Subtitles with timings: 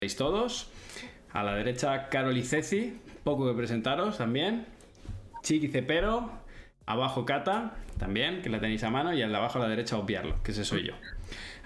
[0.00, 0.70] ¿Veis todos?
[1.32, 4.66] A la derecha, Carol y Ceci, poco que presentaros también.
[5.42, 6.30] Chiqui Cepero,
[6.86, 9.98] abajo Cata, también, que la tenéis a mano, y al de abajo a la derecha,
[9.98, 10.94] obviarlo, que ese soy yo.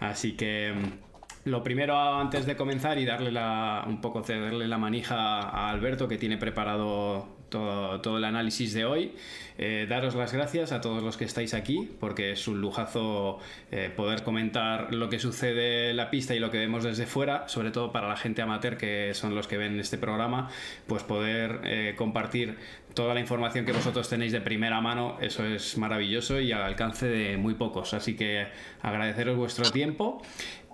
[0.00, 4.78] Así que mm, lo primero, antes de comenzar y darle la, un poco cederle la
[4.78, 9.12] manija a Alberto, que tiene preparado todo, el análisis de hoy.
[9.58, 13.38] Eh, daros las gracias a todos los que estáis aquí, porque es un lujazo
[13.70, 17.46] eh, poder comentar lo que sucede en la pista y lo que vemos desde fuera,
[17.48, 20.48] sobre todo para la gente amateur que son los que ven este programa,
[20.86, 22.56] pues poder eh, compartir
[22.94, 27.06] toda la información que vosotros tenéis de primera mano, eso es maravilloso y al alcance
[27.06, 27.94] de muy pocos.
[27.94, 28.46] Así que
[28.80, 30.22] agradeceros vuestro tiempo.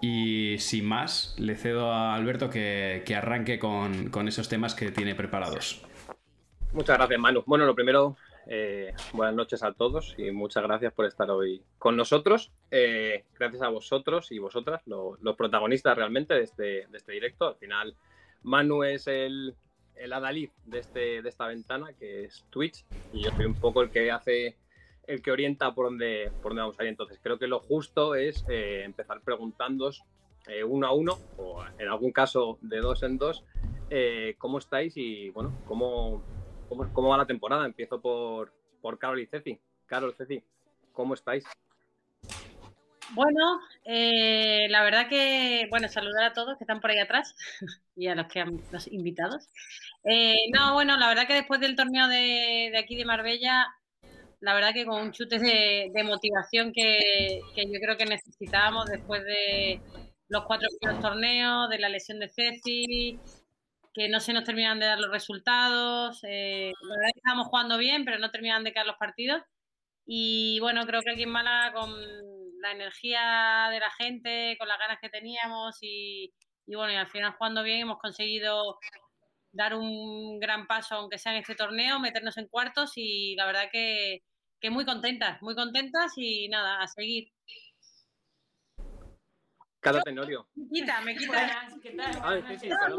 [0.00, 5.16] Y sin más, le cedo a Alberto que, arranque con, con esos temas que tiene
[5.16, 5.82] preparados.
[6.72, 7.42] Muchas gracias, Manu.
[7.46, 11.96] Bueno, lo primero, eh, buenas noches a todos y muchas gracias por estar hoy con
[11.96, 12.52] nosotros.
[12.70, 17.48] Eh, gracias a vosotros y vosotras, los protagonistas realmente de este, de este directo.
[17.48, 17.96] Al final,
[18.42, 19.56] Manu es el,
[20.12, 23.90] adalid de, este, de esta ventana, que es Twitch, y yo soy un poco el
[23.90, 24.58] que hace,
[25.06, 26.90] el que orienta por dónde, por dónde vamos a ir.
[26.90, 30.04] Entonces, creo que lo justo es eh, empezar preguntándos
[30.66, 33.44] uno a uno, o en algún caso de dos en dos,
[34.38, 36.22] cómo estáis y, bueno, cómo
[36.68, 37.64] ¿Cómo, va la temporada?
[37.64, 39.58] Empiezo por, por Carol y Ceci.
[39.86, 40.42] Carol, Ceci,
[40.92, 41.44] ¿cómo estáis?
[43.12, 47.34] Bueno, eh, la verdad que, bueno, saludar a todos que están por ahí atrás
[47.96, 49.48] y a los que han, los invitados.
[50.04, 53.66] Eh, no, bueno, la verdad que después del torneo de, aquí de Marbella,
[54.40, 59.24] la verdad que con un chute de, motivación que, que, yo creo que necesitábamos después
[59.24, 59.80] de
[60.28, 63.18] los cuatro primeros torneos, de la lesión de Ceci,
[63.98, 66.20] que no se nos terminan de dar los resultados.
[66.22, 69.42] Eh, la verdad que estábamos jugando bien, pero no terminan de caer los partidos.
[70.06, 71.90] Y bueno, creo que aquí en Málaga, con
[72.60, 76.32] la energía de la gente, con las ganas que teníamos y,
[76.68, 78.78] bueno, y al final jugando bien, hemos conseguido
[79.50, 83.68] dar un gran paso, aunque sea en este torneo, meternos en cuartos y la verdad
[83.72, 84.22] que,
[84.60, 87.32] que muy contentas, muy contentas y nada, a seguir.
[89.80, 90.48] Cada Tenorio.
[90.56, 91.68] Me quita, me quita.
[91.82, 92.44] ¿qué tal?
[92.48, 92.96] sí, sí, no, no,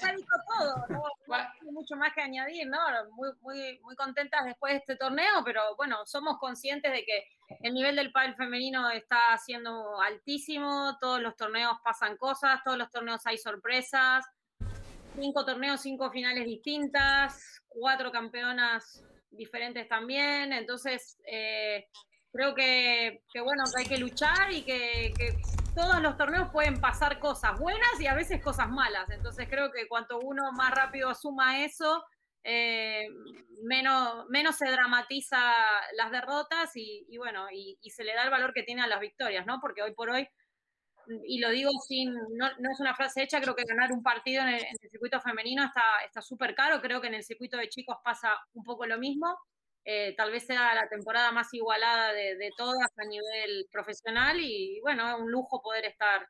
[0.00, 1.02] ya dijo todo, no,
[1.62, 2.78] no mucho más que añadir, ¿no?
[3.12, 7.24] Muy, muy, muy contentas después de este torneo, pero bueno, somos conscientes de que
[7.60, 12.90] el nivel del pádel femenino está siendo altísimo, todos los torneos pasan cosas, todos los
[12.90, 14.24] torneos hay sorpresas,
[15.14, 21.86] cinco torneos, cinco finales distintas, cuatro campeonas diferentes también, entonces eh,
[22.32, 25.40] creo que, que, bueno, que hay que luchar y que, que
[25.74, 29.08] todos los torneos pueden pasar cosas buenas y a veces cosas malas.
[29.10, 32.04] Entonces creo que cuanto uno más rápido asuma eso,
[32.44, 33.06] eh,
[33.62, 35.38] menos, menos se dramatiza
[35.96, 39.46] las derrotas y, bueno, y, se le da el valor que tiene a las victorias,
[39.46, 39.60] ¿no?
[39.60, 40.26] Porque hoy por hoy,
[41.26, 44.48] y lo digo sin, no, es una frase hecha, creo que ganar un partido en
[44.48, 45.64] el, circuito femenino
[46.04, 49.38] está súper caro, creo que en el circuito de chicos pasa un poco lo mismo.
[49.84, 55.08] Eh, tal vez sea la temporada más igualada de, todas a nivel profesional y bueno,
[55.08, 56.28] es un lujo poder estar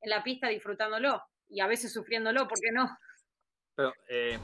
[0.00, 2.88] en la pista disfrutándolo y a veces sufriéndolo, ¿por qué no?
[3.76, 4.36] Pero eh,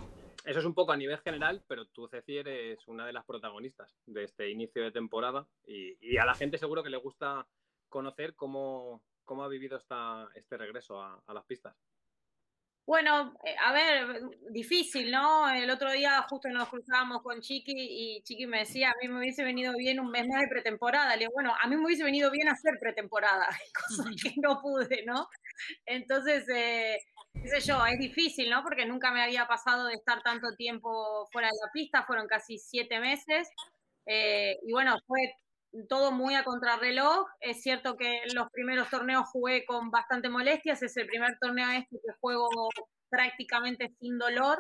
[0.44, 3.92] eso es un poco a nivel general, pero tú, Ceci, eres una de las protagonistas
[4.06, 7.46] de este inicio de temporada y, a la gente seguro que le gusta
[7.88, 11.74] conocer cómo, cómo ha vivido esta, este regreso a las pistas.
[12.86, 15.48] Bueno, eh, a ver, difícil, ¿no?
[15.48, 19.20] El otro día justo nos cruzábamos con Chiqui y Chiqui me decía, a mí me
[19.20, 21.14] hubiese venido bien un mes más de pretemporada.
[21.16, 23.48] Le digo, bueno, a mí me hubiese venido bien hacer pretemporada,
[23.88, 25.28] cosa que no pude, ¿no?
[25.86, 26.98] Entonces, eh,
[27.34, 28.62] qué sé yo, es difícil, ¿no?
[28.62, 32.58] Porque nunca me había pasado de estar tanto tiempo fuera de la pista, fueron casi
[32.58, 33.48] siete meses.
[34.06, 35.20] Eh, y bueno, fue
[35.88, 37.26] todo muy a contrarreloj.
[37.40, 40.82] Es cierto que en los primeros torneos jugué con bastante molestias.
[40.82, 42.48] Es el primer torneo este que juego
[43.10, 44.58] prácticamente sin dolor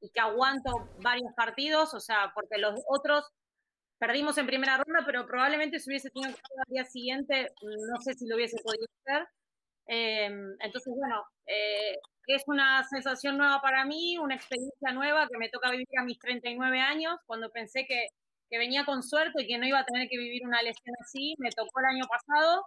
[0.00, 3.24] y que aguanto varios partidos, o sea, porque los otros
[3.98, 8.00] perdimos en primera ronda, pero probablemente si hubiese tenido que jugar al día siguiente, no
[8.00, 9.26] sé si lo hubiese podido hacer.
[9.88, 11.94] Em, entonces, bueno, eh,
[12.26, 16.18] es una sensación nueva para mí, una experiencia nueva que me toca vivir a mis
[16.18, 18.06] 39 años, cuando pensé que
[18.50, 21.34] que venía con suerte y que no iba a tener que vivir una lesión así,
[21.38, 22.64] me tocó el año pasado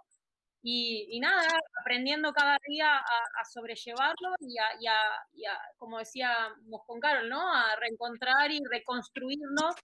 [0.62, 1.48] y, nada,
[1.80, 7.52] aprendiendo cada día a, sobrellevarlo y a, como decíamos con Carol, ¿no?
[7.52, 9.74] A reencontrar y reconstruirnos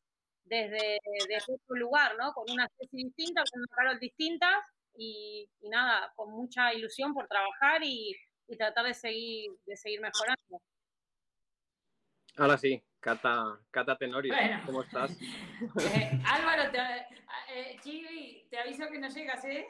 [0.45, 0.99] desde,
[1.49, 2.33] otro lugar, ¿no?
[2.35, 4.51] Con una especie distinta, con una Carol distinta
[4.99, 8.15] y, nada, con mucha ilusión por trabajar y,
[8.47, 10.61] y tratar de seguir, de seguir mejorando.
[12.37, 14.35] Ahora sí, Cata, Cata Tenorio,
[14.67, 15.17] ¿cómo estás?
[15.95, 16.79] Eh, Álvaro, te,
[17.55, 19.65] eh, Chibi, te aviso que no llegas, ¿eh?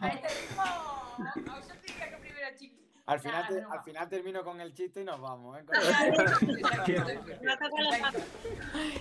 [0.00, 2.83] A este ritmo, yo te diría que primero Chibi.
[3.06, 5.58] Al final, te- al final termino con el chiste y nos vamos.
[5.58, 5.64] ¿eh?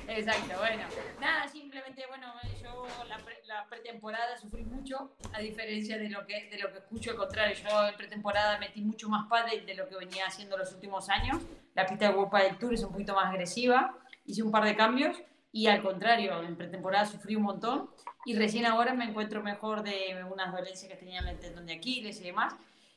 [0.08, 0.84] Exacto, bueno.
[1.22, 6.50] Nada, simplemente, bueno, yo la, pre- la pretemporada sufrí mucho, a diferencia de lo que
[6.50, 9.88] de lo que escucho, al contrario, yo en pretemporada metí mucho más pádel de lo
[9.88, 11.42] que venía haciendo los últimos años.
[11.76, 14.76] La pista de World Padel Tour es un poquito más agresiva, hice un par de
[14.76, 15.16] cambios
[15.52, 17.90] y al contrario, en pretemporada sufrí un montón
[18.26, 21.74] y recién ahora me encuentro mejor de unas dolencias que tenía en el tendón de
[21.76, 22.54] Aquiles y demás.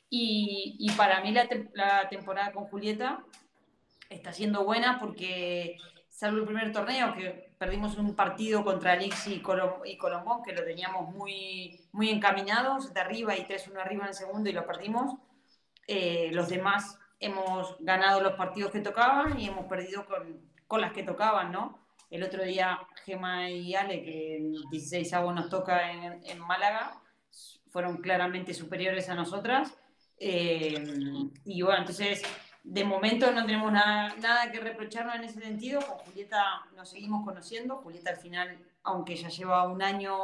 [0.08, 3.24] Y, y para mí la, tem- la temporada con Julieta
[4.08, 5.76] está siendo buena porque,
[6.08, 10.52] salvo el primer torneo, que perdimos un partido contra Alix y, Colom- y Colombón, que
[10.52, 14.66] lo teníamos muy, muy encaminados, de arriba y 3-1 arriba en el segundo y lo
[14.66, 15.14] perdimos.
[15.88, 20.92] Eh, los demás hemos ganado los partidos que tocaban y hemos perdido con, con las
[20.92, 21.80] que tocaban, ¿no?
[22.10, 27.00] El otro día Gema y Ale, que en 16 avos nos toca en, en Málaga,
[27.70, 29.76] fueron claramente superiores a nosotras.
[30.18, 30.74] Eh,
[31.44, 32.22] y bueno, entonces
[32.64, 35.80] de momento no tenemos nada, nada que reprocharnos en ese sentido.
[35.80, 36.42] Con Julieta
[36.74, 37.76] nos seguimos conociendo.
[37.78, 40.14] Julieta al final, aunque ya lleva un año,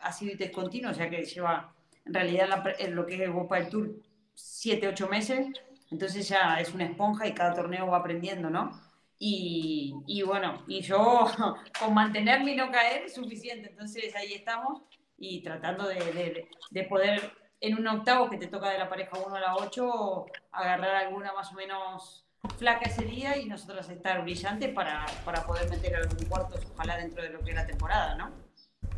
[0.00, 3.48] ha sido discontinuo, o sea que lleva en realidad la lo que es el World
[3.48, 3.90] Padel Tour
[4.34, 5.46] 7, 8 meses.
[5.90, 8.70] Entonces ya es una esponja y cada torneo va aprendiendo, ¿no?
[9.18, 11.26] Y, y bueno, y yo
[11.78, 13.68] con mantenerme y no caer es suficiente.
[13.70, 14.82] Entonces ahí estamos
[15.18, 17.30] y tratando de, de- de poder
[17.62, 21.32] en un octavo que te toca de la pareja 1 a la 8 agarrar alguna
[21.32, 22.26] más o menos
[22.58, 27.22] flaca ese día y nosotros estar brillantes para, para poder meter algún cuartos, ojalá dentro
[27.22, 28.30] de lo que es la temporada, ¿no?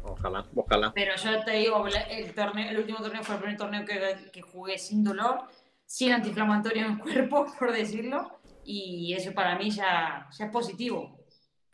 [0.03, 0.93] Ojalá, ojalá.
[0.95, 4.41] Pero yo te digo, el, torneo, el último torneo fue el primer torneo que, que
[4.41, 5.43] jugué sin dolor,
[5.85, 11.19] sin antiinflamatorio en el cuerpo, por decirlo, y eso para mí ya, ya es positivo.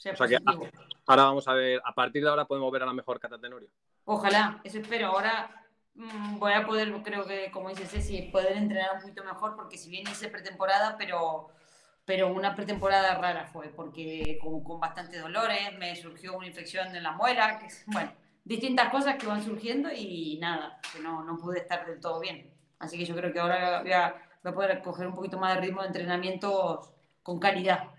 [0.01, 0.69] Ya es O sea que- positivo.
[1.07, 3.69] Ahora vamos a ver, a partir de ahora podemos ver a la mejor Cata Tenorio.
[4.05, 5.09] Ojalá, eso espero.
[5.09, 5.60] Ahora
[6.39, 9.91] voy a poder, creo que, como dice Ceci, poder entrenar un poquito mejor, porque si
[9.91, 11.49] bien hice pretemporada, pero,
[12.05, 17.03] pero una pretemporada rara fue, porque con, con bastantes dolores, me surgió una infección en
[17.03, 18.13] la muela, que bueno,
[18.45, 22.51] distintas cosas que van surgiendo y nada, que no, no pude estar del todo bien.
[22.79, 25.55] Así que yo creo que ahora voy a, voy a poder coger un poquito más
[25.55, 26.91] de ritmo de entrenamientos
[27.23, 27.91] con calidad.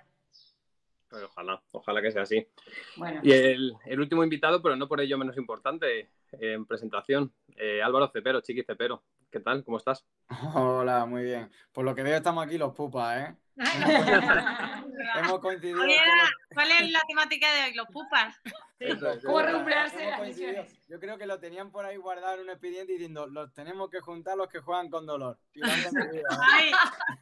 [1.12, 2.48] Pues ojalá, ojalá que sea así.
[2.96, 7.82] Bueno, Y el, el último invitado, pero no por ello menos importante, en presentación, eh,
[7.84, 9.04] Álvaro Cepero, Chiqui Cepero.
[9.30, 9.64] ¿Qué tal?
[9.66, 10.06] ¿Cómo estás?
[10.56, 11.52] Hola, muy bien.
[11.74, 13.36] Por lo que veo estamos aquí los pupas, ¿eh?
[15.18, 18.36] Hemos coincidido ¿Cuál, era- todos- cuál es la temática de los pupas?
[18.80, 20.88] Eso es, ¿Cómo recuperarse las lesiones?
[20.88, 24.00] Yo creo que lo tenían por ahí guardado en un expediente diciendo, los tenemos que
[24.00, 25.38] juntar los que juegan con dolor.
[25.54, 26.28] Y lo han conseguido.
[26.40, 26.72] Ay,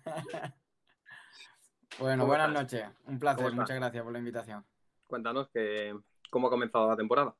[1.99, 2.63] Bueno, ¿Cómo buenas estás?
[2.63, 2.89] noches.
[3.07, 4.65] Un placer, muchas gracias por la invitación.
[5.07, 5.95] Cuéntanos que,
[6.29, 7.35] cómo ha comenzado la temporada.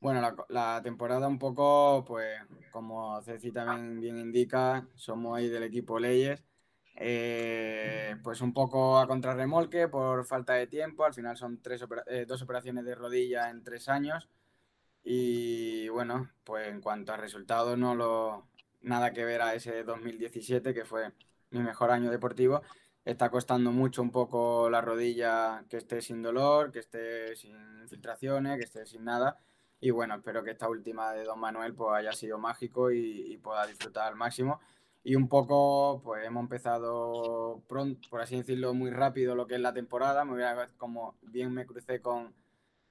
[0.00, 2.38] Bueno, la, la temporada un poco, pues,
[2.70, 6.42] como Ceci también bien indica, somos ahí del equipo Leyes.
[6.98, 11.04] Eh, pues un poco a contrarremolque por falta de tiempo.
[11.04, 14.28] Al final son tres opera- eh, dos operaciones de rodilla en tres años.
[15.04, 18.46] Y bueno, pues en cuanto a resultados, no lo,
[18.82, 21.12] nada que ver a ese 2017, que fue
[21.50, 22.62] mi mejor año deportivo.
[23.06, 28.58] Está costando mucho un poco la rodilla que esté sin dolor, que esté sin infiltraciones,
[28.58, 29.38] que esté sin nada.
[29.80, 33.38] Y bueno, espero que esta última de Don Manuel pues haya sido mágico y, y
[33.38, 34.60] pueda disfrutar al máximo.
[35.04, 39.60] Y un poco, pues hemos empezado pronto, por así decirlo, muy rápido lo que es
[39.60, 40.24] la temporada.
[40.76, 42.34] Como bien me crucé con,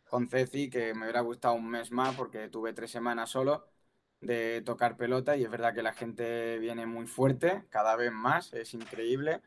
[0.10, 3.66] con Ceci, que me hubiera gustado un mes más porque tuve tres semanas solo
[4.22, 8.54] de tocar pelota y es verdad que la gente viene muy fuerte, cada vez más,
[8.54, 9.42] es increíble.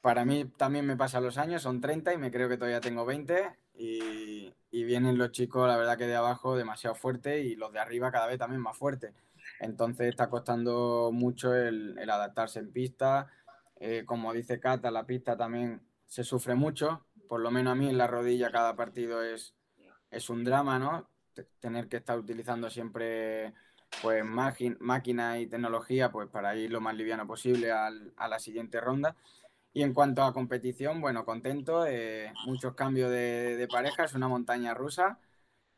[0.00, 3.04] Para mí también me pasan los años, son 30 y me creo que todavía tengo
[3.04, 7.80] 20 y, vienen los chicos, la verdad que de abajo demasiado fuerte y los de
[7.80, 9.12] arriba cada vez también más fuertes.
[9.60, 13.28] Entonces está costando mucho el, adaptarse en pista.
[13.80, 17.04] Eh, como dice Cata, la pista también se sufre mucho.
[17.28, 19.54] Por lo menos a mí en la rodilla cada partido es,
[20.10, 21.08] es un drama, ¿no?
[21.60, 23.52] Tener que estar utilizando siempre
[24.00, 28.80] pues máquina y tecnología pues para ir lo más liviano posible al- a la siguiente
[28.80, 29.16] ronda.
[29.78, 34.26] Y en cuanto a competición, bueno, contento, eh, muchos cambios de, de pareja, es una
[34.26, 35.20] montaña rusa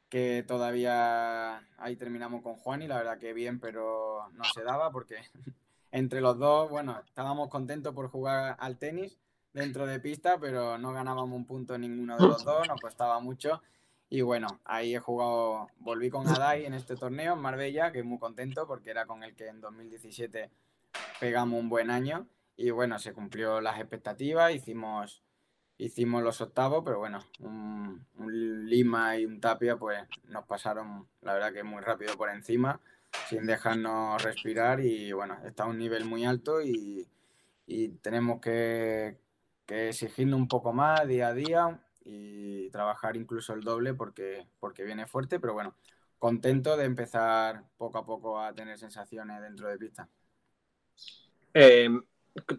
[0.09, 4.90] que todavía ahí terminamos con Juan y la verdad que bien, pero no se daba
[4.90, 5.16] porque
[5.92, 9.19] entre los dos, bueno, estábamos contentos por jugar al tenis
[9.52, 13.61] dentro de pista, pero no ganábamos un punto ninguno de los dos, nos costaba mucho.
[14.09, 18.19] Y bueno, ahí he jugado, volví con Adai en este torneo en Marbella, que muy
[18.19, 20.50] contento porque era con el que en 2017
[21.21, 22.26] pegamos un buen año.
[22.61, 25.23] Y bueno, se cumplió las expectativas, hicimos,
[25.79, 31.33] hicimos los octavos, pero bueno, un, un Lima y un Tapia pues nos pasaron, la
[31.33, 32.79] verdad que muy rápido por encima.
[33.29, 37.09] sin dejarnos respirar y bueno, está a un nivel muy alto y,
[38.02, 39.17] tenemos que,
[39.64, 44.85] que exigirnos un poco más día a día y trabajar incluso el doble porque, porque
[44.85, 45.76] viene fuerte, pero bueno,
[46.19, 50.09] contento de empezar poco a poco a tener sensaciones dentro de pista.
[51.55, 51.88] Eh,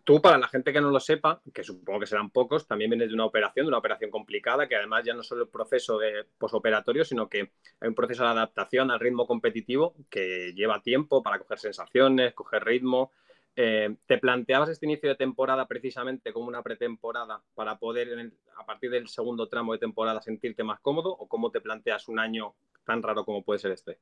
[0.04, 3.10] tú, para la gente que no lo sepa, que supongo que serán pocos, también vienes
[3.10, 6.26] de una operación, de una operación complicada, que además ya no solo el proceso de
[6.38, 11.40] posoperatorio, sino que hay un proceso de adaptación al ritmo competitivo que lleva tiempo para
[11.40, 13.12] coger sensaciones, coger ritmo.
[13.56, 18.92] Eh, ¿Te planteabas este inicio de temporada precisamente como una pretemporada para poder, a partir
[18.92, 21.12] del segundo tramo de temporada, sentirte más cómodo?
[21.12, 24.00] ¿O cómo te planteas un año tan raro como puede ser este?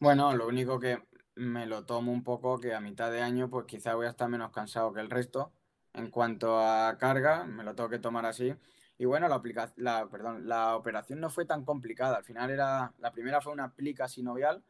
[0.00, 0.98] Bueno, lo único que
[1.36, 4.28] me lo tomo un poco que a mitad de año pues quizá voy a estar
[4.28, 5.52] menos cansado que el resto.
[5.92, 8.54] En cuanto a carga, me lo tengo que tomar así.
[8.98, 9.42] Y bueno, la,
[9.76, 12.16] la, perdón, la operación no fue tan complicada.
[12.16, 14.64] Al final era, la primera fue una plica sinovial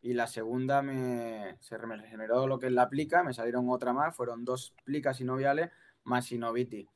[0.00, 3.92] y la segunda me, se me generó lo que es la plica, me salieron otra
[3.92, 5.70] más, fueron dos plicas sinoviales
[6.04, 6.88] más sinovitis.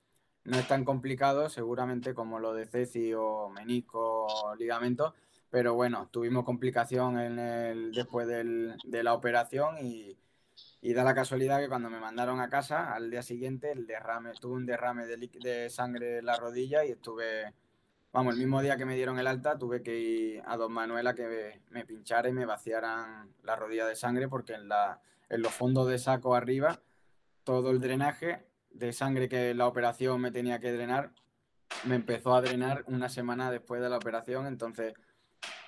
[0.45, 5.15] No es tan complicado seguramente como lo de ceci o menisco o ligamento,
[5.51, 10.17] pero bueno, tuvimos complicación en el, después del, de la operación y,
[10.83, 14.33] y, da la casualidad que cuando me mandaron a casa, al día siguiente, el derrame,
[14.41, 17.55] tuve un derrame de, de sangre en la rodilla y estuve,
[18.13, 21.15] vamos, el mismo día que me dieron el alta, tuve que ir a Don Manuela
[21.15, 25.01] que me, pinchara y me vaciaran la rodilla de sangre porque en, la,
[25.31, 26.81] en los fondos de saco arriba,
[27.45, 31.13] todo el drenaje de sangre que la operación me tenía que drenar,
[31.85, 34.95] me empezó a drenar una semana después de la operación, entonces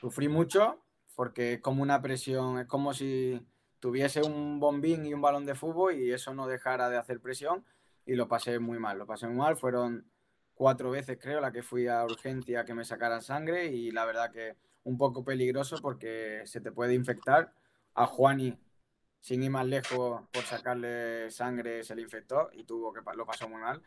[0.00, 0.80] Sufrí mucho
[1.14, 3.40] porque es como una presión, es como si
[3.78, 7.64] tuviese un bombín y un balón de fútbol y eso no dejara de hacer presión
[8.06, 10.10] y lo pasé muy mal, lo pasé muy mal, fueron
[10.54, 14.30] cuatro veces creo la que fui a urgencia que me sacaran sangre y la verdad
[14.30, 17.52] que un poco peligroso porque se te puede infectar.
[17.94, 18.56] A Juani,
[19.20, 23.48] sin ir más lejos, por sacarle sangre se le infectó y tuvo que lo pasó
[23.48, 23.82] muy mal.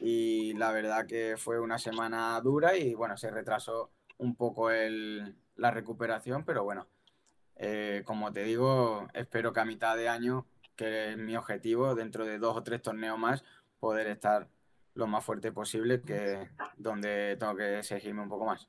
[0.00, 5.34] Y la verdad que fue una semana dura y bueno, se retrasó un poco el,
[5.56, 6.86] la recuperación, pero bueno,
[7.56, 10.46] eh, como te digo, espero que a mitad de año,
[10.76, 13.44] que es mi objetivo, dentro de dos o tres torneos más,
[13.80, 14.48] poder estar
[14.94, 18.68] lo más fuerte posible, que donde tengo que exigirme un poco más.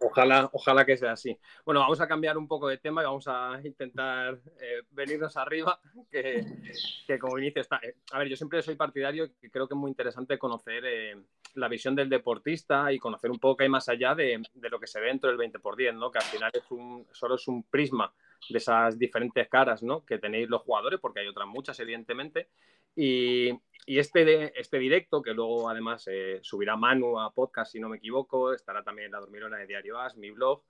[0.00, 1.38] Ojalá, ojalá que sea así.
[1.64, 5.78] Bueno, vamos a cambiar un poco de tema y vamos a intentar eh, venirnos arriba,
[6.10, 7.78] que, como inicio está...
[7.82, 11.16] Eh, a ver, yo siempre soy partidario y creo que es muy interesante conocer eh,
[11.54, 14.86] la visión del deportista y conocer un poco qué hay más allá de, lo que
[14.86, 16.10] se ve dentro del 20 por 10, ¿no?
[16.10, 18.12] Que al final es un, solo es un prisma
[18.48, 20.04] de esas diferentes caras, ¿no?
[20.04, 22.48] Que tenéis los jugadores, porque hay otras muchas, evidentemente.
[22.96, 23.50] Y,
[23.86, 27.96] y este, este directo, que luego además eh, subirá Manu a podcast, si no me
[27.98, 30.62] equivoco, estará también en la dormirona de Diario As, mi blog,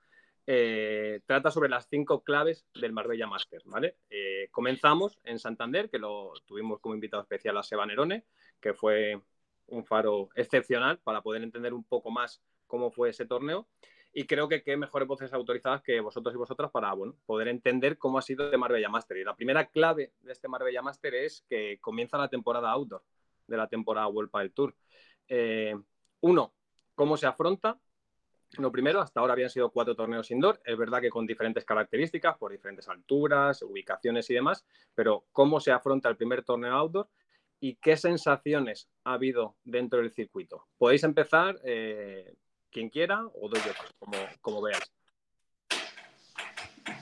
[0.46, 3.96] eh, trata sobre las cinco claves del Marbella Master, ¿vale?
[4.10, 8.24] Eh, comenzamos en Santander, que lo tuvimos como invitado especial a Seba Nerone,
[8.60, 9.20] que fue
[9.66, 13.68] un faro excepcional para poder entender un poco más cómo fue ese torneo.
[14.14, 17.96] Y creo que qué mejores voces autorizadas que vosotros y vosotras para bueno, poder entender
[17.96, 19.16] cómo ha sido el Marbella Master.
[19.16, 23.02] Y la primera clave de este Marbella Master es que comienza la temporada outdoor
[23.46, 24.74] de la temporada World del Tour.
[25.28, 25.74] Eh,
[26.20, 26.52] uno,
[26.94, 27.78] cómo se afronta.
[28.58, 30.60] Lo primero, hasta ahora habían sido cuatro torneos indoor.
[30.64, 35.72] Es verdad que con diferentes características, por diferentes alturas, ubicaciones y demás, pero cómo se
[35.72, 37.08] afronta el primer torneo outdoor
[37.62, 40.66] y qué sensaciones ha habido dentro del circuito.
[40.76, 42.34] Podéis empezar eh,
[42.72, 44.92] quien quiera o doy yo, como, como veáis.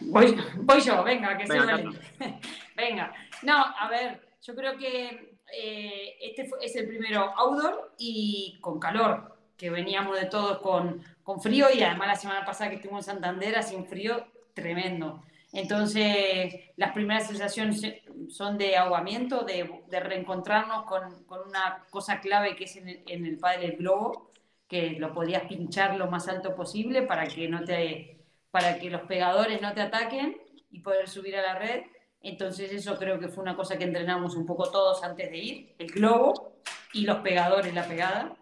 [0.02, 1.98] Voy, yo, venga, que venga, soy
[2.76, 8.78] venga, no, a ver, yo creo que eh, este es el primero outdoor y con
[8.78, 13.08] calor, que veníamos de todos con, con frío y además la semana pasada que estuvimos
[13.08, 15.22] en Santander hacía un frío tremendo.
[15.52, 17.82] Entonces, las primeras sensaciones
[18.28, 23.38] son de ahogamiento, de, reencontrarnos con, una cosa clave que es en el, en el
[23.38, 24.30] padre del globo,
[24.68, 29.02] que lo podías pinchar lo más alto posible para que, no te, para que los
[29.02, 30.40] pegadores no te ataquen
[30.70, 31.82] y poder subir a la red.
[32.22, 35.74] Entonces eso creo que fue una cosa que entrenamos un poco todos antes de ir,
[35.78, 36.60] el globo
[36.92, 38.36] y los pegadores, la pegada.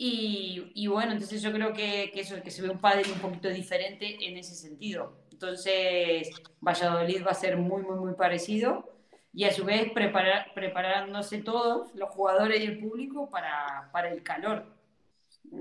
[0.00, 3.48] Y, bueno, entonces yo creo que, que, eso, que se ve un padre un poquito
[3.48, 5.27] diferente en ese sentido.
[5.38, 6.30] Entonces
[6.60, 8.92] Valladolid va a ser muy, muy, muy parecido
[9.32, 14.24] y a su vez preparar, preparándose todos, los jugadores y el público, para, para el
[14.24, 14.66] calor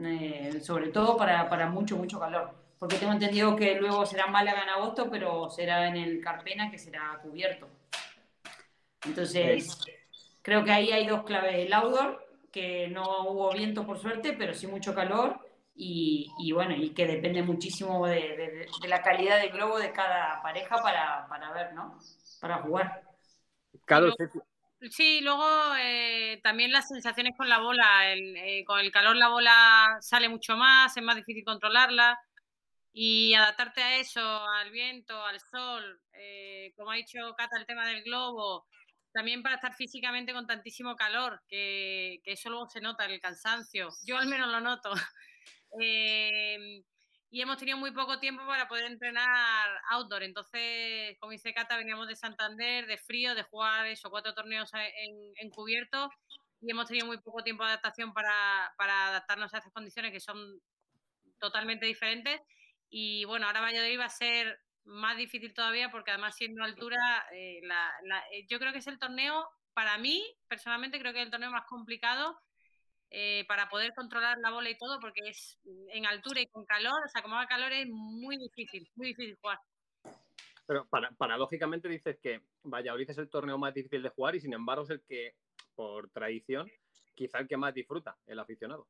[0.04, 2.56] eh, sobre todo para, para, mucho, mucho calor.
[2.80, 6.80] Porque tengo entendido que luego será Málaga en agosto, pero será en el Carpena que
[6.80, 7.68] será cubierto.
[9.06, 9.78] Entonces,
[10.42, 11.54] creo que ahí hay dos claves.
[11.54, 15.47] El outdoor, que no hubo viento por suerte, pero sí mucho calor.
[15.80, 21.28] Y, bueno, y que depende muchísimo de, la calidad del globo de cada pareja para,
[21.28, 22.00] para ver, ¿no?
[22.42, 23.04] Para jugar.
[23.86, 24.16] Carlos,
[24.92, 28.14] Sí, luego eh, también las sensaciones con la bola.
[28.14, 32.20] Eh, con el calor la bola sale mucho más, es más difícil controlarla.
[32.94, 37.88] Y adaptarte a eso, al viento, al sol, eh, como ha dicho Cata, el tema
[37.88, 38.66] del globo,
[39.12, 43.90] también para estar físicamente con tantísimo calor, que, que eso luego se nota, el cansancio.
[44.04, 44.92] Yo al menos lo noto.
[47.30, 50.24] y hemos tenido muy poco tiempo para poder entrenar outdoor.
[50.24, 55.34] Entonces, como dice Cata, veníamos de Santander, de frío, de jugar esos cuatro torneos en,
[55.36, 56.10] en, cubierto
[56.62, 60.20] y hemos tenido muy poco tiempo de adaptación para, para, adaptarnos a estas condiciones que
[60.20, 60.38] son
[61.40, 62.42] totalmente diferentes.
[62.90, 67.60] Y bueno, ahora Valladolid va a ser más difícil todavía porque además siendo altura, eh,
[67.64, 67.92] la,
[68.32, 71.52] eh, yo creo que es el torneo, para mí, personalmente creo que es el torneo
[71.52, 72.40] más complicado
[73.10, 75.58] eh, para poder controlar la bola y todo, porque es
[75.94, 79.38] en altura y con calor, o sea, como haga calor es muy difícil, muy difícil
[79.42, 79.60] jugar.
[80.66, 80.88] Pero
[81.18, 84.90] paradójicamente dices que Valladolid es el torneo más difícil de jugar y sin embargo es
[84.90, 85.36] el que,
[85.74, 86.70] por tradición,
[87.16, 88.88] quizá el que más disfruta el aficionado.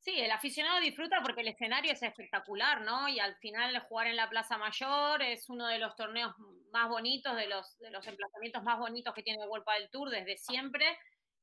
[0.00, 3.08] Sí, el aficionado disfruta porque el escenario es espectacular, ¿no?
[3.08, 6.34] Y al final jugar en la Plaza Mayor es uno de los torneos
[6.70, 10.10] más bonitos, de los, de los emplazamientos más bonitos que tiene el World del Tour
[10.10, 10.98] desde siempre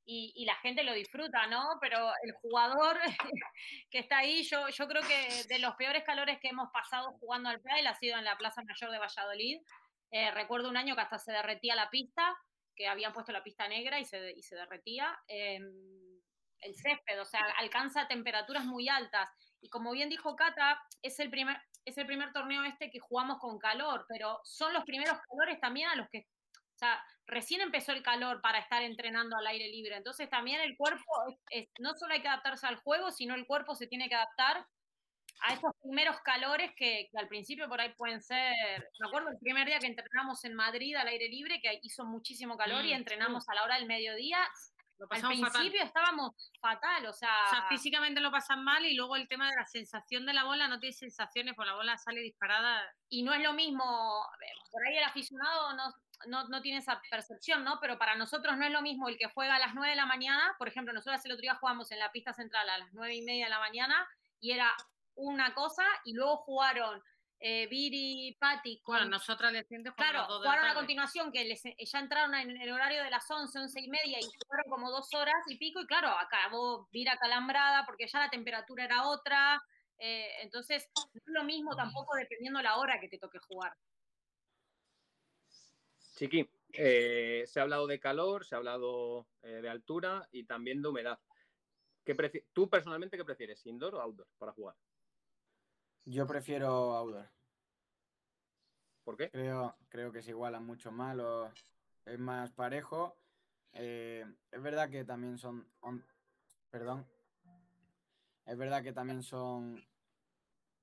[0.05, 1.77] y, la gente lo disfruta, ¿no?
[1.81, 2.97] Pero el jugador
[3.89, 7.49] que está ahí, yo, yo creo que de los peores calores que hemos pasado jugando
[7.49, 9.61] al play ha sido en la Plaza Mayor de Valladolid.
[10.11, 12.35] Eh, recuerdo un año que hasta se derretía la pista,
[12.75, 15.17] que habían puesto la pista negra y se, y se derretía.
[15.27, 15.65] Em,
[16.59, 19.29] el césped, o sea, alcanza temperaturas muy altas.
[19.61, 23.39] Y como bien dijo Cata, es el primer, es el primer torneo este que jugamos
[23.39, 26.27] con calor, pero son los primeros calores también a los que
[26.75, 29.95] o sea, recién empezó el calor para estar entrenando al aire libre.
[29.95, 31.03] Entonces también el cuerpo,
[31.79, 34.65] no solo hay que adaptarse al juego, sino el cuerpo se tiene que adaptar
[35.41, 38.53] a esos primeros calores que, al principio por ahí pueden ser.
[38.99, 42.57] Me acuerdo el primer día que entrenamos en Madrid al aire libre, que hizo muchísimo
[42.57, 44.39] calor y mm, entrenamos a la hora del mediodía.
[45.09, 47.47] al principio estábamos fatal, o sea...
[47.47, 47.67] o sea...
[47.67, 50.79] físicamente lo pasan mal y luego el tema de la sensación de la bola, no
[50.79, 52.81] tiene sensaciones, porque la bola sale disparada.
[53.09, 53.83] Y no es lo mismo,
[54.71, 55.93] por ahí el aficionado no,
[56.27, 57.79] no, no, tiene esa percepción, ¿no?
[57.79, 60.05] Pero para nosotros no es lo mismo el que juega a las 9 de la
[60.05, 63.15] mañana, por ejemplo, nosotros el otro día jugamos en la pista central a las 9
[63.15, 64.07] y media de la mañana
[64.39, 64.73] y era
[65.15, 67.01] una cosa y luego jugaron
[67.39, 68.81] eh, Viri, Patti.
[68.85, 73.09] Bueno, nosotras les Claro, jugaron a continuación que les, ya entraron en el horario de
[73.09, 76.87] las 11, 11 y media y jugaron como dos horas y pico y claro, acabó
[76.91, 79.61] Vira calambrada porque ya la temperatura era otra.
[79.97, 83.73] Eh, entonces, no es lo mismo tampoco dependiendo la hora que te toque jugar.
[86.15, 90.81] Chiqui, eh, se ha hablado de calor, se ha hablado eh, de altura y también
[90.81, 91.19] de humedad.
[92.05, 92.15] ¿Qué
[92.53, 94.75] ¿Tú personalmente qué prefieres, indoor o outdoor para jugar?
[96.05, 97.29] Yo prefiero outdoor.
[99.03, 99.29] ¿Por qué?
[99.29, 101.17] Creo, creo que se igualan mucho más,
[102.05, 103.17] es más parejo.
[103.73, 105.67] Eh, es verdad que también son...
[106.69, 107.05] perdón.
[108.45, 109.83] Es verdad que también son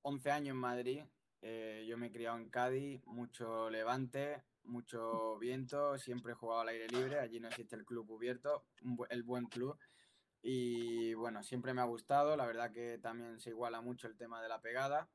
[0.03, 1.03] 11 años en Madrid.
[1.41, 6.87] yo me he criado en Cádiz, mucho levante, mucho viento, siempre he jugado al aire
[6.87, 8.65] libre, allí no existe el club cubierto,
[9.09, 9.77] el buen club.
[10.41, 14.41] Y bueno, siempre me ha gustado, la verdad que también se iguala mucho el tema
[14.41, 15.09] de la pegada,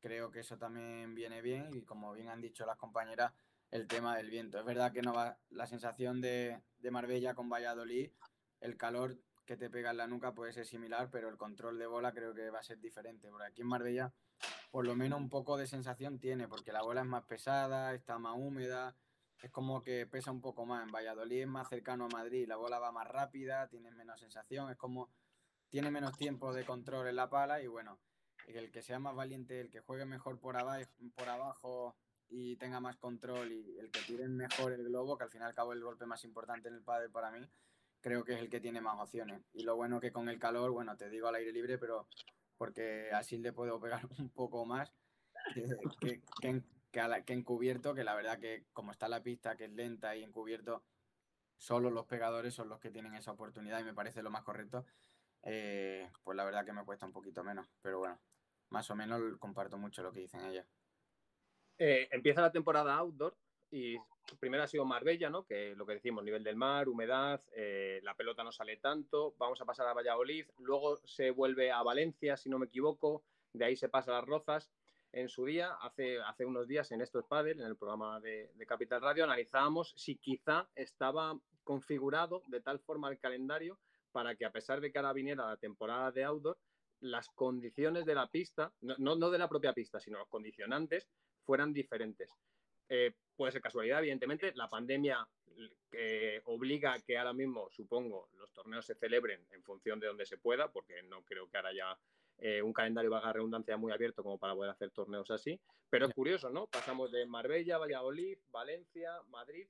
[0.00, 3.32] creo que eso también viene bien y como bien han dicho las compañeras,
[3.70, 4.58] el tema del viento.
[4.58, 8.10] Es verdad que no va la sensación de, de Marbella con Valladolid,
[8.60, 11.86] el calor que te pega en la nuca puede ser similar, pero el control de
[11.86, 14.12] bola creo que va a ser diferente, porque aquí en Marbella
[14.70, 18.18] por lo menos un poco de sensación tiene, porque la bola es más pesada, está
[18.18, 18.96] más húmeda,
[19.42, 20.84] es como que pesa un poco más.
[20.84, 24.70] En Valladolid es más cercano a Madrid, la bola va más rápida, tiene menos sensación,
[24.70, 25.10] es como
[25.68, 27.98] tiene menos tiempo de control en la pala y bueno,
[28.46, 31.96] el que sea más valiente, el que juegue mejor por abajo, por abajo
[32.28, 35.44] y tenga más control y el que tire mejor el globo, que al fin y
[35.44, 37.46] al cabo el golpe más importante en el pádel para mí,
[38.00, 39.42] creo que es el que tiene más opciones.
[39.52, 42.06] Y lo bueno que con el calor, bueno, te digo al aire libre, pero
[42.62, 44.92] porque así le puedo pegar un poco más
[45.52, 46.22] que,
[46.92, 50.84] que, encubierto, que la verdad que como está la pista, que es lenta y encubierto,
[51.56, 54.86] solo los pegadores son los que tienen esa oportunidad y me parece lo más correcto.
[55.42, 58.20] Eh, pues la verdad que me cuesta un poquito menos, pero bueno,
[58.68, 60.68] más o menos comparto mucho lo que dicen ellas.
[61.78, 63.36] Eh, empieza la temporada outdoor
[63.72, 63.98] y
[64.38, 65.44] primero ha sido Marbella, ¿no?
[65.44, 69.60] Que lo que decimos, nivel del mar, humedad, eh, la pelota no sale tanto, vamos
[69.60, 73.76] a pasar a Valladolid, luego se vuelve a Valencia, si no me equivoco, de ahí
[73.76, 74.70] se pasa a las Rozas.
[75.12, 78.50] En su día, hace, hace unos días en Esto es Padel, en el programa de,
[78.54, 83.78] de Capital Radio, analizábamos si quizá estaba configurado de tal forma el calendario
[84.10, 86.58] para que a pesar de que ahora viniera la temporada de outdoor,
[87.00, 91.08] las condiciones de la pista, no, no de la propia pista, sino los condicionantes,
[91.44, 92.30] fueran diferentes.
[92.94, 94.52] Eh, puede ser casualidad, evidentemente.
[94.54, 95.26] La pandemia
[95.92, 100.26] eh, obliga a que ahora mismo, supongo, los torneos se celebren en función de donde
[100.26, 101.98] se pueda, porque no creo que ahora ya
[102.36, 105.58] eh, un calendario vaga redundancia muy abierto como para poder hacer torneos así.
[105.88, 106.66] Pero es curioso, ¿no?
[106.66, 109.66] Pasamos de Marbella, Valladolid, Valencia, Madrid,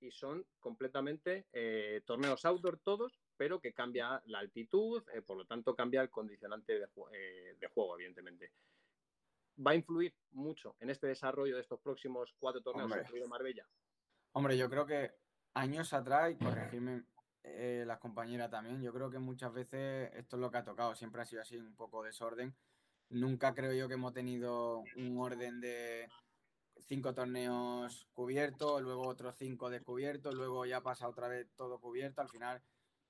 [0.00, 1.44] y son completamente
[2.06, 6.88] torneos outdoor todos, pero que cambia la altitud, por lo tanto cambia el condicionante de,
[7.60, 8.50] de juego, evidentemente
[9.58, 13.66] va a influir mucho en este desarrollo de estos próximos cuatro torneos, incluido Marbella?
[14.32, 15.12] Hombre, yo creo que
[15.54, 17.04] años atrás, y corregirme
[17.42, 20.94] eh, las compañeras también, yo creo que muchas veces esto es lo que ha tocado,
[20.94, 22.54] siempre ha sido así, un poco desorden.
[23.10, 26.08] Nunca creo yo que hemos tenido un orden de
[26.86, 32.30] cinco torneos cubiertos, luego otros cinco descubiertos, luego ya pasa otra vez todo cubierto, al
[32.30, 32.62] final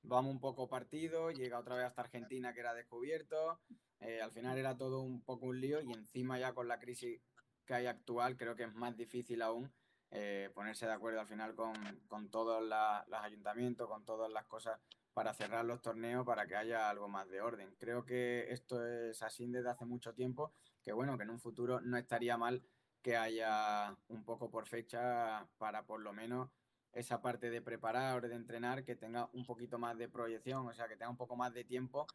[0.02, 3.60] vamos un poco partido, llega otra vez hasta Argentina que era descubierto,
[4.00, 7.20] eh, al final era todo un poco un lío y encima ya con la crisis
[7.64, 9.72] que hay actual creo que es más difícil aún
[10.14, 14.78] eh, ponerse de acuerdo al final con, todos los ayuntamientos, con todas las cosas
[15.14, 17.74] para cerrar los torneos, para que haya algo más de orden.
[17.78, 21.80] Creo que esto es así desde hace mucho tiempo, que bueno, que en un futuro
[21.80, 22.62] no estaría mal
[23.00, 26.50] que haya un poco por fecha para por lo menos
[26.92, 30.88] esa parte de preparar, de entrenar, que tenga un poquito más de proyección, o sea,
[30.88, 32.06] que tenga un poco más de tiempo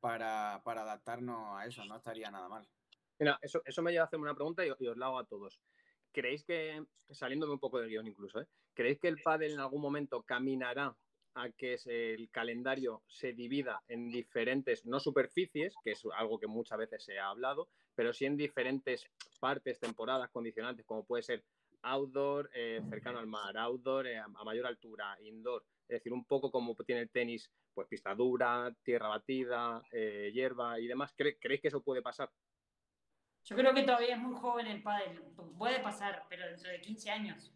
[0.00, 2.66] para, adaptarnos a eso, no estaría nada mal.
[3.18, 5.58] Mira, eso, eso me lleva a hacer una pregunta y, os la hago a todos.
[6.12, 8.46] ¿Creéis que, saliéndome un poco del guion incluso, ¿eh?
[8.74, 10.94] ¿creéis que el pádel en algún momento caminará
[11.34, 16.78] a que el calendario se divida en diferentes, no superficies, que es algo que muchas
[16.78, 19.06] veces se ha hablado, pero sí en diferentes
[19.38, 21.44] partes, temporadas, condicionantes, como puede ser
[21.86, 26.50] outdoor, eh, cercano al mar, outdoor, eh, a mayor altura, indoor, es decir, un poco
[26.50, 31.14] como tiene el tenis, pues pista dura, tierra batida, eh, hierba y demás.
[31.16, 32.30] ¿Creéis que eso puede pasar?
[33.44, 35.22] Yo creo que todavía es muy joven el pádel.
[35.56, 37.52] Puede pasar, pero dentro de 15 años.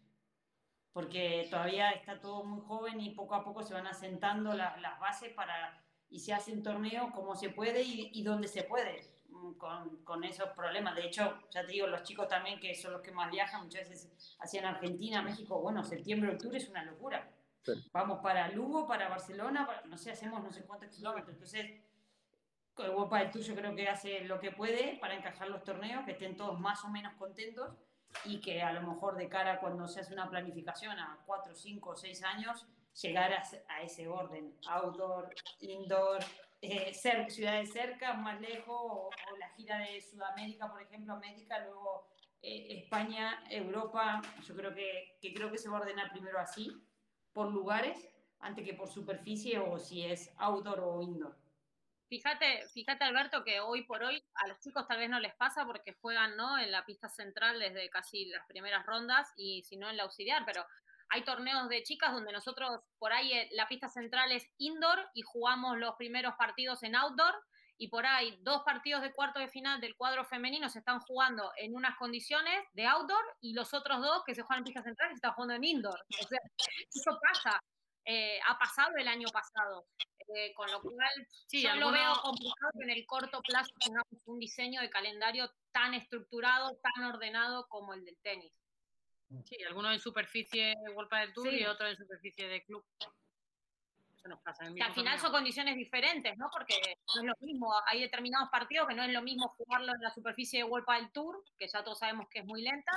[0.93, 5.33] Porque todavía está todo muy joven y poco a poco se van asentando las bases
[5.33, 9.10] para y se hacen torneos como se puede y, y donde se puede
[9.57, 10.95] con, con, esos problemas.
[10.95, 13.89] De hecho, ya te digo, los chicos también que son los que más viajan, muchas
[13.89, 17.29] veces hacían Argentina, México, bueno, septiembre, octubre es una locura.
[17.91, 21.33] Vamos para Lugo, para Barcelona, no sé, hacemos no sé cuántos kilómetros.
[21.33, 21.81] Entonces,
[22.77, 26.35] Europa del Tuyo creo que hace lo que puede para encajar los torneos, que estén
[26.35, 27.75] todos más o menos contentos
[28.25, 31.95] y que a lo mejor de cara cuando se hace una planificación a cuatro, cinco,
[31.95, 32.65] seis años,
[33.01, 36.19] llegar a, ese orden, outdoor, indoor,
[36.61, 36.93] eh,
[37.29, 42.07] ciudades cerca, más lejos, o, la gira de Sudamérica, por ejemplo, América, luego
[42.41, 46.71] eh, España, Europa, yo creo que, que creo que se va a ordenar primero así
[47.33, 48.07] por lugares
[48.39, 51.37] antes que por superficie o si es outdoor o indoor.
[52.09, 55.65] Fíjate, fíjate Alberto que hoy por hoy a los chicos tal vez no les pasa
[55.65, 56.59] porque juegan ¿no?
[56.59, 60.43] en la pista central desde casi las primeras rondas y si no en la auxiliar,
[60.45, 60.65] pero
[61.11, 65.21] hay torneos de chicas donde nosotros por ahí eh, la pista central es indoor y
[65.21, 67.35] jugamos los primeros partidos en outdoor
[67.77, 71.51] y por ahí dos partidos de cuarto de final del cuadro femenino se están jugando
[71.57, 75.09] en unas condiciones de outdoor y los otros dos que se juegan en pista central
[75.09, 75.99] se están jugando en indoor.
[76.23, 76.39] O sea,
[76.93, 77.59] eso pasa.
[78.05, 79.85] Eh, ha pasado el año pasado,
[80.35, 84.07] eh, con lo cual sí, yo lo veo complicado que en el corto plazo tengamos
[84.25, 88.53] un diseño de calendario tan estructurado, tan ordenado como el del tenis.
[89.45, 92.83] Sí, algunos en superficie World del Tour y otros en superficie de club
[94.23, 96.49] al final son condiciones diferentes, ¿no?
[96.51, 96.75] Porque
[97.15, 100.11] no es lo mismo, hay determinados partidos que no es lo mismo jugarlo en la
[100.11, 102.91] superficie de World del Tour, que ya todos sabemos que es muy lenta,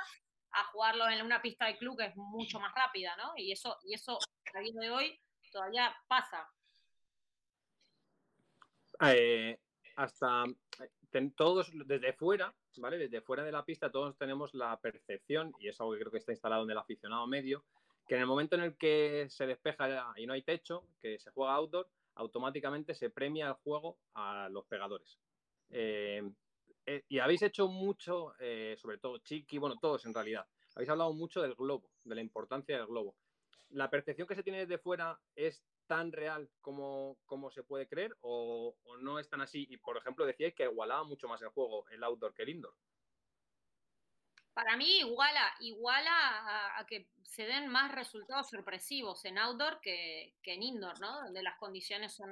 [0.53, 3.33] a jugarlo en una pista de club que es mucho más rápida, ¿no?
[3.37, 4.19] Y eso, y eso
[4.55, 5.21] a día de hoy
[5.51, 6.49] todavía pasa.
[9.01, 9.59] Eh,
[9.97, 10.45] hasta
[11.35, 12.99] todos desde fuera, ¿vale?
[12.99, 16.19] Desde fuera de la pista todos tenemos la percepción, y es algo que creo que
[16.19, 17.65] está instalado en el aficionado medio,
[18.07, 21.31] que en el momento en el que se despeja y no hay techo, que se
[21.31, 25.19] juega outdoor, automáticamente se premia el juego a los pegadores.
[25.71, 26.23] Eh,
[26.87, 31.13] eh, y habéis hecho mucho, eh, sobre todo Chiqui, bueno, todos en realidad, habéis hablado
[31.13, 33.17] mucho del globo, de la importancia del globo.
[33.71, 38.17] ¿La percepción que se tiene desde fuera es tan real como, como se puede creer
[38.21, 39.67] o, o, no es tan así?
[39.71, 42.75] Y, por ejemplo, decíais que igualaba mucho más el juego, el outdoor que el indoor
[44.55, 50.63] para mí iguala, iguala a, que se den más resultados sorpresivos en outdoor que, en
[50.63, 51.25] indoor, ¿no?
[51.25, 52.31] Donde las condiciones son,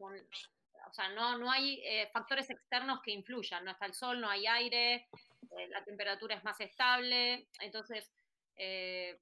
[0.00, 4.28] o sea, no, no hay eh, factores externos que influyan, no está el sol, no
[4.28, 5.08] hay aire,
[5.56, 8.10] eh, la temperatura es más estable, entonces
[8.56, 9.20] eh,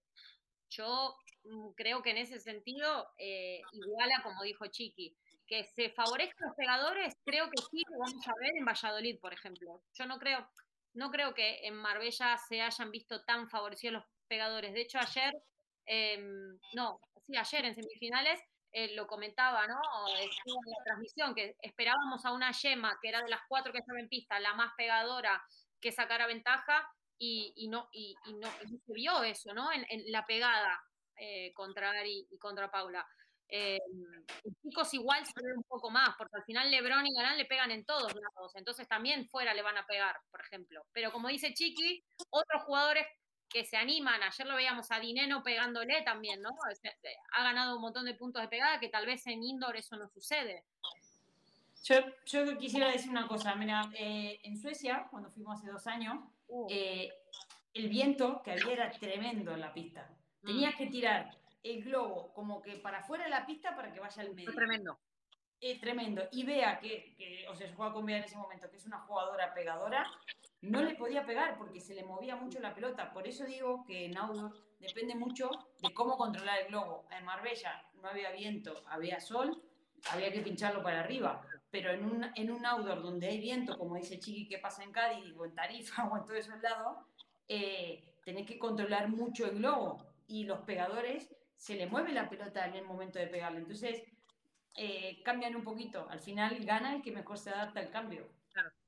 [0.77, 3.09] yo mm, creo que en ese sentido
[3.73, 8.33] iguala, como dijo Chiqui, que se favorezcan los pegadores, creo que sí lo vamos a
[8.41, 9.83] ver en Valladolid, por ejemplo.
[9.93, 10.49] Yo no creo,
[10.95, 14.73] no creo que en Marbella se hayan visto tan favorecidos los pegadores.
[14.73, 15.35] De hecho, ayer,
[15.85, 18.41] em, no, sí, ayer en semifinales
[18.73, 19.79] eh, lo comentaba, ¿no?
[20.19, 24.01] en la transmisión, que esperábamos a una Yema, que era de las cuatro que estaba
[24.01, 25.45] en pista, la más pegadora,
[25.79, 29.71] que sacara ventaja, y, no, y, no, se vio eso, ¿no?
[29.73, 30.83] En, la pegada
[31.17, 33.07] eh, contra Ari y contra Paula.
[33.49, 33.79] Eh,
[34.63, 37.71] chicos igual se ve un poco más, porque al final Lebron y Galán le pegan
[37.71, 40.87] en todos lados, entonces también fuera le van a pegar, por ejemplo.
[40.93, 43.07] Pero como dice Chiqui, otros jugadores
[43.51, 46.51] que se animan, ayer lo veíamos a Dineno pegándole también, ¿no?
[46.83, 49.97] Eh, ha ganado un montón de puntos de pegada que tal vez en indoor eso
[49.97, 50.65] no sucede.
[51.85, 56.25] Yo, yo quisiera decir una cosa, mira, eh, en Suecia, cuando fuimos hace dos años,
[56.53, 56.67] uh.
[57.75, 60.09] el viento que había era tremendo en la pista.
[60.43, 60.47] Mm.
[60.47, 61.31] Tenías que tirar
[61.63, 64.51] el globo como que para afuera de la pista para que vaya al medio.
[64.51, 64.99] Es tremendo.
[65.61, 66.23] Es tremendo.
[66.33, 68.99] Y vea que, o sea, se juega con Bea en ese momento, que es una
[69.01, 70.11] jugadora pegadora,
[70.61, 73.13] no le podía pegar porque se le movía mucho la pelota.
[73.13, 77.07] Por eso digo que en outdoor depende mucho de cómo controlar el globo.
[77.11, 79.63] En Marbella no había viento, había sol,
[80.11, 81.41] había que pincharlo para arriba.
[81.73, 84.93] Pero en un, en un outdoor donde hay viento, como dice Chiqui, que pasa en
[84.93, 86.99] Cádiz o en Tarifa o en todos esos lados,
[87.49, 90.07] eh, tenés que controlar mucho el globo.
[90.29, 93.59] Y los pegadores se le mueve la pelota en el momento de pegarle.
[93.59, 94.03] Entonces,
[94.77, 96.07] eh, cambian un poquito.
[96.11, 98.29] Al final gana el que mejor se adapta al cambio.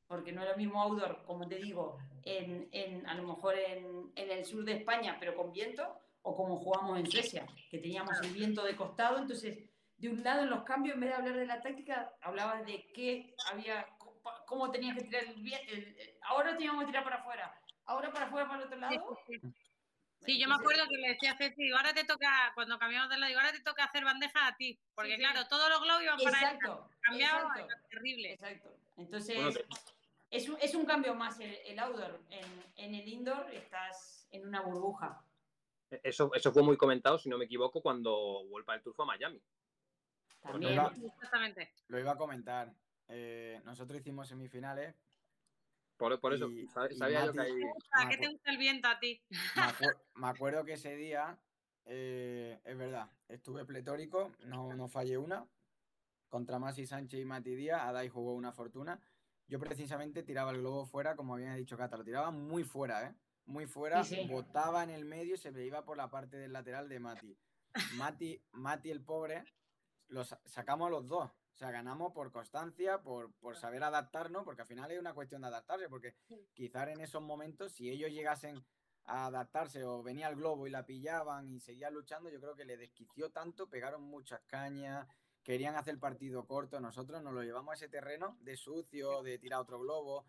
[0.07, 4.12] Porque no es lo mismo outdoor, como te digo, en, en a lo mejor en,
[4.14, 8.20] en, el sur de España, pero con viento, o como jugamos en Suecia, que teníamos
[8.23, 9.18] el viento de costado.
[9.18, 9.59] Entonces,
[9.98, 12.87] de un lado en los cambios, en vez de hablar de la táctica, hablabas de
[12.92, 13.87] qué había,
[14.46, 15.72] cómo tenías que tirar el viento.
[16.22, 19.18] Ahora teníamos que tirar para afuera, ahora para afuera, para el otro lado.
[20.20, 23.18] Sí, yo me acuerdo que le decía a Ceci, ahora te toca, cuando cambiamos de
[23.18, 26.18] lado, digo, ahora te toca hacer bandeja a ti, porque claro, todos los globos iban
[26.18, 27.48] para exacto, cambiado,
[27.90, 28.33] terrible.
[28.33, 28.74] Exacto.
[28.96, 29.59] Entonces,
[30.30, 32.20] es, un, es un cambio más el, outdoor.
[32.30, 35.22] En, en, el indoor estás en una burbuja.
[36.02, 39.42] Eso, eso fue muy comentado, si no me equivoco, cuando vuelva el Turfo a Miami.
[40.44, 40.78] También.
[40.78, 41.72] Exactamente.
[41.88, 42.72] Lo iba a comentar.
[43.09, 44.94] Eh, nosotros hicimos semifinales
[45.96, 46.50] por, por eso,
[46.98, 47.52] sabía yo que hay...
[48.11, 49.22] ¿Qué te gusta el viento a ti?
[50.16, 51.38] Me, acuerdo que ese día,
[51.85, 55.46] eh, es verdad, estuve pletórico, no, no fallé una.
[56.28, 59.00] Contra Masi Sánchez y Mati Díaz, Adai jugó una fortuna.
[59.46, 63.14] Yo precisamente tiraba el globo fuera, como había dicho Cata, lo tiraba muy fuera, ¿eh?
[63.46, 66.88] Muy fuera, botaba en el medio y se me iba por la parte del lateral
[66.88, 67.37] de Mati.
[67.96, 69.44] Mati, Mati el pobre,
[70.08, 71.30] los sacamos a los dos.
[71.30, 75.42] O sea, ganamos por constancia, por, por saber adaptarnos, porque al final es una cuestión
[75.42, 76.16] de adaptarse, porque
[76.52, 78.64] quizás en esos momentos, si ellos llegasen
[79.04, 82.64] a adaptarse o venía el globo y la pillaban y seguían luchando, yo creo que
[82.64, 85.06] le desquició tanto, pegaron muchas cañas,
[85.42, 89.38] querían hacer el partido corto, nosotros nos lo llevamos a ese terreno de sucio, de
[89.38, 90.24] tirar otro globo,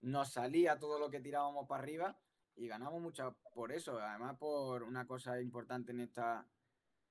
[0.00, 2.18] nos salía todo lo que tirábamos para arriba
[2.56, 6.46] y ganamos mucho por eso, además por una cosa importante en esta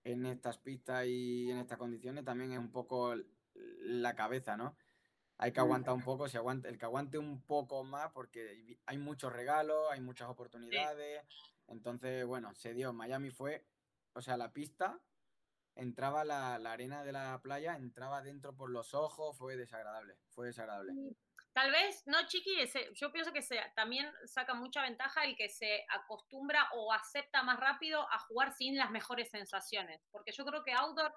[0.04, 3.16] en estas pistas y en estas condiciones también es un poco
[3.56, 4.76] la cabeza, ¿no?
[5.38, 8.98] Hay que aguantar un poco, si aguante, el que aguante un poco más, porque hay
[8.98, 11.26] muchos regalos, hay muchas oportunidades.
[11.68, 12.94] Entonces, bueno, se dio.
[12.94, 13.66] Miami fue,
[14.14, 15.02] o sea, la pista,
[15.76, 20.94] entraba la, arena de la playa, entraba dentro por los ojos, fue desagradable, fue desagradable.
[21.54, 22.56] Tal vez, no, Chiqui,
[22.96, 27.60] yo pienso que se, también saca mucha ventaja el que se acostumbra o acepta más
[27.60, 31.14] rápido a jugar sin las mejores sensaciones, porque yo creo que outdoor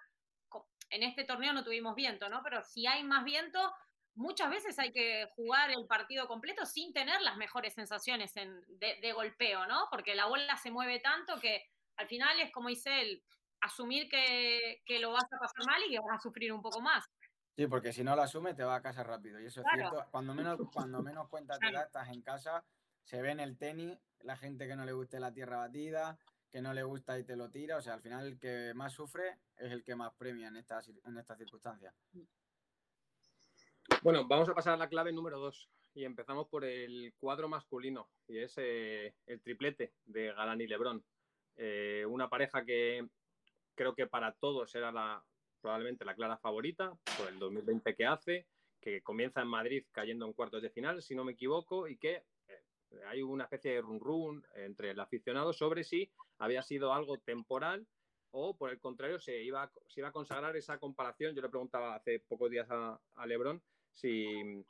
[0.91, 2.43] en este torneo no tuvimos viento, ¿no?
[2.43, 3.73] Pero si hay más viento,
[4.15, 9.67] muchas veces hay que jugar el partido completo sin tener las mejores sensaciones de, golpeo,
[9.67, 9.89] ¿no?
[9.91, 11.65] Porque la bola se mueve tanto que
[11.97, 13.23] al final es como dice él,
[13.61, 17.05] asumir que, lo vas a pasar mal y que vas a sufrir un poco más.
[17.57, 19.41] Sí, porque si no lo asume te va a casa rápido.
[19.41, 20.05] Y eso es cierto.
[20.11, 22.63] Cuando menos, cuando menos cuenta te da, estás en casa,
[23.03, 26.19] se ve en el tenis, la gente que no le guste la tierra batida,
[26.51, 27.79] que no le gusta y te lo tira.
[27.79, 30.87] O sea, al final el que más sufre es el que más premia en estas
[30.89, 31.95] en esta circunstancias.
[34.03, 38.11] Bueno, vamos a pasar a la clave número dos y empezamos por el cuadro masculino
[38.27, 41.03] y es eh, el triplete de Galán y Lebrón.
[41.57, 43.09] Eh, una pareja que
[43.75, 45.25] creo que para todos era la,
[45.61, 48.47] probablemente la clara favorita por el 2020 que hace,
[48.81, 52.23] que comienza en Madrid cayendo en cuartos de final, si no me equivoco, y que
[52.49, 57.19] eh, hay una especie de run run entre el aficionado sobre si había sido algo
[57.19, 57.87] temporal
[58.31, 61.35] o por el contrario se iba, se iba a consagrar esa comparación.
[61.35, 63.63] Yo le preguntaba hace pocos días a, a Lebron
[63.95, 64.63] si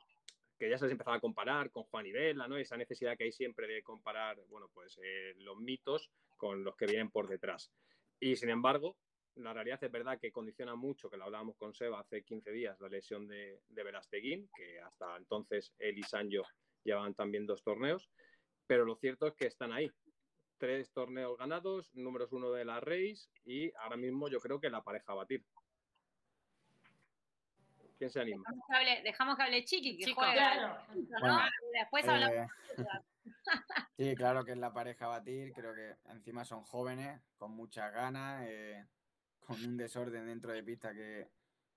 [0.57, 2.57] que ya se les empezaba a comparar con Juan y Vela, ¿no?
[2.57, 6.87] Esa necesidad que hay siempre de comparar, bueno, pues eh, los mitos con los que
[6.87, 7.71] vienen por detrás.
[8.19, 8.95] Y sin embargo,
[9.37, 12.79] la realidad es verdad que condiciona mucho, que lo hablábamos con Seba hace 15 días,
[12.79, 16.43] la lesión de, de Verasteguín, que hasta entonces él y Sancho
[16.83, 18.09] llevaban también dos torneos,
[18.65, 19.91] pero lo cierto es que están ahí.
[20.57, 24.83] Tres torneos ganados, números uno de la Reis y ahora mismo yo creo que la
[24.83, 25.45] pareja a batir.
[27.97, 28.43] ¿Quién se anima?
[28.47, 30.83] Dejamos que hable, dejamos que hable Chiqui, que Chico, juega, Claro.
[30.93, 31.19] ¿no?
[31.19, 31.39] Bueno,
[31.73, 32.51] Después Eh, hablamos.
[33.97, 35.51] Sí, claro que es la pareja a batir.
[35.53, 38.85] Creo que encima son jóvenes, con muchas ganas, eh,
[39.47, 41.29] con un desorden dentro de pista que,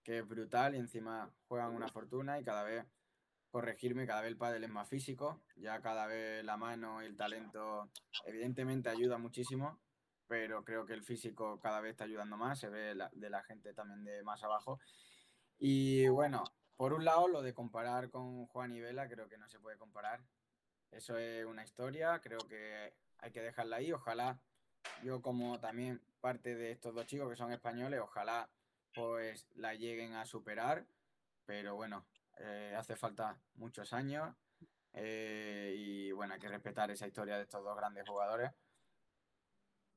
[0.03, 2.85] que es brutal y encima juegan una fortuna y cada vez,
[3.49, 7.17] corregirme, cada vez el pádel es más físico, ya cada vez la mano y el
[7.17, 7.89] talento
[8.25, 9.79] evidentemente ayuda muchísimo,
[10.27, 13.43] pero creo que el físico cada vez está ayudando más, se ve la- de la
[13.45, 14.81] gente también de más abajo.
[15.59, 16.43] Y bueno,
[16.77, 19.77] por un lado lo de comparar con Juan y Vela creo que no se puede
[19.79, 20.25] comparar.
[20.91, 23.93] Eso es una historia, creo que hay que dejarla ahí.
[23.93, 24.41] Ojalá
[25.03, 28.49] yo como también parte de estos dos chicos que son españoles, ojalá
[28.95, 30.87] pues la lleguen a superar,
[31.47, 32.05] pero bueno,
[32.39, 34.35] eh, hace falta muchos años
[34.93, 38.51] eh, y bueno, hay que respetar esa historia de estos dos grandes jugadores.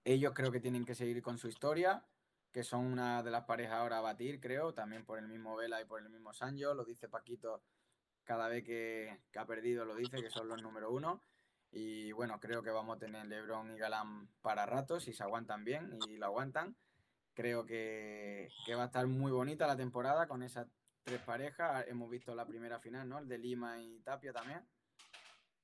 [0.06, 2.06] Ellos creo que tienen que seguir con su historia,
[2.52, 5.82] que son una de las parejas ahora a batir, creo, también por el mismo Vela
[5.82, 7.64] y por el mismo Sancho, lo dice Paquito
[8.24, 11.22] cada vez que, que ha perdido, lo dice, que son los número uno.
[11.76, 15.64] Y bueno, creo que vamos a tener Lebron y Galán para ratos, si se aguantan
[15.64, 16.76] bien y lo aguantan.
[17.34, 20.68] Creo que, que va a estar muy bonita la temporada con esas
[21.04, 21.86] tres parejas.
[21.88, 23.18] Hemos visto la primera final, ¿no?
[23.18, 24.64] El de Lima y Tapia también.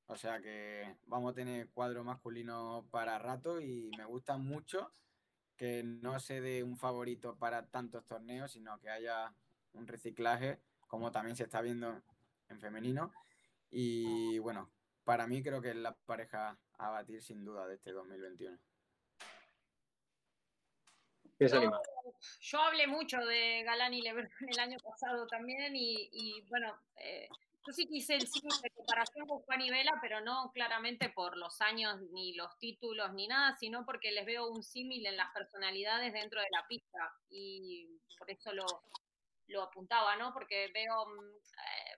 [0.08, 4.92] O sea que vamos a tener cuadro masculino para rato y me gusta mucho
[5.56, 9.36] que no se dé un favorito para tantos torneos, sino que haya
[9.74, 12.02] un reciclaje, como también se está viendo
[12.48, 13.12] en femenino.
[13.70, 14.72] Y bueno,
[15.10, 18.60] para mí creo que es la pareja a batir sin duda de este 2021.
[21.36, 21.72] ¿Quién se Yo,
[22.42, 27.28] yo hablé mucho de Galán y Lebron el año pasado también y, y, bueno, eh,
[27.66, 31.36] yo sí quise el signo de comparación con Juan y Vela, pero no claramente por
[31.38, 35.34] los años ni los títulos ni nada, sino porque les veo un símil en las
[35.34, 38.68] personalidades dentro de la pista y por eso lo,
[39.48, 40.32] lo apuntaba, ¿no?
[40.34, 41.89] Porque veo mm, eh,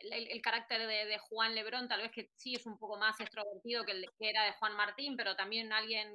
[0.00, 3.92] el, carácter de, Juan Lebrón, tal vez que sí es un poco más extrovertido que
[3.92, 6.08] el que era de Juan Martín, pero también alguien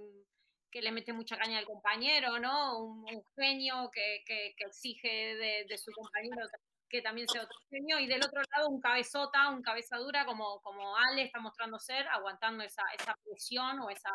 [0.71, 2.79] que le mete mucha caña al compañero, ¿no?
[2.79, 6.47] Un, genio que, que, exige de, de, su compañero
[6.89, 10.61] que también sea otro genio, y del otro lado un cabezota, un cabeza dura como,
[10.61, 14.11] como Ale está mostrando ser, aguantando esa, esa presión o esa,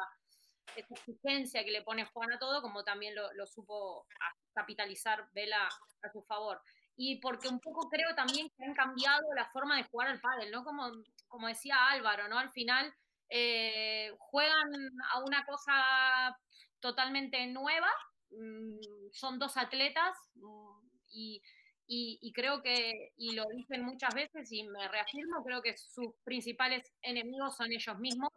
[0.77, 4.07] esa, exigencia que le pone Juan a todo, como también lo, lo supo
[4.53, 5.69] capitalizar Vela
[6.03, 6.63] a su favor.
[7.01, 10.51] Y porque un poco creo también que han cambiado la forma de jugar al pádel,
[10.51, 10.65] ¿no?
[10.65, 10.91] Como,
[11.29, 12.39] como decía Álvaro, ¿no?
[12.39, 12.93] Al final
[13.31, 14.73] eh, juegan
[15.13, 16.37] a una cosa
[16.81, 17.89] totalmente nueva,
[18.31, 21.41] mm, son dos atletas mm, y,
[21.87, 26.93] y, creo que, y lo dicen muchas veces y me reafirmo, creo que sus principales
[27.01, 28.31] enemigos son ellos mismos,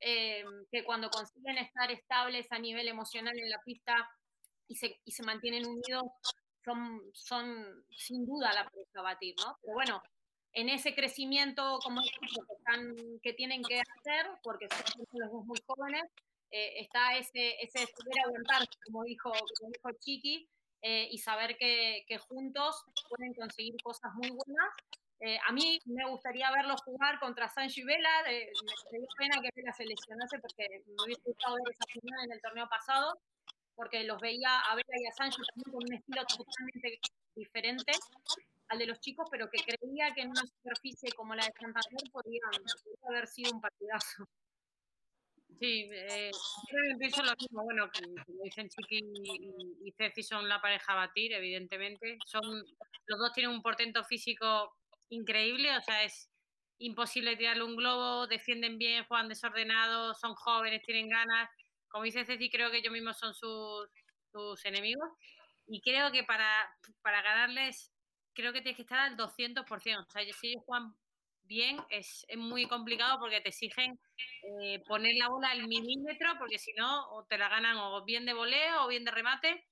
[0.00, 3.94] eh, que cuando consiguen estar estables a nivel emocional en la pista
[4.66, 6.04] y se, y se mantienen unidos,
[6.64, 9.56] son, son sin duda la pareja a batir, ¿no?
[9.62, 10.02] Pero bueno,
[10.52, 15.58] en ese crecimiento como que, están, que tienen que hacer, porque son los dos muy
[15.66, 16.04] jóvenes,
[16.50, 20.48] eh, está ese, ese saber aguantar, como dijo, como dijo Chiqui,
[20.82, 24.74] eh, y saber que, que, juntos pueden conseguir cosas muy buenas.
[25.20, 29.50] Eh, a mí me gustaría verlos jugar contra Sancho y Vela, me dio pena que
[29.54, 33.20] Vela se lesionase porque me hubiese gustado ver esa final en el torneo pasado,
[33.74, 37.00] porque los veía a Vela y a Sancho también con un estilo totalmente
[37.34, 37.92] diferente
[38.68, 42.10] al de los chicos, pero que creía que en una superficie como la de Santander
[42.12, 42.42] podría
[43.08, 44.28] haber sido un partidazo.
[45.58, 46.30] Sí, eh,
[46.68, 47.64] creo que pienso lo mismo.
[47.64, 52.18] Bueno, como dicen Chiqui y, y Ceci son la pareja a batir, evidentemente.
[52.24, 52.42] Son,
[53.06, 54.76] los dos tienen un portento físico
[55.10, 56.30] increíble, o sea, es
[56.78, 61.50] imposible tirarle un globo, defienden bien, juegan desordenados, son jóvenes, tienen ganas.
[61.90, 63.88] Como dice Ceci, creo que ellos mismos son sus,
[64.32, 65.08] sus enemigos.
[65.66, 66.68] Y creo que para,
[67.02, 67.92] para ganarles,
[68.32, 70.06] creo que tienes que estar al 200%.
[70.06, 70.94] O sea, si ellos juegan
[71.42, 73.98] bien, es, es muy complicado porque te exigen
[74.62, 78.24] eh, poner la bola al milímetro, porque si no, o te la ganan o bien
[78.24, 79.66] de voleo o bien de remate.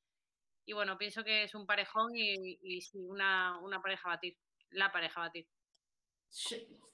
[0.66, 4.36] Y bueno, pienso que es un parejón y, sí, una, una pareja a batir,
[4.70, 5.46] la pareja a batir.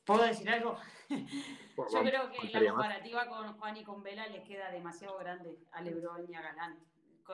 [0.04, 0.76] ¿Puedo decir algo?
[1.08, 5.80] Yo creo que la comparativa con Juan y con Vela les queda demasiado grande a
[5.80, 6.78] Lebron y a Galán.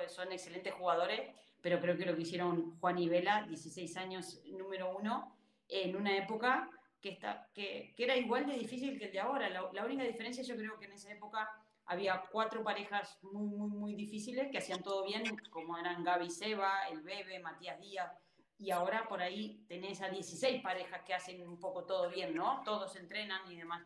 [0.09, 4.97] Son excelentes jugadores, pero creo que lo que hicieron Juan y Vela, 16 años número
[4.97, 5.37] uno,
[5.69, 6.71] en una época
[7.01, 9.49] que, está, que, que, era igual de difícil que el de ahora.
[9.49, 11.49] La, la, única diferencia yo creo que en esa época
[11.87, 16.89] había cuatro parejas muy, muy, muy difíciles que hacían todo bien, como eran Gaby Seba,
[16.89, 18.13] El Bebe, Matías Díaz,
[18.61, 22.61] y ahora por ahí tenés a 16 parejas que hacen un poco todo bien, ¿no?
[22.63, 23.83] Todos entrenan y demás.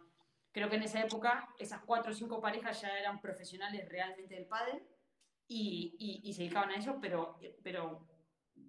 [0.50, 4.46] Creo que en esa época esas cuatro o cinco parejas ya eran profesionales realmente del
[4.46, 4.82] pádel
[5.46, 8.08] y, y, y se dedicaban a eso, pero, pero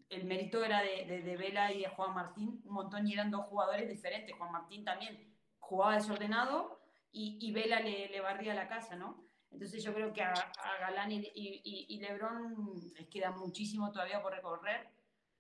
[0.10, 3.32] el mérito era de, de, de, Vela y de Juan Martín un montón y eran
[3.32, 4.36] dos jugadores diferentes.
[4.38, 6.82] Juan Martín también jugaba desordenado
[7.12, 9.26] y, y Vela le, le, barría la casa, ¿no?
[9.49, 14.22] Entonces yo creo que a, a Galán y, y, y, Lebron les queda muchísimo todavía
[14.22, 14.95] por recorrer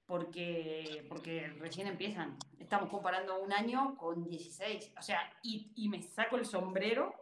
[0.05, 2.37] porque, porque recién empiezan.
[2.59, 4.93] Estamos comparando un año con 16.
[4.97, 7.13] O sea, y, me saco el sombrero,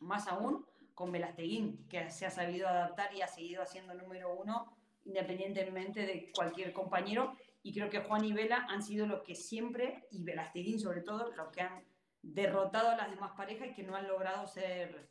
[0.00, 4.76] más aún, con Velasteguín, que se ha sabido adaptar y ha seguido haciendo número uno
[5.06, 7.36] independientemente de cualquier compañero.
[7.62, 11.30] Y creo que Juan y Vela han sido los que siempre, y Velasteguín sobre todo,
[11.32, 11.84] los que han
[12.22, 15.10] derrotado a las demás parejas y que no han logrado ser,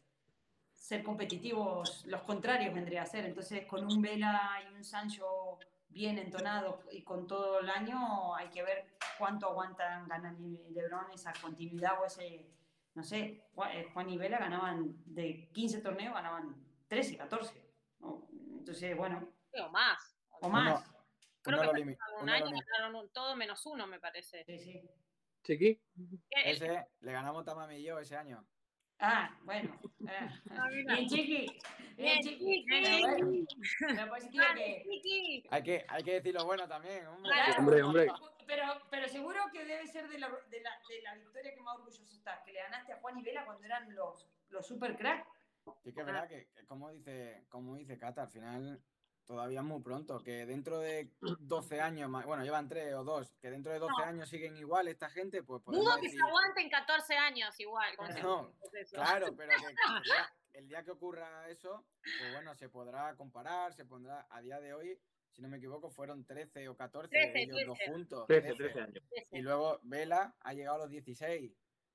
[0.74, 2.06] ser competitivos.
[2.08, 3.26] Los contrarios vendría a ser.
[3.26, 5.60] Entonces, con un Vela y un Sancho
[5.94, 11.12] bien entonados y con todo el año, hay que ver cuánto aguantan ganan y Lebron
[11.12, 12.50] esa continuidad o ese,
[12.96, 16.56] no sé, Juan y Vela ganaban de 15 torneos, ganaban
[16.88, 17.64] 13, 14.
[18.58, 20.18] Entonces, bueno, o más.
[20.42, 20.84] O más.
[21.42, 24.44] Creo que un año ganaron todo menos uno, me parece.
[24.46, 24.90] Sí, sí.
[25.44, 25.82] ¿Chiqui?
[26.30, 28.46] Ese, le ganamos Tamami y yo ese año.
[29.00, 29.80] Ah, bueno.
[30.08, 30.30] Eh.
[30.86, 31.60] Bien, Chiqui.
[31.98, 32.66] Bien, Chiqui.
[33.80, 35.44] Pero pues que...
[35.50, 37.32] Hay que, hay que decir lo bueno también, hombre.
[37.32, 38.08] Claro, hombre, hombre.
[38.46, 41.76] Pero, pero seguro que debe ser de la, de, la, de la victoria que más
[41.78, 45.28] orgulloso estás, que le ganaste a Juan y Vela cuando eran los, los super cracks.
[45.84, 48.82] Sí que es verdad que, como dice, como dice Cata, al final
[49.26, 53.52] todavía es muy pronto, que dentro de 12 años, bueno, llevan 3 o 2, que
[53.52, 54.06] dentro de 12 no.
[54.06, 56.20] años siguen igual esta gente, pues Dudo que decir...
[56.20, 57.96] se aguanten 14 años igual.
[58.22, 58.54] No,
[58.92, 63.74] claro, pero que, el, día, el, día, que ocurra eso, pues bueno, se podrá comparar,
[63.74, 65.00] se pondrá, a día de hoy,
[65.32, 67.66] si no me equivoco, fueron 13 o 14 13, ellos 13.
[67.66, 68.28] dos juntos.
[68.28, 69.04] 13, 13 años.
[69.32, 71.52] Y luego Vela ha llegado a los 16.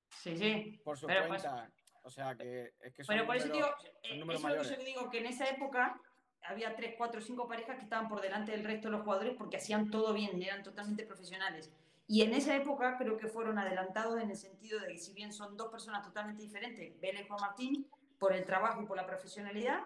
[0.09, 0.81] Sí, sí.
[0.83, 1.69] Por su pero cuenta.
[1.69, 4.69] Pues, o sea, que es que son Pero por números, eso digo, son eso es
[4.69, 6.01] lo que yo digo, que en esa época
[6.43, 9.57] había tres, cuatro, cinco parejas que estaban por delante del resto de los jugadores porque
[9.57, 11.71] hacían todo bien, eran totalmente profesionales.
[12.07, 15.31] Y en esa época creo que fueron adelantados en el sentido de que si bien
[15.31, 17.87] son dos personas totalmente diferentes, Vélez y Juan Martín,
[18.17, 19.83] por el trabajo y por la profesionalidad,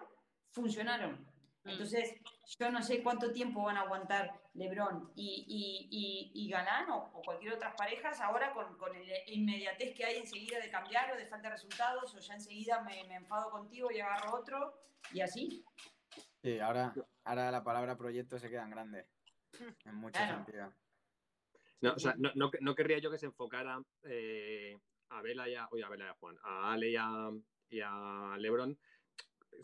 [0.50, 1.26] funcionaron.
[1.64, 2.14] Entonces,
[2.58, 7.10] yo no sé cuánto tiempo van a aguantar Lebron y, y, y, y Galán o,
[7.14, 11.16] o, cualquier otras parejas ahora con, con el inmediatez que hay enseguida de cambiar o
[11.16, 14.78] de falta de resultados o ya enseguida me, me enfado contigo y agarro otro
[15.12, 15.64] y así.
[16.44, 19.06] Sí, ahora, ahora la palabra proyecto se queda en grande.
[19.86, 20.44] En mucho claro.
[20.44, 20.74] sentido.
[21.80, 24.78] No, o sea, no, no, no, querría yo que se enfocara eh,
[25.08, 27.30] a Vela y a, oye, a Vela y a Juan, a Ale y a,
[27.70, 28.78] y a Lebron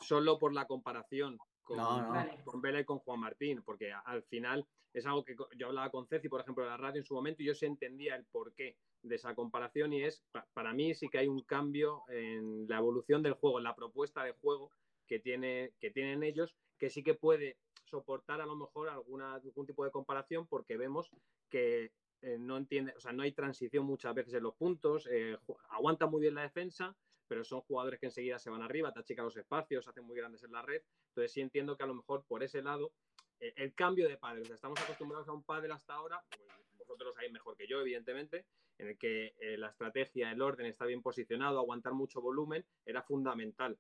[0.00, 2.44] solo por la comparación con, no, no.
[2.44, 6.06] con Vela y con Juan Martín, porque al final es algo que yo hablaba con
[6.06, 8.78] Ceci, por ejemplo, en la radio en su momento, y yo se entendía el porqué
[9.02, 10.24] de esa comparación y es,
[10.54, 14.24] para mí sí que hay un cambio en la evolución del juego, en la propuesta
[14.24, 14.70] de juego
[15.06, 19.66] que, tiene, que tienen ellos, que sí que puede soportar a lo mejor alguna, algún
[19.66, 21.10] tipo de comparación porque vemos
[21.50, 25.36] que eh, no entiende, o sea, no hay transición muchas veces en los puntos, eh,
[25.68, 26.96] aguanta muy bien la defensa,
[27.28, 30.42] pero son jugadores que enseguida se van arriba, te achican los espacios, hacen muy grandes
[30.42, 30.82] en la red.
[31.08, 32.92] Entonces sí entiendo que a lo mejor por ese lado,
[33.38, 36.42] eh, el cambio de padre, o sea, estamos acostumbrados a un padre hasta ahora, pues,
[36.78, 38.46] vosotros lo sabéis mejor que yo, evidentemente,
[38.78, 43.78] en el que la estrategia, el orden está bien posicionado, aguantar mucho volumen, era fundamental.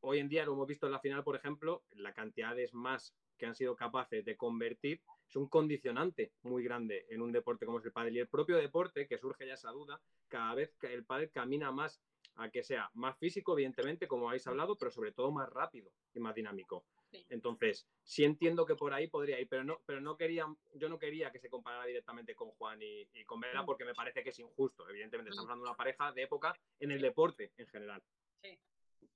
[0.00, 3.14] Hoy en día, lo hemos visto en la final, por ejemplo, la cantidad de más
[3.36, 7.78] que han sido capaces de convertir es un condicionante muy grande en un deporte como
[7.78, 8.16] es el pádel.
[8.16, 11.72] Y el propio deporte, que surge ya esa duda, cada vez que el pádel camina
[11.72, 12.00] más
[12.36, 16.20] a que sea más físico, evidentemente, como habéis hablado, pero sobre todo más rápido y
[16.20, 16.84] más dinámico.
[17.10, 17.24] Sí.
[17.30, 20.98] Entonces, sí entiendo que por ahí podría ir, pero no, pero no quería, yo no
[20.98, 24.30] quería que se comparara directamente con Juan y, y con Vela porque me parece que
[24.30, 24.88] es injusto.
[24.88, 28.02] Evidentemente, estamos hablando de una pareja de época en el deporte en general.
[28.42, 28.58] Sí.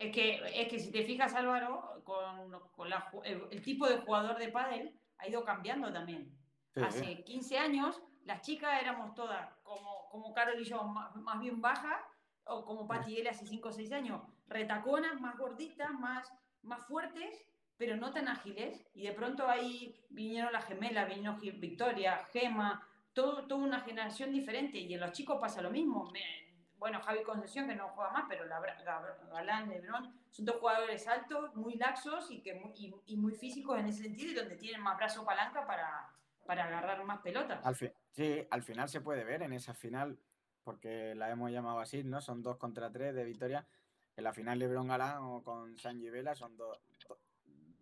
[0.01, 3.98] Es que, es que si te fijas, Álvaro, con, con la, el, el, tipo de
[3.98, 6.34] jugador de pádel ha ido cambiando también.
[6.72, 6.80] Sí.
[6.80, 11.61] Hace 15 años, las chicas éramos todas, como, como Carol y yo, más, más bien
[11.61, 12.03] bajas,
[12.44, 16.32] o como Pati L hace 5 o 6 años, retaconas, más gorditas, más,
[16.62, 17.44] más fuertes,
[17.76, 18.86] pero no tan ágiles.
[18.94, 24.78] Y de pronto ahí vinieron las gemelas, vino Victoria, Gema, todo, toda una generación diferente.
[24.78, 26.11] Y en los chicos pasa lo mismo.
[26.11, 26.39] Me,
[26.81, 28.59] bueno, Javi Concesión, que no juega más, pero la,
[29.31, 33.87] Galán, Lebrón, son dos jugadores altos, muy laxos y, que, y, y, muy físicos en
[33.87, 36.11] ese sentido y donde tienen más brazo palanca para,
[36.47, 37.64] para agarrar más pelotas.
[37.64, 40.18] Al sí, al final se puede ver en esa final
[40.64, 42.22] porque la hemos llamado así, ¿no?
[42.22, 43.66] Son dos contra tres de victoria.
[44.16, 46.81] en la final LeBron Galán o con Sanji Vela son dos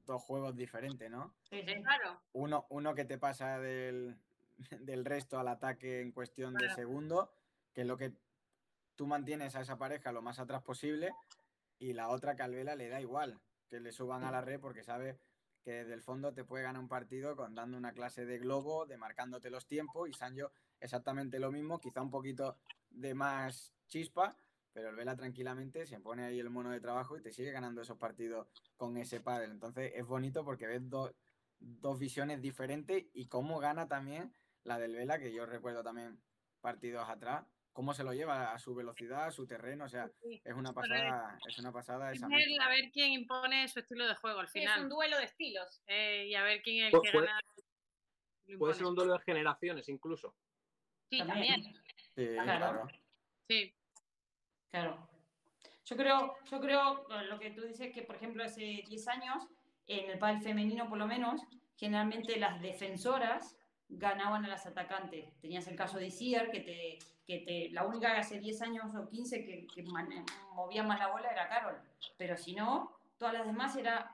[0.08, 1.34] dos juegos diferentes, ¿no?
[1.42, 2.20] Sí, sí, claro.
[2.32, 4.16] Uno, uno que te pasa del,
[4.80, 6.74] del resto al ataque en cuestión de Claro.
[6.74, 7.28] segundos,
[7.72, 8.12] que es lo que
[8.98, 11.14] tú mantienes a esa pareja lo más atrás posible,
[11.78, 14.58] y la otra que al Vela le da igual que le suban a la red
[14.58, 15.20] porque sabe
[15.62, 18.86] que desde el fondo te puede ganar un partido con dando una clase de globo,
[18.86, 22.56] de marcándote los tiempos, y Sancho exactamente lo mismo, quizá un poquito
[22.90, 24.36] de más chispa,
[24.72, 27.82] pero el Vela tranquilamente se pone ahí el mono de trabajo y te sigue ganando
[27.82, 29.52] esos partidos con ese pádel.
[29.52, 31.14] Entonces es bonito porque ves dos,
[31.60, 34.32] dos visiones diferentes y cómo gana también
[34.64, 36.20] la del Vela, que yo recuerdo también
[36.60, 37.46] partidos atrás,
[37.78, 40.42] cómo se lo lleva a su velocidad, a su terreno, o sea, Sí.
[40.44, 42.64] es una pasada, es una pasada Es esa ver- mezcla.
[42.64, 44.82] a ver quién impone su estilo de juego al Sí, es final.
[44.82, 45.80] un duelo de estilos.
[45.86, 47.40] Eh, y a ver quién es el que puede- gana.
[48.58, 50.34] Puede ser un duelo de generaciones incluso.
[51.08, 51.62] Sí, También.
[51.62, 51.74] también.
[52.16, 52.58] Sí, Claro.
[52.58, 52.88] claro.
[53.48, 53.74] Sí.
[54.72, 55.08] Claro.
[55.84, 59.46] Yo creo, yo creo, bueno, lo que tú dices que, por ejemplo, hace 10 años,
[59.86, 61.40] en el pádel femenino por lo menos,
[61.76, 63.56] generalmente las defensoras
[63.88, 65.32] ganaban a las atacantes.
[65.40, 66.98] Tenías el caso de Isier, que te,
[67.28, 70.24] que te, la única que hace 10 años o 15 que, que mane-
[70.54, 71.78] movía más la bola era Carol.
[72.16, 74.06] Pero si no, todas las demás eran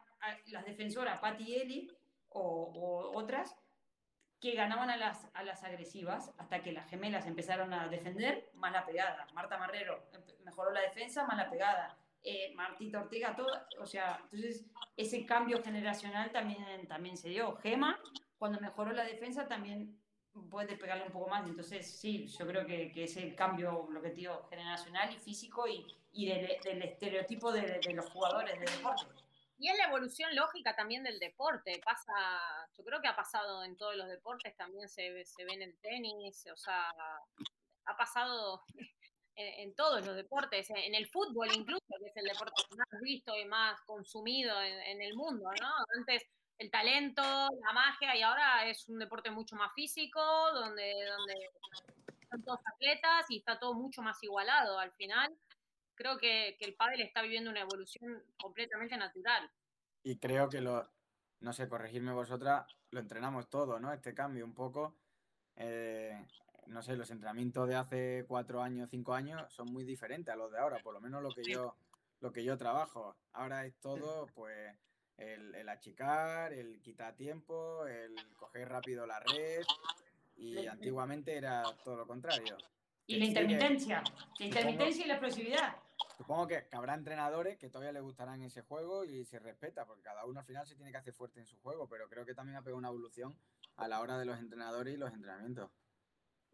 [0.46, 1.90] las defensoras, Patty y Eli,
[2.30, 3.56] o, o otras,
[4.40, 8.72] que ganaban a las, a las agresivas hasta que las gemelas empezaron a defender más
[8.72, 9.28] la pegada.
[9.32, 10.02] Marta Marrero
[10.44, 11.96] mejoró la defensa más la pegada.
[12.24, 13.48] Eh, Martita Ortega, todo,
[13.78, 17.54] o sea, entonces ese cambio generacional también, también se dio.
[17.58, 18.00] Gema,
[18.38, 20.00] cuando mejoró la defensa, también
[20.42, 21.46] puede pegarle un poco más.
[21.46, 25.66] Entonces, sí, yo creo que, que es el cambio, lo que digo, generacional y físico
[25.66, 29.06] y, y del, del estereotipo de, de los jugadores de deporte.
[29.58, 31.80] Y es la evolución lógica también del deporte.
[31.84, 32.12] Pasa,
[32.76, 35.78] yo creo que ha pasado en todos los deportes, también se, se ve en el
[35.78, 36.88] tenis, o sea,
[37.86, 38.64] ha pasado
[39.36, 43.36] en, en todos los deportes, en el fútbol incluso, que es el deporte más visto
[43.36, 45.68] y más consumido en, en el mundo, ¿no?
[45.96, 46.26] Antes
[46.58, 50.20] el talento, la magia, y ahora es un deporte mucho más físico,
[50.52, 51.50] donde, donde
[52.30, 55.36] son todos atletas y está todo mucho más igualado al final.
[55.94, 59.50] Creo que, que el pádel está viviendo una evolución completamente natural.
[60.02, 60.90] Y creo que lo,
[61.40, 63.92] no sé, corregirme vosotras, lo entrenamos todo, ¿no?
[63.92, 64.96] Este cambio un poco.
[65.56, 66.26] eh,
[66.66, 70.50] no sé, los entrenamientos de hace cuatro años, cinco años son muy diferentes a los
[70.50, 71.76] de ahora, por lo menos lo que yo,
[72.20, 73.16] lo que yo trabajo.
[73.32, 74.74] Ahora es todo, pues,
[75.16, 79.62] el, el achicar, el quitar tiempo, el coger rápido la red.
[80.36, 82.56] Y antiguamente era todo lo contrario.
[83.06, 84.02] Y la intermitencia,
[84.38, 85.76] la intermitencia y la explosividad.
[86.16, 90.02] Supongo que, que habrá entrenadores que todavía les gustarán ese juego y se respeta, porque
[90.02, 92.34] cada uno al final se tiene que hacer fuerte en su juego, pero creo que
[92.34, 93.36] también ha pegado una evolución
[93.76, 95.70] a la hora de los entrenadores y los entrenamientos.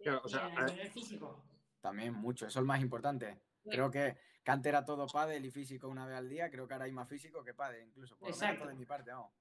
[0.03, 1.43] Claro, o sea, y físico.
[1.81, 3.39] También mucho, eso es lo más importante.
[3.65, 6.75] Creo que, que antes era todo pádel y físico una vez al día, creo que
[6.75, 8.69] ahora hay más físico que pádel incluso, por lo menos Exacto.
[8.69, 9.33] de mi parte, vamos.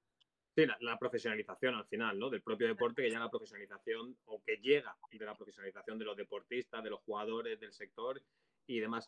[0.54, 2.28] Sí, la, la profesionalización al final, ¿no?
[2.28, 6.16] Del propio deporte, que ya la profesionalización, o que llega de la profesionalización de los
[6.16, 8.20] deportistas, de los jugadores, del sector
[8.66, 9.06] y demás.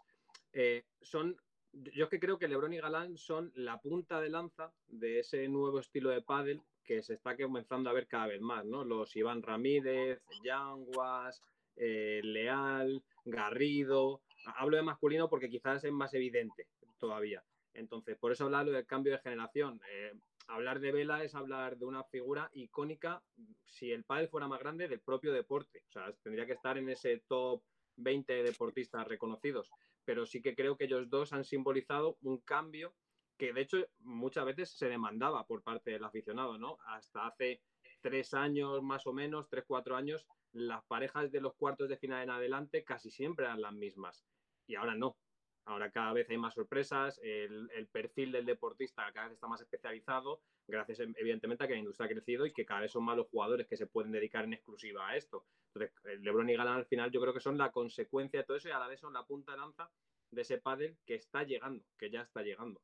[0.53, 1.37] Eh, son,
[1.73, 5.49] yo es que creo que Lebron y Galán son la punta de lanza de ese
[5.49, 8.85] nuevo estilo de pádel que se está comenzando a ver cada vez más, ¿no?
[8.85, 11.41] Los Iván Ramírez, Yanguas,
[11.77, 14.21] eh, Leal, Garrido.
[14.45, 16.69] Hablo de masculino porque quizás es más evidente
[16.99, 17.43] todavía.
[17.75, 19.81] Entonces, por eso hablarlo del cambio de generación.
[19.91, 20.13] Eh,
[20.49, 23.23] hablar de Vela es hablar de una figura icónica,
[23.65, 25.85] si el pádel fuera más grande, del propio deporte.
[25.89, 27.63] O sea, tendría que estar en ese top
[27.97, 29.71] 20 deportistas reconocidos.
[30.05, 32.95] Pero sí que creo que ellos dos han simbolizado un cambio
[33.39, 36.79] que, de hecho, muchas veces se demandaba por parte del aficionado, ¿no?
[36.87, 37.61] Hasta hace
[38.03, 42.23] tres años más o menos, tres, cuatro años, las parejas de los cuartos de final
[42.23, 44.25] en adelante casi siempre eran las mismas.
[44.67, 45.17] Y ahora no.
[45.65, 49.61] Ahora cada vez hay más sorpresas, el, el, perfil del deportista cada vez está más
[49.61, 53.17] especializado, gracias evidentemente a que la industria ha crecido y que cada vez son más
[53.17, 55.47] los jugadores que se pueden dedicar en exclusiva a esto.
[55.73, 58.69] Entonces, LeBron y Galán al final yo creo que son la consecuencia de todo eso
[58.69, 59.89] y a la vez son la punta de lanza
[60.33, 62.83] de ese pádel que está llegando, que ya está llegando.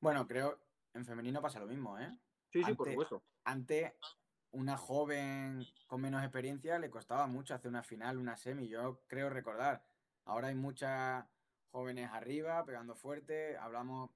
[0.00, 0.60] Bueno, creo
[0.92, 2.10] en femenino pasa lo mismo, ¿eh?
[2.50, 3.24] Sí, sí, antes, por supuesto.
[3.44, 3.92] Antes,
[4.54, 9.28] una joven con menos experiencia le costaba mucho hacer una final, una semi, yo creo
[9.28, 9.82] recordar.
[10.24, 11.24] Ahora hay muchas
[11.70, 13.56] jóvenes arriba, pegando fuerte.
[13.58, 14.10] Hablamos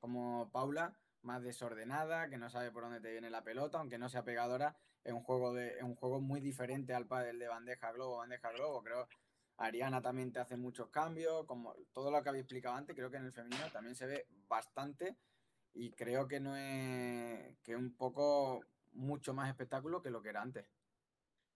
[0.00, 4.08] como Paula, más desordenada, que no sabe por dónde te viene la pelota, aunque no
[4.08, 4.76] sea pegadora.
[5.04, 8.50] Es un juego, de, es un juego muy diferente al pádel de bandeja globo, bandeja
[8.50, 8.82] globo.
[8.82, 9.08] Creo
[9.56, 13.16] Ariana también te hace muchos cambios, como todo lo que había explicado antes, creo que
[13.16, 15.16] en el femenino también se ve bastante
[15.72, 18.64] y creo que no es que un poco
[18.96, 20.66] mucho más espectáculo que lo que era antes.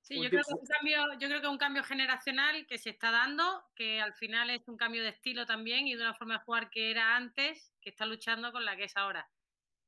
[0.01, 2.91] Sí, yo creo, que un cambio, yo creo que es un cambio generacional que se
[2.91, 6.39] está dando, que al final es un cambio de estilo también y de una forma
[6.39, 9.29] de jugar que era antes, que está luchando con la que es ahora.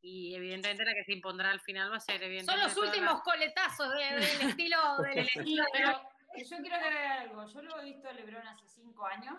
[0.03, 3.89] Y evidentemente la que se impondrá al final va a ser Son los últimos coletazos
[3.95, 4.19] del
[4.57, 5.65] estilo del estilo.
[5.73, 7.47] Pero yo quiero agregar algo.
[7.47, 9.39] Yo lo he visto a Lebron hace cinco años,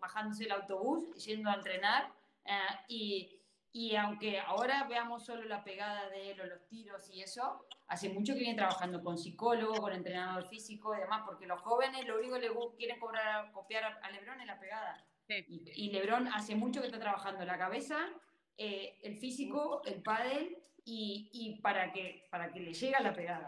[0.00, 2.12] bajándose el autobús, yendo a entrenar.
[2.44, 3.39] Eh, y
[3.72, 8.08] y aunque ahora veamos solo la pegada de él o los tiros y eso, hace
[8.08, 12.18] mucho que viene trabajando con psicólogo, con entrenador físico y demás, porque los jóvenes lo
[12.18, 15.06] único que le quieren cobrar, copiar a Lebron es la pegada.
[15.46, 18.08] Y, Lebron hace mucho que está trabajando la cabeza,
[18.56, 23.46] eh, el físico, el pádel y, y, para, que, para que le llegue la pegada.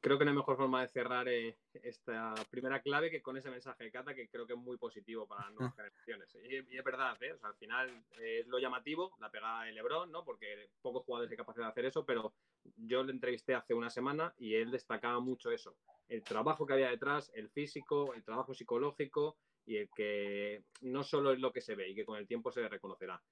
[0.00, 3.50] Creo que no hay mejor forma de cerrar eh, esta primera clave que con ese
[3.50, 6.34] mensaje de Cata que creo que es muy positivo para las nuevas generaciones.
[6.34, 7.36] Y, es verdad, ¿eh?
[7.42, 10.24] al final eh, es lo llamativo, la pegada de Lebron, ¿no?
[10.24, 12.34] porque pocos jugadores hay capacidad de hacer eso, pero
[12.76, 15.76] yo le entrevisté hace una semana y él destacaba mucho eso,
[16.08, 21.32] el trabajo que había detrás, el físico, el trabajo psicológico y el que no solo
[21.32, 23.22] es lo que se ve y que con el tiempo se reconocerá.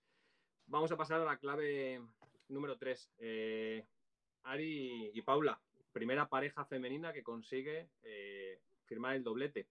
[0.67, 2.01] Vamos a pasar a la clave
[2.49, 3.11] número 3.
[4.45, 5.61] Ari y Paula,
[5.93, 9.67] primera pareja femenina que consigue eh, firmar el doblete.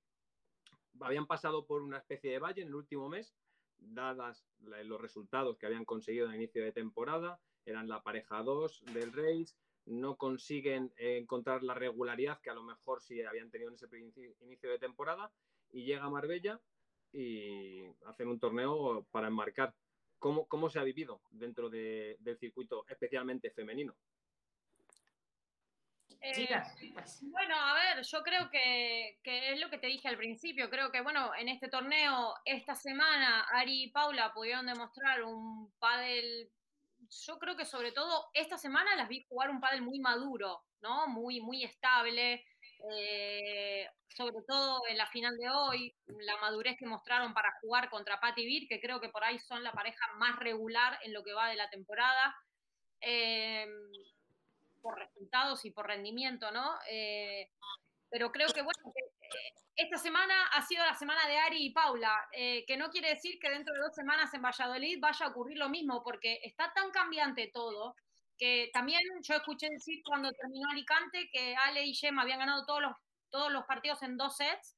[1.00, 3.34] Habían pasado por una especie de valle en el último mes,
[3.78, 8.84] dadas los resultados que habían conseguido en el inicio de temporada, eran la pareja 2
[8.94, 9.56] del Race,
[9.86, 13.88] no consiguen encontrar la regularidad que a lo mejor sí habían tenido en ese
[14.42, 15.32] inicio de temporada,
[15.72, 16.60] y llega Marbella
[17.12, 19.74] y hacen un torneo para enmarcar.
[20.20, 23.96] ¿Cómo, cómo se ha vivido dentro del circuito, especialmente femenino?
[26.22, 26.50] Eh,
[26.94, 27.20] pues.
[27.32, 30.70] bueno, a ver, yo creo que, es lo que te dije al principio.
[30.70, 36.52] Creo que, bueno, en este torneo, esta semana, Ari y Paula pudieron demostrar un pádel.
[37.26, 41.08] Yo creo que sobre todo esta semana las vi jugar un pádel muy maduro, ¿no?
[41.08, 42.46] Muy, muy estable.
[42.92, 48.20] Eh, sobre todo en la final de hoy, la madurez que mostraron para jugar contra
[48.20, 51.34] Patti Beer, que creo que por ahí son la pareja más regular en lo que
[51.34, 52.36] va de la temporada.
[53.00, 53.66] Eh,
[54.82, 56.76] por resultados y por rendimiento, ¿no?
[56.90, 57.50] Eh,
[58.10, 62.28] pero creo que, bueno, eh, esta semana ha sido la semana de Ari y Paula,
[62.34, 65.58] eh, que no quiere decir que dentro de dos semanas en Valladolid vaya a ocurrir
[65.58, 67.96] lo mismo, porque está tan cambiante todo,
[68.38, 72.82] que también yo escuché decir cuando terminó Alicante que Ale y Gemma habían ganado todos
[72.82, 72.94] los,
[73.30, 74.76] todos los partidos en dos sets,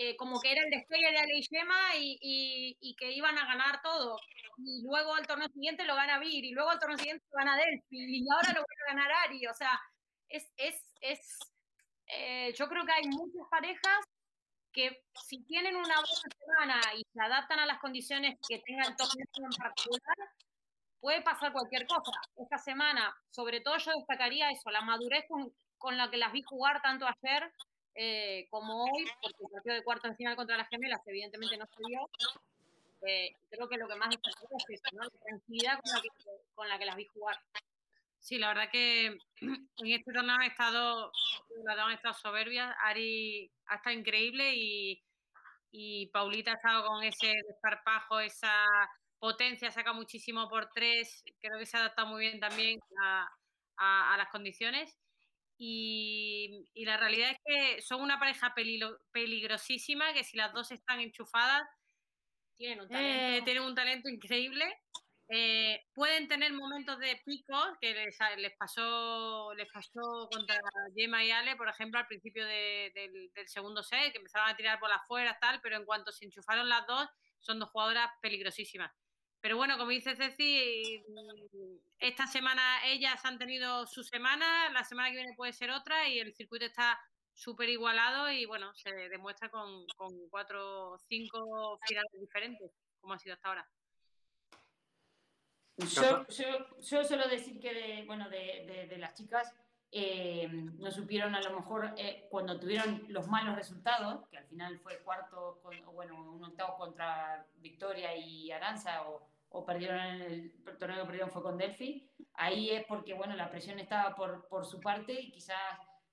[0.00, 4.16] eh, como que era el despegue de Ale y, y, que iban a ganar todo.
[4.58, 7.56] Y luego al torneo siguiente lo gana Vir, y luego al torneo siguiente lo gana
[7.56, 9.44] Delphi, y ahora lo van a ganar Ari.
[9.48, 9.72] O sea,
[10.28, 11.38] es, es, es
[12.06, 14.04] eh, yo creo que hay muchas parejas
[14.72, 18.96] que si tienen una buena semana y se adaptan a las condiciones que tenga el
[18.96, 20.16] torneo en particular,
[21.00, 22.12] puede pasar cualquier cosa.
[22.36, 26.42] Esta semana, sobre todo yo destacaría eso, la madurez con, con la que las vi
[26.42, 27.52] jugar tanto ayer
[28.00, 31.66] eh, como hoy, porque el partido de cuarto de final contra las gemelas evidentemente no
[31.66, 32.08] se dio.
[33.04, 35.02] Eh, creo que lo que más destaca es eso, ¿no?
[35.02, 35.80] la tranquilidad
[36.54, 37.36] con la, que, las vi jugar.
[38.20, 39.06] Sí, la verdad que
[39.40, 41.10] en este torneo han estado,
[41.66, 42.72] han estado soberbias.
[42.84, 45.02] Ari ha estado increíble y,
[45.72, 48.64] y Paulita ha estado con ese desparpajo, esa
[49.18, 51.24] potencia, saca muchísimo por tres.
[51.40, 53.28] Creo que se ha adaptado muy bien también a,
[53.76, 54.96] a las condiciones.
[55.58, 58.54] Y, la realidad es que son una pareja
[59.12, 61.62] peligrosísima, que si las dos están enchufadas,
[62.56, 64.64] tienen un talento, eh, tienen un talento increíble.
[65.30, 70.58] Eh, pueden tener momentos de picos que les, les, pasó les pasó contra
[70.96, 74.88] Gemma y Ale, por ejemplo, al principio del, segundo set, que empezaban a tirar por
[74.88, 77.06] las fuera, tal, pero en cuanto se enchufaron las dos,
[77.40, 78.90] son dos jugadoras peligrosísimas.
[79.40, 81.04] Pero bueno, como dice Ceci,
[81.98, 86.18] esta semana ellas han tenido su semana, la semana que viene puede ser otra y
[86.18, 86.98] el circuito está
[87.34, 89.86] súper igualado y bueno, se demuestra con,
[90.28, 93.68] cuatro o cinco finales diferentes, como ha sido hasta ahora.
[95.76, 96.26] Yo,
[96.80, 99.54] yo, suelo decir que de, bueno, de, las chicas
[99.90, 104.78] eh, no supieron a lo mejor eh, cuando tuvieron los malos resultados, que al final
[104.80, 110.52] fue cuarto, con, bueno, un octavo contra Victoria y Aranza, o, o perdieron en el,
[110.78, 114.66] torneo que perdieron fue con Delphi, ahí es porque, bueno, la presión estaba por, por
[114.66, 115.56] su parte y quizás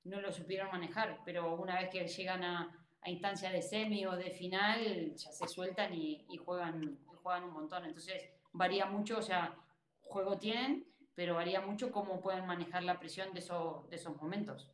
[0.05, 4.15] no lo supieron manejar, pero una vez que llegan a, a instancias de semi o
[4.15, 7.85] de final, ya se sueltan y, y juegan, juegan un montón.
[7.85, 8.23] Entonces,
[8.53, 9.53] varía mucho, o sea,
[10.01, 14.69] juego tienen, pero varía mucho cómo pueden manejar la presión de, eso, de esos momentos.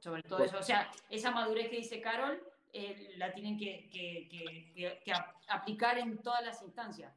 [0.00, 2.40] Sobre todo eso, o sea, esa madurez que dice Carol,
[2.72, 5.12] eh, la tienen que, que, que, que,
[5.48, 7.14] aplicar en todas las instancias.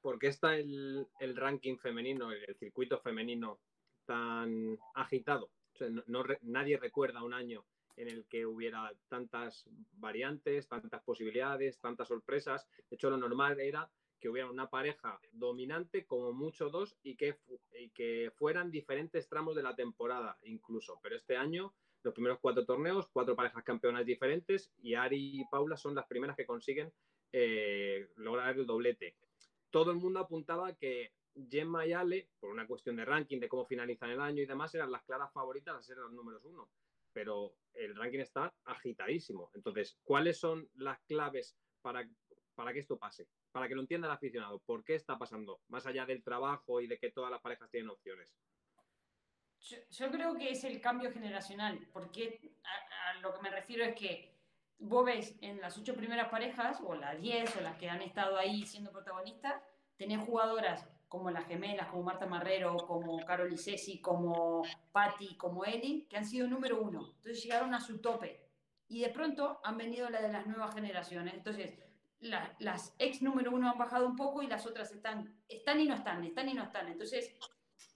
[0.00, 3.60] ¿Por qué está el, el ranking femenino, el circuito femenino
[4.10, 5.50] tan agitado.
[6.06, 7.64] no, nadie recuerda un año
[7.96, 12.66] en el que hubiera tantas variantes, tantas posibilidades, tantas sorpresas.
[12.88, 13.88] De hecho, lo normal era
[14.20, 17.38] que hubiera una pareja dominante, como mucho dos, y que,
[17.94, 21.00] que fueran diferentes tramos de la temporada incluso.
[21.02, 25.76] Pero este año, los primeros cuatro torneos, cuatro parejas campeonas diferentes, y Ari y Paula
[25.76, 26.92] son las primeras que consiguen
[27.32, 29.16] eh, lograr el doblete.
[29.70, 31.12] Todo el mundo apuntaba que
[31.48, 34.74] Gemma y Ale, por una cuestión de ranking, de cómo finalizan el año y demás,
[34.74, 36.68] eran las claras favoritas a ser los números uno.
[37.12, 39.50] Pero el ranking está agitadísimo.
[39.54, 42.08] Entonces, ¿cuáles son las claves para,
[42.54, 43.28] para que esto pase?
[43.52, 45.60] Para que lo entienda el aficionado, ¿por qué está pasando?
[45.68, 48.28] Más allá del trabajo y de que todas las parejas tienen opciones.
[49.90, 54.34] Yo, creo que es el cambio generacional, porque a, lo que me refiero es que
[54.78, 58.38] vos ves en las ocho primeras parejas, o las diez, o las que han estado
[58.38, 59.62] ahí siendo protagonistas,
[59.96, 66.06] tenés jugadoras como las gemelas, como Marta Marrero, como Carol Isesi, como Patti, como Eli,
[66.08, 67.12] que han sido número uno.
[67.16, 68.48] Entonces llegaron a su tope.
[68.88, 71.34] Y de pronto han venido las de las nuevas generaciones.
[71.34, 71.76] Entonces,
[72.20, 75.94] las ex número uno han bajado un poco y las otras están, están y no
[75.94, 76.88] están, están y no están.
[76.88, 77.34] Entonces,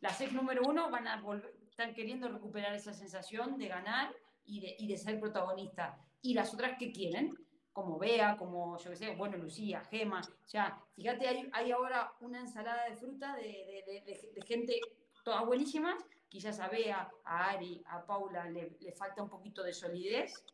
[0.01, 4.15] las ex número uno van a volver, están queriendo recuperar esa sensación de ganar
[4.45, 5.99] y de, y de ser protagonista.
[6.23, 7.35] Y las otras que quieren,
[7.73, 12.13] como Bea, como yo que sé, bueno, Lucía, Gema, o sea, fíjate, hay, hay ahora
[12.21, 14.79] una ensalada de fruta de, de, de, gente
[15.25, 15.97] todas buenísimas,
[16.29, 20.45] quizás a Bea, a Ari, a Paula le, le falta un poquito de solidez,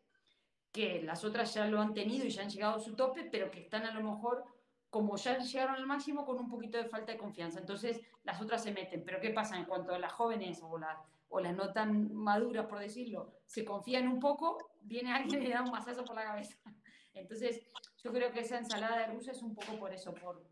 [0.73, 3.51] que las otras ya lo han tenido y ya han llegado a su tope, pero
[3.51, 4.45] que están a lo mejor
[4.91, 7.61] como ya llegaron al máximo con un poquito de falta de confianza.
[7.61, 9.05] Entonces las otras se meten.
[9.05, 9.57] Pero ¿qué pasa?
[9.57, 10.99] En cuanto a las jóvenes o las,
[11.29, 15.55] o las no tan maduras, por decirlo, se confían un poco, viene alguien y le
[15.55, 16.57] da un masazo por la cabeza.
[17.15, 17.63] Entonces
[18.03, 20.45] yo creo que esa ensalada de rusa es un poco por eso, por,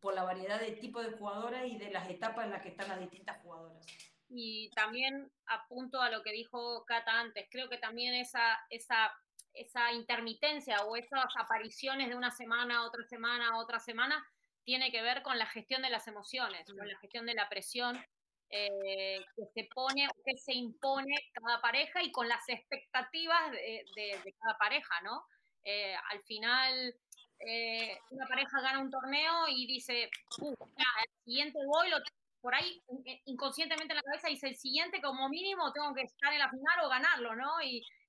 [0.00, 2.88] por la variedad de tipo de jugadoras y de las etapas en las que están
[2.88, 3.86] las distintas jugadoras.
[4.28, 9.12] Y también apunto a lo que dijo Cata antes, creo que también esa, esa
[9.54, 14.24] esa intermitencia o esas apariciones de una semana otra semana otra semana
[14.64, 18.02] tiene que ver con la gestión de las emociones, con la gestión de la presión
[18.50, 24.56] eh, que se pone que se impone cada pareja y con las expectativas de, cada
[24.58, 25.24] pareja, ¿no?
[25.64, 26.94] Eh, al final,
[27.40, 31.96] eh, una pareja gana un torneo y dice, el siguiente voy, lo,
[32.40, 32.82] por ahí
[33.24, 36.80] inconscientemente en la cabeza dice, el siguiente como mínimo tengo que estar en la final
[36.84, 37.60] o ganarlo, ¿no?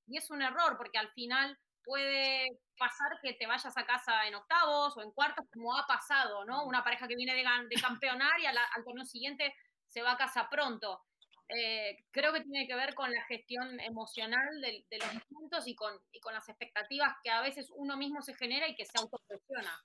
[0.07, 2.47] Y es un error porque al final puede
[2.77, 6.65] pasar que te vayas a casa en octavos o en cuartos, como ha pasado, ¿no?
[6.65, 9.53] Una pareja que viene de, de campeonar y al, torneo siguiente
[9.87, 11.03] se va a casa pronto.
[11.47, 15.93] Eh, creo que tiene que ver con la gestión emocional de, los puntos y con,
[16.11, 19.79] y con las expectativas que a veces uno mismo se genera y que se autopresiona.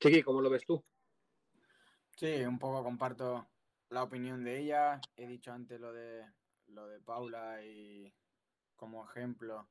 [0.00, 0.82] Chiqui, ¿cómo lo ves tú?
[2.16, 3.48] Sí, un poco comparto
[3.90, 5.00] la opinión de ella.
[5.16, 6.24] He dicho antes lo de
[6.68, 8.12] lo de Paula y
[8.76, 9.68] como ejemplo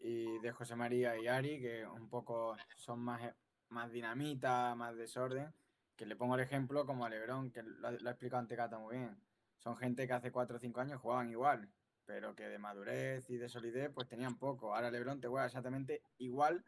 [0.00, 3.22] y de José María y Ari, que un poco son más,
[3.68, 5.52] más dinamita, más desorden,
[5.96, 8.96] que le pongo el ejemplo como a Lebrón, que lo, ha explicado ante Cata muy
[8.96, 9.16] bien.
[9.58, 11.68] Son gente que hace 4 o 5 años jugaban igual,
[12.04, 14.74] pero que de madurez y de solidez pues tenían poco.
[14.74, 16.64] Ahora Lebrón te juega exactamente igual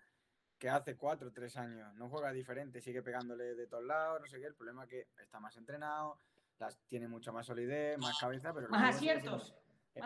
[0.59, 1.95] que hace 4 o 3 años.
[1.95, 4.47] No juega diferente, sigue pegándole de todos lados, no sé qué.
[4.47, 6.21] El problema es que está más entrenado,
[6.59, 8.69] las, tiene mucha más solidez, más cabeza, pero...
[8.69, 9.55] Más aciertos.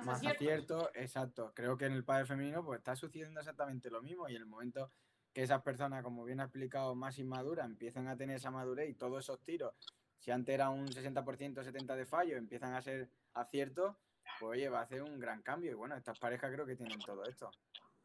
[0.05, 0.88] más, aciertos.
[0.94, 1.53] exacto.
[1.55, 4.46] Creo que en el padre femenino pues está sucediendo exactamente lo mismo y en el
[4.46, 4.90] momento
[5.32, 8.94] que esas personas, como bien ha explicado, más inmaduras, empiezan a tener esa madurez y
[8.94, 9.74] todos esos tiros,
[10.18, 13.96] si antes era un 60%, 70% de fallo, empiezan a ser aciertos,
[14.40, 15.70] pues oye, va a hacer un gran cambio.
[15.70, 17.51] Y bueno, estas parejas creo que tienen todo esto.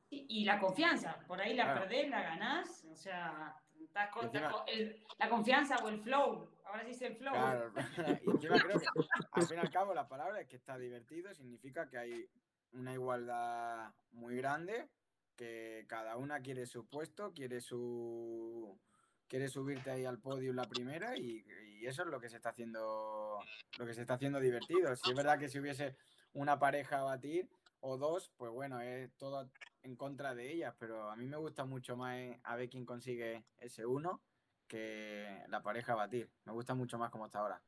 [0.09, 3.55] Y, la confianza, por ahí la perdés, la ganás, o sea,
[3.93, 6.49] la confianza o el flow.
[6.65, 7.33] Ahora sí dice el flow.
[7.33, 7.73] Claro,
[8.25, 8.87] y encima creo que
[9.31, 12.29] al fin y al cabo la palabra es que está divertido, significa que hay
[12.71, 14.89] una igualdad muy grande,
[15.35, 18.79] que cada una quiere su puesto, quiere su
[19.27, 21.43] quiere subirte ahí al podio la primera y,
[21.79, 23.39] y, eso es lo que se está haciendo
[23.77, 24.95] lo que se está haciendo divertido.
[24.95, 25.95] Si es verdad que si hubiese
[26.33, 29.49] una pareja a batir o dos, pues bueno, es todo
[29.83, 32.85] en contra de ellas, pero a mí me gusta mucho más eh, a ver quién
[32.85, 34.23] consigue ese uno
[34.67, 36.31] que la pareja batir.
[36.45, 37.61] Me gusta mucho más como está ahora.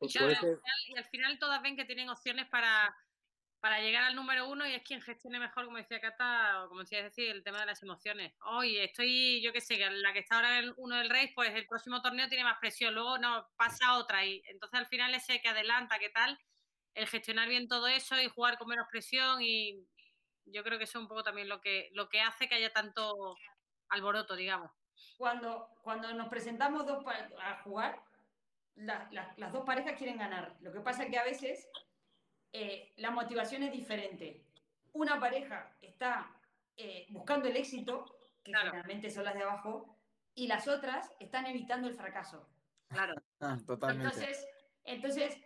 [0.00, 2.94] Y, al final, todas ven que tienen opciones para,
[3.60, 6.80] para llegar al número uno y es quien gestione mejor, como decía Cata, o como
[6.80, 8.34] decía decir, el tema de las emociones.
[8.40, 11.66] Hoy estoy, yo qué sé, la que está ahora en uno del Rey, pues el
[11.66, 15.48] próximo torneo tiene más presión, luego no pasa otra y entonces al final ese que
[15.48, 16.38] adelanta, ¿qué tal?
[16.92, 19.86] El gestionar bien todo eso y jugar con menos presión y,
[20.46, 22.72] yo creo que eso es un poco también lo que, lo que hace que haya
[22.72, 23.36] tanto
[23.88, 24.70] alboroto, digamos.
[25.16, 27.04] Cuando, cuando nos presentamos dos
[27.40, 28.02] a jugar,
[28.76, 30.56] la- la- las dos parejas quieren ganar.
[30.60, 31.68] Lo que pasa es que a veces
[32.52, 34.44] eh, la motivación es diferente.
[34.92, 36.30] Una pareja está
[36.76, 38.04] eh, buscando el éxito,
[38.42, 38.70] que Claro.
[38.70, 39.96] generalmente son las de abajo,
[40.34, 42.48] y las otras están evitando el fracaso.
[42.88, 43.14] Claro.
[43.40, 44.04] Ah, totalmente.
[44.14, 44.48] Entonces,
[44.84, 45.40] entonces,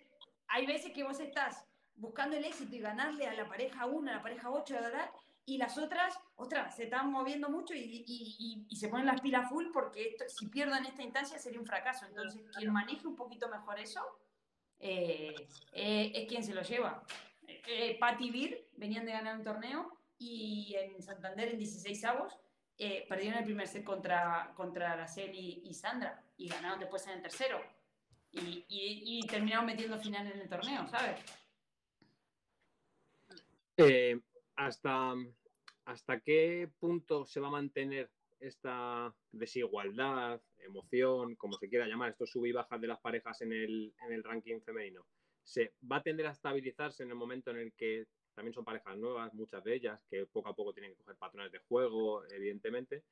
[0.48, 1.66] hay veces que vos estás
[1.98, 5.10] buscando el éxito y ganarle a la pareja 1, a la pareja 8, ¿verdad?
[5.44, 9.20] Y las otras, ostras, se están moviendo mucho y, y- y- y se ponen las
[9.20, 12.04] pilas full porque esto- si pierdo en esta instancia sería un fracaso.
[12.06, 14.00] Entonces, quien maneje un poquito mejor eso
[14.80, 15.34] eh,
[15.72, 17.02] eh, es quien se lo lleva.
[17.46, 22.36] Eh, eh, Patti Bir venían de ganar un torneo y en Santander en 16 avos
[22.76, 27.22] eh, perdieron el primer set contra, contra Araceli y Sandra y ganaron después en el
[27.22, 27.60] tercero.
[28.30, 31.18] Y, y- y terminaron metiendo final en el torneo, ¿sabes?
[33.80, 34.20] Eh,
[34.56, 35.14] ¿hasta,
[35.84, 38.10] ¿Hasta qué punto se va a mantener
[38.40, 43.52] esta desigualdad, emoción, como se quiera llamar, estos sub y bajas de las parejas en
[43.52, 45.06] el, en el ranking femenino?
[45.44, 48.98] ¿Se va a tender a estabilizarse en el momento en el que también son parejas
[48.98, 53.04] nuevas, muchas de ellas, que poco a poco tienen que coger patrones de juego, evidentemente?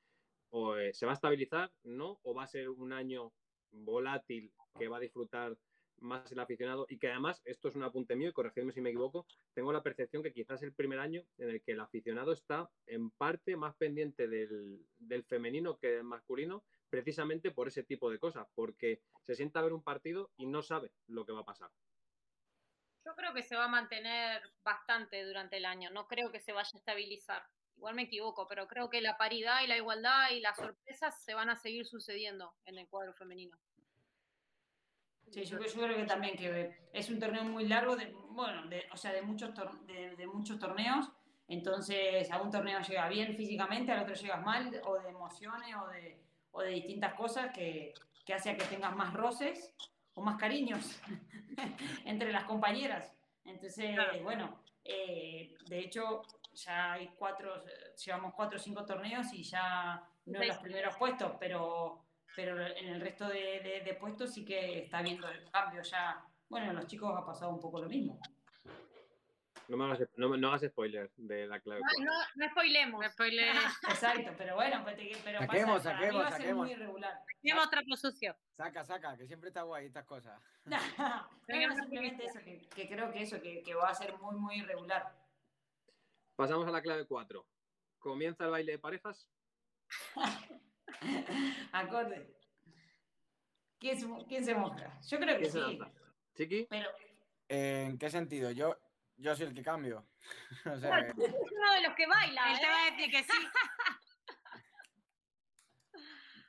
[0.51, 2.19] ¿O eh, se va a estabilizar, no?
[2.25, 3.33] ¿O va a ser un año
[3.71, 5.57] volátil que va a disfrutar
[6.01, 8.91] más el aficionado y que además, esto es un apunte mío y corregidme si me
[8.91, 12.69] equivoco, tengo la percepción que quizás el primer año en el que el aficionado está
[12.87, 18.19] en parte más pendiente del, del femenino que del masculino, precisamente por ese tipo de
[18.19, 21.47] cosas, porque se sienta a ver un partido y no sabe lo que va a
[21.47, 21.71] pasar.
[23.05, 26.53] Yo creo que se va a mantener bastante durante el año, no creo que se
[26.53, 27.43] vaya a estabilizar.
[27.77, 31.35] Igual me equivoco, pero creo que la paridad y la igualdad y las sorpresas se
[31.35, 33.57] van a seguir sucediendo en el cuadro femenino.
[35.31, 38.87] Sí, yo, yo creo que también que es un torneo muy largo, de, bueno, de,
[38.93, 39.51] o sea, de muchos,
[39.87, 41.11] de, de muchos torneos.
[41.49, 45.87] Entonces, a un torneo llega bien físicamente, al otro llegas mal, o de emociones, o
[45.89, 46.20] de,
[46.53, 49.72] o de distintas cosas que, que hace a que tengas más roces
[50.14, 51.01] o más cariños
[52.05, 53.12] entre las compañeras.
[53.45, 54.22] Entonces, Claro.
[54.24, 56.22] bueno, eh, de hecho,
[56.55, 57.62] ya hay cuatro,
[58.05, 62.06] llevamos cuatro o cinco torneos y ya no en los primeros puestos, pero,
[62.37, 66.22] pero en el resto de, de- de puestos sí que está habiendo el cambio ya.
[66.49, 68.20] Bueno, en los chicos ha pasado un poco lo mismo.
[69.68, 71.80] No, me hagas, no, no hagas spoiler de la clave.
[71.99, 73.01] No, no, no spoilemos.
[73.03, 73.57] No spoiler,
[73.89, 76.66] Exacto, pero bueno, pero, te- pero Saquemos, pasa, saquemos, va a ser saquemos.
[76.66, 77.20] muy irregular.
[77.43, 78.37] tenemos trapo sucio.
[78.57, 80.41] Saca, saca, que siempre está guay estas cosas.
[80.66, 80.76] No,
[81.68, 84.57] no, simplemente eso, que, que creo que eso, que, que va a ser muy, muy
[84.59, 85.12] irregular.
[86.37, 87.45] Pasamos a la clave 4.
[87.99, 89.28] Comienza el baile de parejas.
[91.73, 92.35] Acorde.
[93.79, 94.99] ¿Quién se, quién se moja?
[95.07, 95.79] Yo creo que ¿Quién se sí.
[96.35, 96.89] Chiqui, Pero
[97.49, 98.51] ¿En qué sentido?
[98.51, 98.77] Yo,
[99.17, 100.07] yo soy el que cambio.
[100.67, 102.53] o sea, que- Es uno de los que baila.
[102.53, 102.69] él te ¿eh?
[102.69, 103.39] va a decir que sí.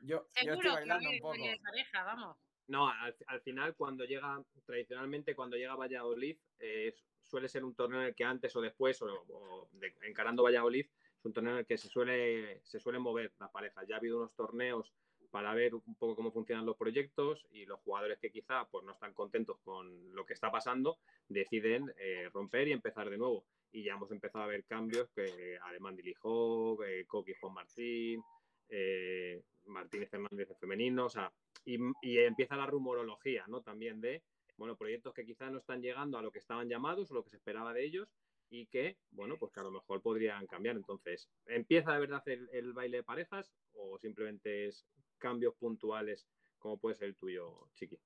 [0.01, 1.33] yo, yo estoy que bailando un poco.
[1.37, 2.37] de pareja, vamos.
[2.67, 6.93] No, al, al final, cuando llega, tradicionalmente, cuando llega Valladolid, eh,
[7.23, 10.85] suele ser un torneo en el que antes o después, o, o de- encarando Valladolid,
[11.27, 13.85] un torneo en el que se suele, se suelen mover las parejas.
[13.87, 14.93] Ya ha habido unos torneos
[15.29, 18.93] para ver un poco cómo funcionan los proyectos y los jugadores que quizá pues, no
[18.93, 20.97] están contentos con lo que está pasando
[21.27, 23.45] deciden eh, romper y empezar de nuevo.
[23.71, 28.23] Y ya hemos empezado a ver cambios que Alemán Dilijó, eh, Coqui Juan Martín,
[28.69, 31.31] eh, Martínez Hernández de femenino, o sea,
[31.65, 33.61] y, y empieza la rumorología, ¿no?
[33.61, 34.23] También de,
[34.55, 37.29] bueno, proyectos que quizás no están llegando a lo que estaban llamados o lo que
[37.29, 38.07] se esperaba de ellos
[38.49, 40.75] y que, bueno, pues que a lo mejor podrían cambiar.
[40.75, 44.85] Entonces, ¿empieza de verdad el, baile de parejas o simplemente es
[45.17, 46.27] cambios puntuales
[46.59, 47.99] como puede ser el tuyo, Chiqui?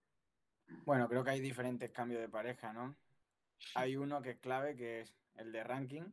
[0.86, 2.96] Bueno, creo que hay diferentes cambios de pareja, ¿no?
[3.76, 6.12] Hay uno que es clave, que es el de ranking,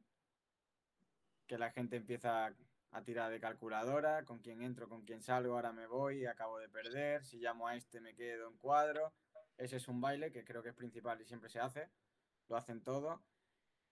[1.47, 2.55] que la gente empieza
[2.91, 6.68] a tirar de calculadora, con quién entro, con quién salgo, ahora me voy, acabo de
[6.68, 9.12] perder, si llamo a este me quedo en cuadro.
[9.57, 11.91] Ese es un baile que creo que es principal y siempre se hace,
[12.49, 13.22] lo hacen todo.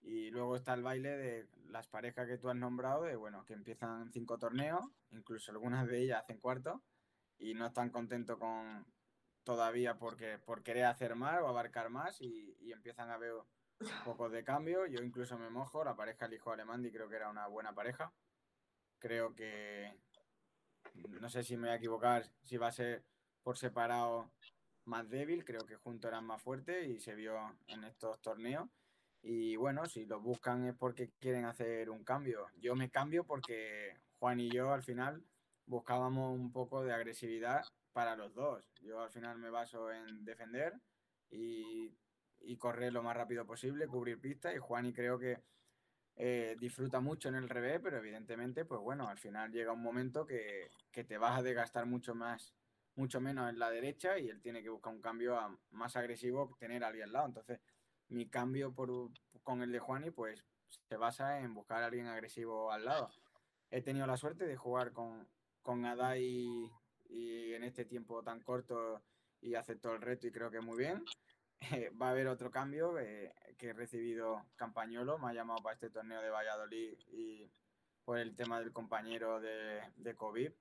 [0.01, 3.53] Y luego está el baile de las parejas que tú has nombrado, de bueno, que
[3.53, 6.81] empiezan cinco torneos, incluso algunas de ellas hacen cuarto,
[7.37, 8.85] y no están contentos con
[9.47, 14.29] todavía porque, por querer hacer más o abarcar más y, empiezan a ver un poco
[14.29, 14.85] de cambio.
[14.87, 18.13] Yo incluso me mojo, la pareja el hijo Alemandi creo que era una buena pareja.
[18.99, 19.95] Creo que,
[21.21, 23.05] no sé si me voy a equivocar, si va a ser
[23.41, 24.29] por separado
[24.83, 27.37] más débil, creo que juntos eran más fuertes y se vio
[27.67, 28.67] en estos torneos.
[29.29, 32.47] Y bueno, si lo buscan es porque quieren hacer un cambio.
[32.61, 35.21] Yo me cambio porque Juan y yo al final
[35.65, 38.63] buscábamos un poco de agresividad para los dos.
[38.81, 40.79] Yo al final me baso en defender
[41.29, 41.93] y,
[42.39, 45.43] y correr lo más rápido posible, cubrir pistas y Juan y creo que
[46.15, 50.25] eh, disfruta mucho en el revés, pero evidentemente, pues bueno, al final llega un momento
[50.25, 52.55] que, que te vas a desgastar mucho más
[52.95, 56.83] mucho menos en la derecha y él tiene que buscar un cambio más agresivo, tener
[56.83, 57.27] a alguien al lado.
[57.27, 57.59] Entonces,
[58.09, 58.89] mi cambio por,
[59.43, 60.43] con el de Juani, pues
[60.89, 63.09] se basa en buscar a alguien agresivo al lado.
[63.69, 65.27] He tenido la suerte de jugar con,
[65.61, 66.71] con Adai
[67.09, 69.01] y en este tiempo tan corto
[69.41, 71.03] y aceptó el reto y creo que muy bien.
[72.01, 75.89] va a haber otro cambio eh, que he recibido Campañolo, me ha llamado para este
[75.89, 77.49] torneo de Valladolid y
[78.03, 80.51] por el tema del compañero de, de COVID,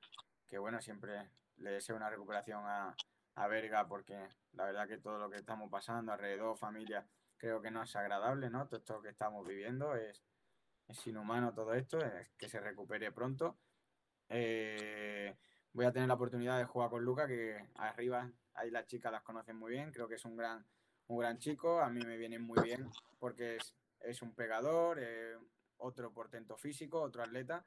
[0.49, 2.95] que bueno, siempre le deseo una recuperación a,
[3.35, 7.07] a Verga porque la verdad que todo lo que estamos pasando alrededor, familia,
[7.37, 8.67] creo que no es agradable, ¿no?
[8.67, 10.23] Todo esto que estamos viviendo es,
[10.89, 13.59] es inhumano todo esto, es que se recupere pronto.
[14.29, 15.37] Eh,
[15.73, 19.23] voy a tener la oportunidad de jugar con Luca, que arriba ahí las chicas las
[19.23, 20.65] conocen muy bien, creo que es un gran,
[21.09, 25.37] un gran chico, a mí me viene muy bien porque es, es un pegador, eh,
[25.79, 27.65] otro portento físico, otro atleta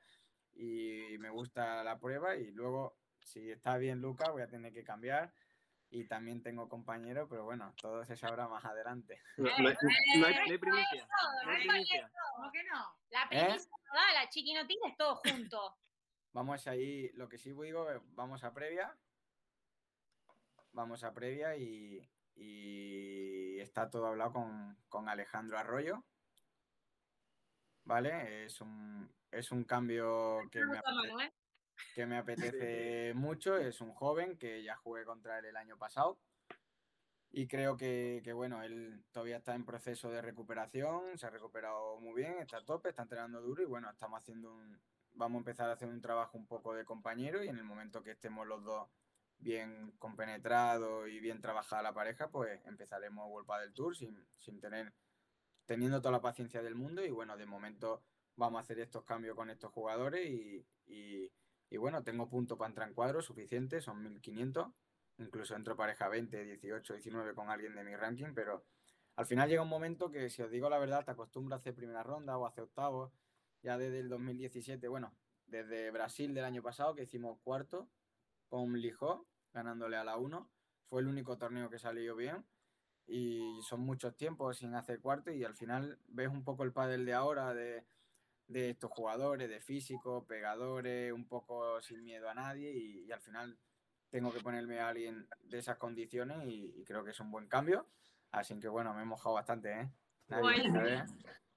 [0.54, 4.84] y me gusta la prueba y luego si está bien Luca voy a tener que
[4.84, 5.32] cambiar
[5.92, 9.22] y también tengo compañero, pero bueno, todo se sabrá más adelante.
[9.38, 11.08] No, no, no hay, primicia.
[11.46, 12.12] No hay primicia.
[12.36, 12.96] ¿Cómo que no?
[13.10, 13.68] La primicia ¿Eh?
[13.88, 15.78] no da, la chiqui no tienes todo junto.
[16.34, 18.96] Vamos ahí, lo que sí digo, eh, vamos a previa.
[20.74, 26.06] Vamos a previa y, y está todo hablado con, con, Alejandro Arroyo.
[27.84, 28.46] ¿Vale?
[28.46, 31.34] Es un, es un cambio que me, apetece,
[31.96, 33.58] que me apetece mucho.
[33.58, 36.20] Es un joven que ya jugué contra él el año pasado.
[37.32, 42.00] Y creo que, que, bueno, él todavía está en proceso de recuperación, se ha recuperado
[42.00, 44.82] muy bien, está a tope, está entrenando duro y bueno, estamos haciendo un,
[45.14, 48.02] vamos a empezar a hacer un trabajo un poco de compañero y en el momento
[48.02, 48.90] que estemos los dos
[49.38, 54.94] bien compenetrados y bien trabajada la pareja, pues empezaremos World del Tour sin, sin tener,
[55.66, 58.04] teniendo toda la paciencia del mundo y bueno, de momento
[58.36, 61.32] vamos a hacer estos cambios con estos jugadores y, y,
[61.70, 64.68] y bueno, tengo punto para entrar en cuadro suficiente, son 1500,
[65.18, 68.66] incluso entro pareja 20, 18, 19 con alguien de mi ranking, pero
[69.16, 71.76] al final llega un momento que si os digo la verdad, te acostumbras a hacer
[71.76, 73.12] primera ronda o hacer octavos,
[73.62, 75.14] ya desde el 2017, bueno,
[75.46, 77.90] desde Brasil del año pasado, que hicimos cuarto
[78.48, 80.50] con Lijó, ganándole a la 1.
[80.88, 82.46] Fue el único torneo que salió bien.
[83.06, 87.06] Y son muchos tiempos sin hacer cuarto y al final ves un poco el pádel
[87.06, 87.84] de ahora, de,
[88.50, 93.22] de estos jugadores, de físicos, pegadores, un poco sin miedo a nadie y, y, al
[93.22, 93.58] final
[94.10, 97.48] tengo que ponerme a alguien de esas condiciones y, y, creo que es un buen
[97.48, 97.86] cambio.
[98.32, 99.90] Así que bueno, me he mojado bastante, ¿eh?
[100.28, 101.06] Nadie bueno.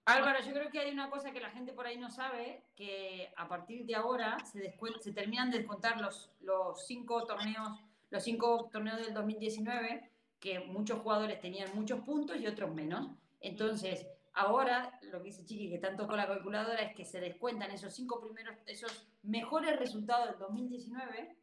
[0.04, 3.32] Álvaro, yo creo que hay una cosa que la gente por ahí no sabe, que
[3.36, 7.80] a partir de ahora se, se terminan de descontar los, los, cinco torneos,
[8.10, 13.10] los cinco torneos del 2019, que muchos jugadores tenían muchos puntos y otros menos.
[13.40, 17.70] Entonces, ahora lo que dice Chiqui, que tanto con la calculadora, es que se descuentan
[17.70, 21.36] esos cinco primeros, esos mejores resultados del 2019.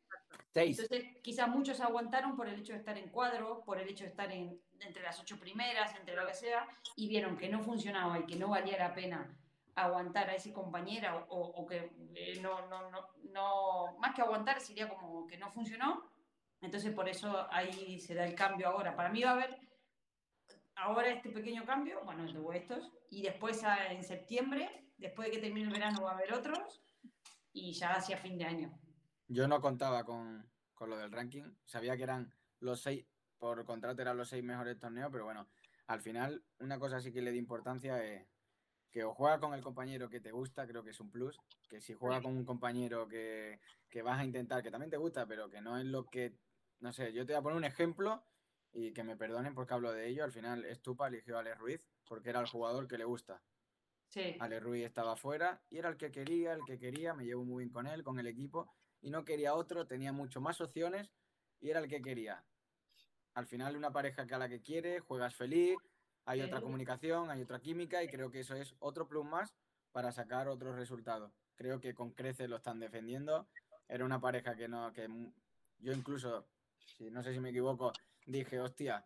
[0.53, 0.79] Seis.
[0.79, 4.09] Entonces, quizás muchos aguantaron por el hecho de estar en cuadro, por el hecho de
[4.09, 8.19] estar en, entre las ocho primeras, entre lo que sea, y vieron que no funcionaba
[8.19, 9.35] y que no valía la pena
[9.75, 14.59] aguantar a ese compañero o, o que eh, no, no, no, no, más que aguantar
[14.59, 16.09] sería como que no funcionó.
[16.61, 18.95] Entonces, por eso ahí se da el cambio ahora.
[18.95, 19.68] Para mí va a haber
[20.81, 25.67] ahora este pequeño cambio, bueno, luego estos, y después en septiembre, después de que termine
[25.67, 26.81] el verano, va a haber otros,
[27.51, 28.79] y ya hacia fin de año.
[29.27, 33.05] Yo no contaba con, con lo del ranking, sabía que eran los seis,
[33.37, 35.47] por contrato eran los seis mejores torneos, pero bueno,
[35.87, 38.27] al final una cosa sí que le di importancia es
[38.91, 41.79] que o juega con el compañero que te gusta, creo que es un plus, que
[41.79, 45.49] si juega con un compañero que, que vas a intentar, que también te gusta, pero
[45.49, 46.35] que no es lo que,
[46.79, 48.23] no sé, yo te voy a poner un ejemplo
[48.73, 51.81] y que me perdonen porque hablo de ello, al final Estupa eligió a Ale Ruiz
[52.07, 53.41] porque era el jugador que le gusta.
[54.07, 54.35] Sí.
[54.39, 57.63] Ale Ruiz estaba fuera y era el que quería, el que quería, me llevo muy
[57.63, 61.11] bien con él, con el equipo, y no quería otro, tenía mucho más opciones
[61.59, 62.43] y era el que quería.
[63.33, 65.77] Al final una pareja que a la que quiere, juegas feliz,
[66.25, 66.45] hay sí.
[66.45, 69.55] otra comunicación, hay otra química y creo que eso es otro plus más
[69.91, 71.31] para sacar otros resultados.
[71.55, 73.47] Creo que con Crece lo están defendiendo.
[73.87, 75.07] Era una pareja que no, que
[75.79, 76.47] yo incluso,
[76.97, 77.91] si no sé si me equivoco,
[78.25, 79.05] dije, hostia,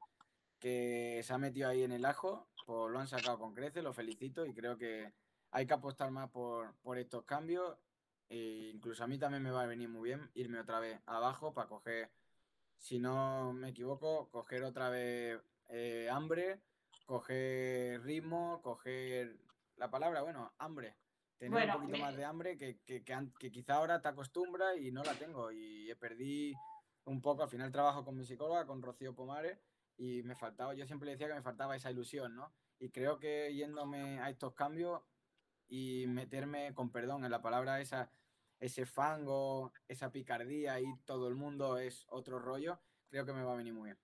[0.60, 3.94] que se ha metido ahí en el ajo, pues lo han sacado con Crece, lo
[3.94, 5.14] felicito y creo que
[5.52, 7.78] hay que apostar más por, por estos cambios.
[8.30, 11.54] E incluso a mí también me va a venir muy bien irme otra vez abajo
[11.54, 12.12] para coger,
[12.78, 15.40] si no me equivoco, coger otra vez
[15.70, 16.62] eh, hambre,
[17.06, 19.38] coger ritmo, coger
[19.76, 20.96] la palabra, bueno, hambre.
[21.38, 22.04] Tener bueno, un poquito me...
[22.04, 25.52] más de hambre que, que, que, que, quizá ahora te acostumbras y no la tengo.
[25.52, 26.54] Y perdí
[27.06, 29.60] un poco, al final trabajo con mi psicóloga, con Rocío Pomares,
[29.98, 32.54] y me faltaba, yo siempre decía que me faltaba esa ilusión, ¿no?
[32.80, 35.02] Y creo que yéndome a estos cambios
[35.68, 38.12] y meterme, con perdón, en la palabra esa,
[38.60, 42.80] ese fango, esa picardía y todo el mundo es otro rollo,
[43.10, 44.00] creo que me va a venir muy bien.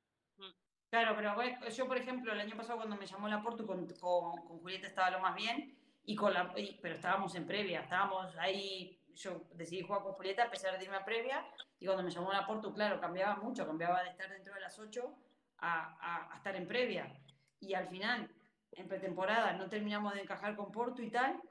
[0.90, 4.60] Claro, pero yo, por ejemplo, el año pasado cuando me llamó la Porto, con, con,
[4.60, 9.42] Julieta estaba lo más bien, y con la, pero estábamos en previa, estábamos ahí, yo
[9.54, 11.46] decidí jugar con Julieta a pesar de irme a previa,
[11.80, 14.80] y cuando me llamó la Porto, claro, cambiaba mucho, cambiaba de estar dentro de las
[14.80, 15.14] 8
[15.60, 17.14] a, a, estar en previa.
[17.60, 18.30] Y al final,
[18.72, 21.42] en pretemporada, no terminamos de encajar con Porto y tal,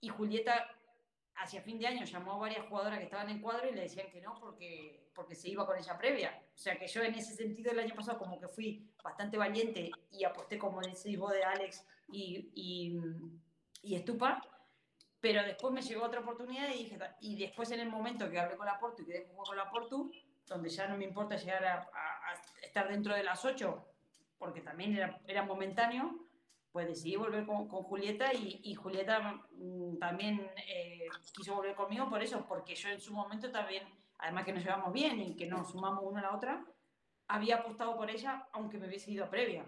[0.00, 0.68] y Julieta
[1.36, 4.10] hacia fin de año llamó a varias jugadoras que estaban en cuadro y le decían
[4.10, 6.42] que no porque, porque se iba con ella previa.
[6.54, 9.90] O sea que yo en ese sentido el año pasado como que fui bastante valiente
[10.10, 13.00] y aposté como decís vos de Alex y, y,
[13.82, 14.42] y Estupa,
[15.22, 18.56] pero después me llegó otra oportunidad y dije, y después en el momento que hablé
[18.56, 20.10] con la Porto y que jugar con la Porto,
[20.48, 23.86] donde ya no me importa llegar a, a, estar dentro de las ocho,
[24.36, 26.26] porque también era, era momentáneo,
[26.72, 32.10] pues decidí volver con, con Julieta y, y Julieta mm, también eh, quiso volver conmigo
[32.10, 33.84] por eso, porque yo en su momento también,
[34.18, 36.66] además que nos llevamos bien y que nos sumamos una a la otra,
[37.28, 39.64] había apostado por ella aunque me hubiese ido a previa.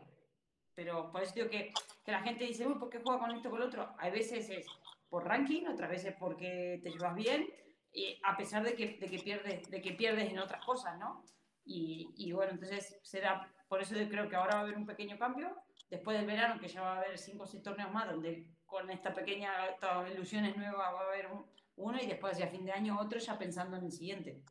[0.75, 1.73] Pero por eso digo que,
[2.05, 3.95] que la gente dice, uy, ¿por qué juega con esto con el otro?
[3.99, 4.67] Hay veces es
[5.15, 7.49] por ranking, otras veces porque te llevas bien,
[7.93, 11.23] y a pesar de que, de que, pierdes, de que pierdes en otras cosas, ¿no?
[11.65, 15.17] Y, y bueno, entonces será, por eso creo que ahora va a haber un pequeño
[15.17, 15.55] cambio
[15.89, 18.91] después del verano, que ya va a haber cinco o seis torneos más, donde con
[18.91, 21.29] esta pequeña estas ilusiones nuevas va a haber
[21.77, 24.43] uno y después hacia fin de año otro, ya pensando en el siguiente.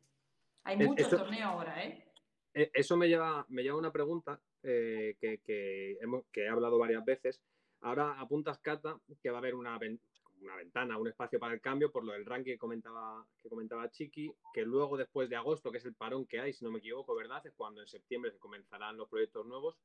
[0.62, 2.10] Hay muchos torneos ahora, ¿eh?
[2.54, 2.70] ¿eh?
[2.72, 6.78] Eso me lleva, me lleva a una pregunta eh, que, que, hemos, que he hablado
[6.78, 7.42] varias veces.
[7.82, 9.78] Ahora apuntas, Cata, que va a haber una,
[10.44, 13.90] una ventana, un espacio para el cambio, por lo del ranking que comentaba, que comentaba
[13.90, 16.78] Chiqui, que luego después de agosto, que es el parón que hay, si no me
[16.78, 17.44] equivoco, ¿verdad?
[17.46, 19.76] Es cuando en septiembre se comenzarán los proyectos nuevos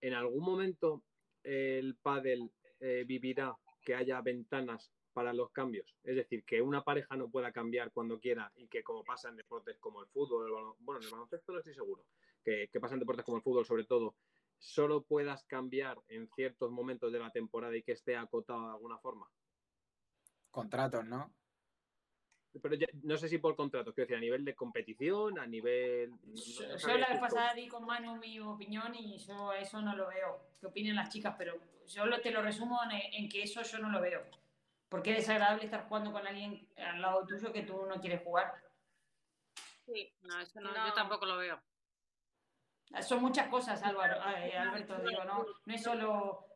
[0.00, 1.02] en algún momento
[1.42, 2.50] el pádel
[2.80, 5.96] eh, vivirá que haya ventanas para los cambios.
[6.04, 9.36] Es decir, que una pareja no pueda cambiar cuando quiera y que como pasa en
[9.36, 12.04] deportes como el fútbol, bueno, en el baloncesto no estoy seguro,
[12.44, 14.14] que, que pasa en deportes como el fútbol sobre todo,
[14.58, 18.98] solo puedas cambiar en ciertos momentos de la temporada y que esté acotado de alguna
[18.98, 19.28] forma.
[20.58, 21.32] Contratos, ¿no?
[22.60, 26.10] Pero no sé si por contrato, quiero decir, a nivel de competición, a nivel.
[26.34, 30.48] yo, la vez pasada di con Manu mi opinión y yo eso no lo veo.
[30.58, 31.36] ¿Qué opinan las chicas?
[31.38, 31.54] Pero
[31.86, 34.24] yo lo, te lo resumo en, que eso yo no lo veo.
[34.88, 38.52] Porque es desagradable estar jugando con alguien al lado tuyo que tú no quieres jugar.
[39.86, 41.62] Sí, no, eso no, yo tampoco lo veo.
[43.02, 45.46] Son muchas cosas, Álvaro, eh, Alberto, digo, ¿no?
[45.66, 46.48] No es solo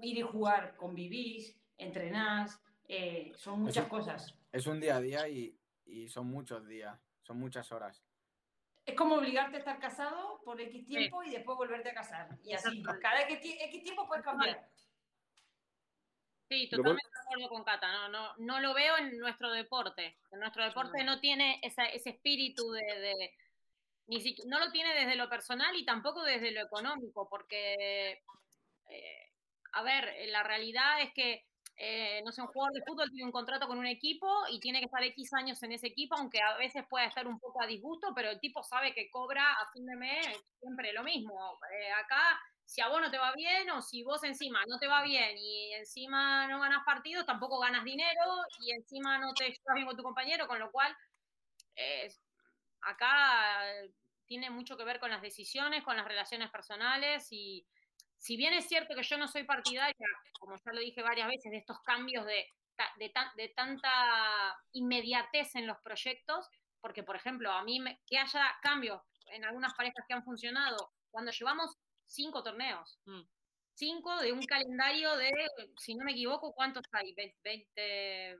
[0.00, 2.58] ir y jugar, convivís, entrenás,
[2.94, 4.34] eh, son muchas cosas.
[4.52, 8.04] Es un día a día y, y, son muchos días, son muchas horas.
[8.84, 12.28] Es como obligarte a estar casado por X tiempo y después volverte a casar.
[12.44, 14.68] Y así, cada X, tiempo puedes cambiar.
[16.50, 17.90] Sí, totalmente de acuerdo con Cata.
[17.90, 20.18] No, no, no lo veo en nuestro deporte.
[20.30, 23.34] En nuestro deporte no tiene esa, ese espíritu de, de
[24.08, 28.22] ni no lo tiene desde lo personal y tampoco desde lo económico, porque,
[28.90, 29.30] eh,
[29.72, 31.46] a ver, la realidad es que
[31.84, 34.78] eh, no sé, un jugador de fútbol tiene un contrato con un equipo y tiene
[34.78, 37.66] que estar X años en ese equipo, aunque a veces pueda estar un poco a
[37.66, 40.24] disgusto, pero el tipo sabe que cobra a fin de mes
[40.60, 41.58] siempre lo mismo.
[41.76, 44.86] Eh, acá, si a vos no te va bien o si vos encima no te
[44.86, 48.30] va bien y encima no ganas partidos, tampoco ganas dinero
[48.60, 50.96] y encima no te llevas bien con tu compañero, con lo cual
[51.74, 52.08] eh,
[52.82, 53.60] acá
[54.26, 57.66] tiene mucho que ver con las decisiones, con las relaciones personales y
[58.22, 60.06] si bien es cierto que yo no soy partidaria,
[60.38, 62.46] como ya lo dije varias veces, de estos cambios de,
[62.96, 63.90] de, tanta
[64.74, 66.48] inmediatez en los proyectos,
[66.80, 69.02] porque, por ejemplo, a mí que haya cambios
[69.32, 73.22] en algunas parejas que han funcionado, cuando llevamos cinco torneos, mm.
[73.74, 75.32] cinco de un calendario de,
[75.78, 77.12] si no me equivoco, ¿cuántos hay?
[77.14, 78.38] 20,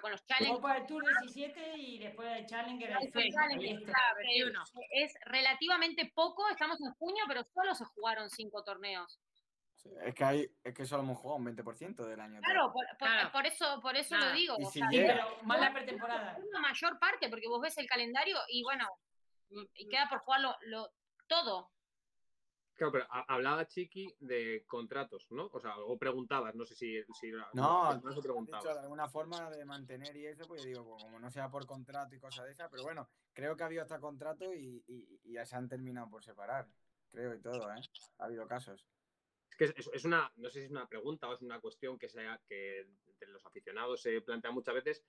[0.00, 0.56] con los challenges.
[0.56, 4.54] Copa del Tour 17 y después el Challenger el
[4.90, 9.20] Es relativamente poco, estamos en junio, pero solo se jugaron cinco torneos.
[10.04, 12.40] es que hay, es que solo hemos jugado un 20% del año.
[12.42, 12.72] Claro,
[13.32, 14.56] por, eso, por eso lo digo.
[14.90, 16.38] pero más la pretemporada.
[16.48, 18.86] Una mayor parte, porque vos ves el calendario y bueno,
[19.74, 20.90] y queda por jugar lo,
[21.26, 21.70] todo.
[22.80, 25.50] Claro, pero hablaba Chiqui de contratos, ¿no?
[25.52, 27.04] O sea, o preguntabas, no sé si.
[27.20, 28.72] si no, no, se preguntaba.
[28.72, 32.18] de alguna forma de mantener y eso, pues digo, como no sea por contrato y
[32.18, 35.56] cosas de esas, pero bueno, creo que ha habido hasta contrato y, y, ya se
[35.56, 36.68] han terminado por separar.
[37.10, 37.82] Creo y todo, ¿eh?
[38.16, 38.88] Ha habido casos.
[39.50, 41.98] Es que es, es, una, no sé si es una pregunta o es una cuestión
[41.98, 45.04] que, sea, que entre los aficionados se plantea muchas veces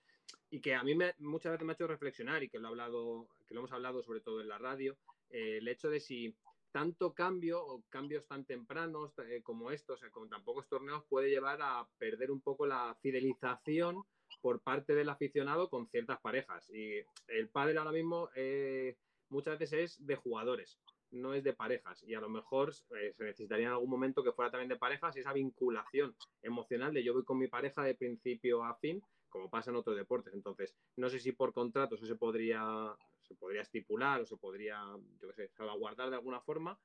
[0.49, 2.71] y que a mí me, muchas veces me ha hecho reflexionar y que lo, he
[2.71, 4.97] hablado, que lo hemos hablado sobre todo en la radio,
[5.29, 6.35] eh, el hecho de si
[6.71, 11.59] tanto cambio o cambios tan tempranos eh, como estos, con tan pocos torneos, puede llevar
[11.61, 14.03] a perder un poco la fidelización
[14.41, 16.69] por parte del aficionado con ciertas parejas.
[16.69, 18.97] Y el pádel ahora mismo eh,
[19.29, 20.79] muchas veces es de jugadores,
[21.11, 22.03] no es de parejas.
[22.03, 25.15] Y a lo mejor eh, se necesitaría en algún momento que fuera también de parejas
[25.17, 29.71] esa vinculación emocional de yo voy con mi pareja de principio a fin, como pasa
[29.71, 30.33] en otros deportes.
[30.33, 32.95] Entonces, no sé si por contrato eso se podría,
[33.31, 34.83] se podría estipular o se podría,
[35.19, 36.79] yo qué sé, salvaguardar de alguna forma,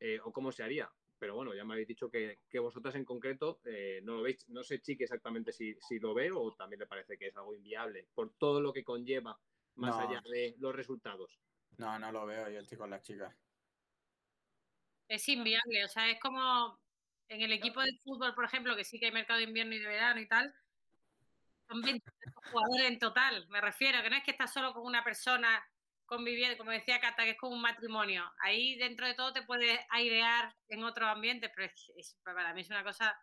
[0.00, 0.90] eh, o cómo se haría
[1.22, 4.44] pero bueno, ya me habéis dicho que, vosotras en concreto eh, no lo veis.
[4.48, 8.08] No sé, Chiqui, exactamente si, lo ve o también le parece que es algo inviable
[8.12, 9.38] por todo lo que conlleva
[9.76, 11.38] más allá de los resultados.
[11.78, 13.32] No, no lo veo, yo estoy con las chicas.
[15.06, 16.80] Es inviable, o sea, es como
[17.28, 19.78] en el equipo de fútbol, por ejemplo, que sí que hay mercado de invierno y
[19.78, 20.52] de verano y tal,
[21.68, 22.04] son 20
[22.50, 25.64] jugadores en total, me refiero, que no es que estás solo con una persona
[26.12, 28.22] conviviendo, como decía Cata, que es como un matrimonio.
[28.40, 32.68] Ahí dentro de todo te puedes airear en otros ambientes, pero es, para mí es
[32.68, 33.18] una cosa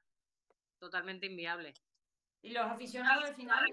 [0.80, 1.76] totalmente inviable.
[2.42, 3.64] Y los aficionados al final,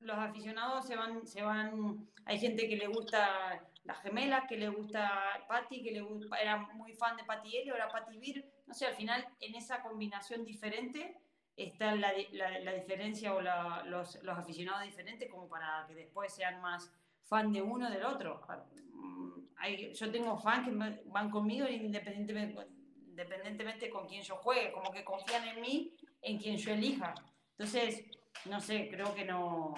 [0.00, 4.70] los aficionados se van, se van, hay gente que le gusta las gemelas, que le
[4.70, 8.72] gusta Patty, que le gusta, era muy fan de Patty Helio, era Patty Vir, no
[8.72, 11.18] sé, al final en esa combinación diferente
[11.54, 16.90] está la, la, diferencia o los, los aficionados diferentes como para que después sean más
[17.24, 18.40] fan de uno del otro.
[18.92, 22.66] Mm, hay, yo tengo fans que van conmigo independientemente,
[23.06, 27.14] independientemente con quién yo juegue, como que confían en mí, en quien yo elija.
[27.56, 28.04] Entonces,
[28.46, 29.74] no sé, creo que no.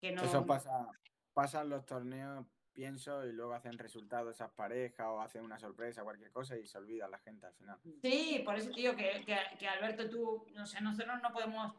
[0.00, 0.22] Que no...
[0.22, 0.88] Eso pasa,
[1.32, 6.30] pasan los torneos, pienso, y luego hacen resultados esas parejas o hacen una sorpresa, cualquier
[6.30, 7.78] cosa, y se olvida la gente al final.
[8.02, 11.74] Sí, por eso digo que, que, que Alberto, tú, no sé, nosotros no podemos.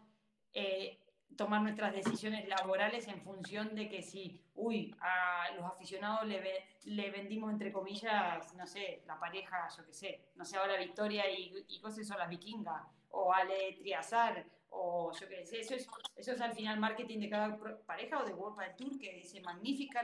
[0.53, 0.99] Eh,
[1.35, 6.41] tomar nuestras decisiones laborales en función de que si, uy, a los aficionados le,
[6.85, 11.29] le vendimos, entre comillas, no sé, la pareja, yo qué sé, no sé, ahora Victoria
[11.29, 15.87] y, y cosas son las vikingas, o Ale Triazar, o yo qué sé, eso es,
[16.15, 19.41] eso es al final marketing de cada pareja o de World del Tour, que dice
[19.41, 20.03] magnífica,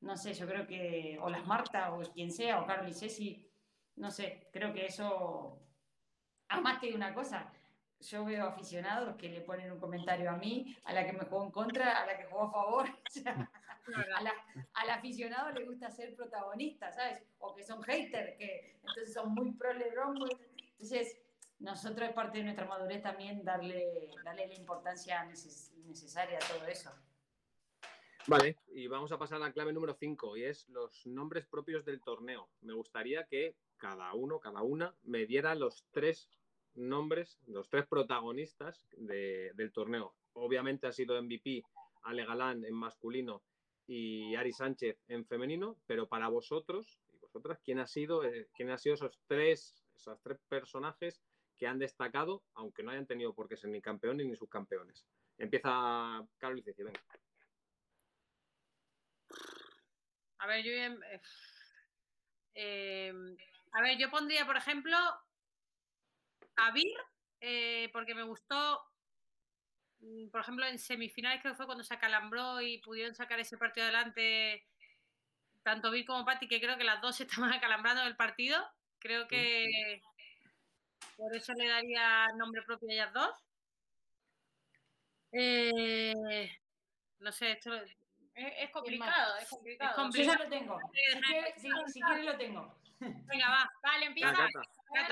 [0.00, 3.50] no sé, yo creo que, o las Marta, o quien sea, o Carlos y Ceci,
[3.96, 5.58] no sé, creo que eso,
[6.48, 7.52] además que una cosa,
[8.00, 11.44] yo veo aficionados que le ponen un comentario a mí, a la que me juego
[11.44, 12.88] en contra, a la que juego a favor.
[14.74, 17.22] al aficionado le gusta ser protagonista, ¿sabes?
[17.38, 20.16] O que son haters, que entonces son muy pro LeBron.
[20.72, 21.18] Entonces,
[21.58, 26.92] nosotros es parte de nuestra madurez también darle, darle la importancia necesaria a todo eso.
[28.28, 31.84] Vale, y vamos a pasar a la clave número 5 y es los nombres propios
[31.84, 32.48] del torneo.
[32.60, 36.28] Me gustaría que cada uno, cada una, me diera los tres
[36.76, 40.14] nombres, los tres protagonistas del torneo.
[40.34, 41.62] Obviamente ha sido MVP
[42.02, 43.42] Ale Galán en masculino
[43.86, 48.70] y Ari Sánchez en femenino, pero para vosotros y vosotras, ¿quién ha sido, eh, quién
[48.70, 51.20] ha sido esos tres, esos tres personajes
[51.56, 55.06] que han destacado, aunque no hayan tenido por qué ser ni campeones ni subcampeones?
[55.38, 57.00] Empieza Carlos Ceci, venga.
[60.48, 61.20] Eh,
[62.54, 63.12] eh,
[63.72, 64.96] a ver, yo pondría, por ejemplo,
[66.56, 66.96] a Vir,
[67.40, 68.82] eh, porque me gustó,
[70.00, 73.58] mm, por ejemplo, en semifinales creo que fue cuando se acalambró y pudieron sacar ese
[73.58, 74.66] partido adelante
[75.62, 78.64] tanto Vir como Patti, que creo que las dos se estaban acalambrando el partido.
[78.98, 80.00] Creo que
[81.16, 83.36] por eso le daría nombre propio a ellas dos.
[85.32, 86.50] Eh,
[87.18, 90.10] no sé, esto es, complicado, es complicado.
[90.10, 90.78] Yo ya lo tengo.
[91.56, 92.78] Si quieres, lo tengo.
[93.00, 94.48] Venga, va, vale, empieza.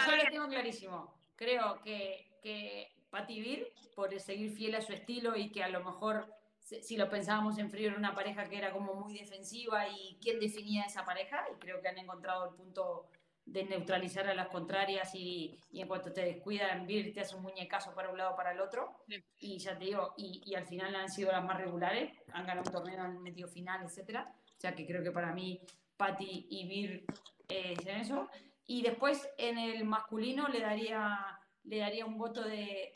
[0.06, 2.90] Yo lo tengo clarísimo creo que, que
[3.28, 6.26] Vir, por seguir fiel a su estilo y que a lo mejor,
[6.60, 10.40] si lo pensábamos en frío, era una pareja que era como muy defensiva y quién
[10.40, 13.08] definía esa pareja, y creo que han encontrado el punto
[13.46, 17.94] de neutralizar a las contrarias y, en cuanto te descuidan, Vir te hace un muñecazo
[17.94, 19.04] para un lado o para el otro.
[19.38, 22.72] Y ya te digo, y, al final han sido las más regulares, han ganado un
[22.72, 24.34] torneo, han metido final, etcétera.
[24.56, 25.60] O sea que creo que para mí
[25.96, 27.04] Patti y Vir
[27.48, 28.28] eh, es eso.
[28.66, 32.92] Y después en el masculino le daría, le daría un voto de,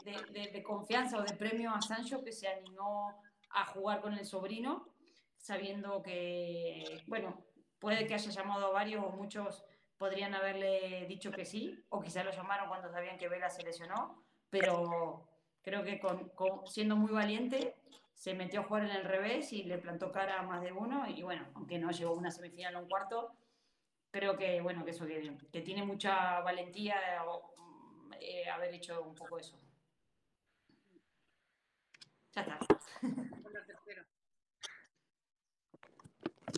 [0.64, 3.20] confianza o de premio a Sancho que se animó
[3.50, 4.88] a jugar con el sobrino,
[5.36, 7.44] sabiendo que, bueno,
[7.78, 9.64] puede que haya llamado a varios o muchos
[9.96, 14.22] podrían haberle dicho que sí, o quizá lo llamaron cuando sabían que Vela se lesionó,
[14.48, 15.28] pero
[15.62, 17.74] creo que con, siendo muy valiente
[18.14, 21.06] se metió a jugar en el revés y le plantó cara a más de uno
[21.08, 23.32] y bueno, aunque no llegó una semifinal o un cuarto,
[24.10, 26.96] creo que, bueno, que eso, que, tiene mucha valentía
[28.20, 29.58] eh, haber hecho un poco eso.
[32.32, 32.58] Ya está.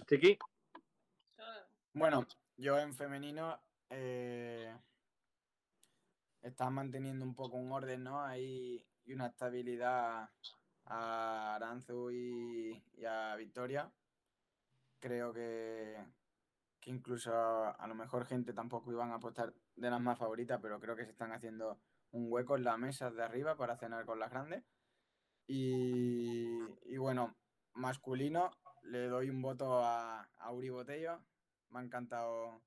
[0.07, 0.39] Chiqui.
[1.93, 3.61] Bueno, yo en femenino
[3.91, 4.77] eh,
[6.43, 8.25] estás manteniendo un poco un orden, ¿no?
[8.25, 10.31] Ahí y una estabilidad
[10.85, 13.91] a Aranzu y, a Victoria.
[15.01, 15.97] Creo que,
[16.81, 20.81] que incluso a, lo mejor gente tampoco iban a apostar de las más favoritas, pero
[20.81, 21.79] creo que se están haciendo
[22.13, 24.65] un hueco en la mesa de arriba para cenar con las grandes.
[25.47, 27.37] Y, bueno,
[27.75, 28.51] masculino,
[28.83, 31.21] le doy un voto a, a Uri Botello.
[31.71, 32.63] Me ha encantado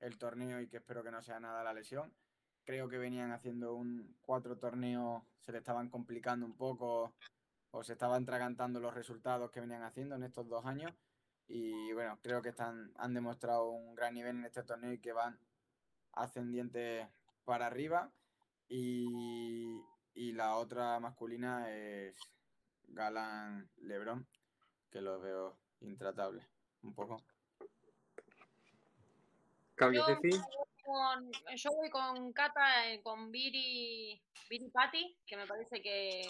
[0.00, 2.12] el torneo y que espero que no sea nada la lesión.
[2.64, 7.14] Creo que venían haciendo un cuatro torneos, se le estaban complicando un poco
[7.70, 10.92] o se estaban tragantando los resultados que venían haciendo en estos dos años.
[11.48, 15.12] Y bueno, creo que están, han demostrado un gran nivel en este torneo y que
[15.12, 15.38] van
[16.12, 17.06] ascendientes
[17.44, 18.10] para arriba.
[18.68, 19.82] Y,
[20.14, 22.16] y la otra masculina es
[22.88, 24.26] Galán Lebron,
[24.90, 26.46] que lo veo intratable
[26.82, 27.22] un poco.
[29.78, 30.04] Yo,
[30.84, 36.22] con, yo voy con Cata, eh, con Viri, Viri Patti, que me parece que,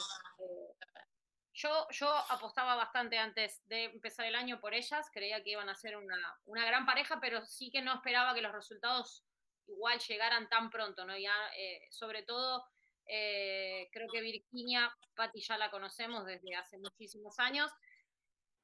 [1.55, 5.74] yo, yo apostaba bastante antes de empezar el año por ellas, creía que iban a
[5.74, 9.24] ser una, una gran pareja, pero sí que no esperaba que los resultados
[9.66, 11.16] igual llegaran tan pronto, ¿no?
[11.16, 12.65] Ya, eh, sobre todo,
[13.07, 17.70] eh, creo que Virginia, Patti ya la conocemos desde hace muchísimos años,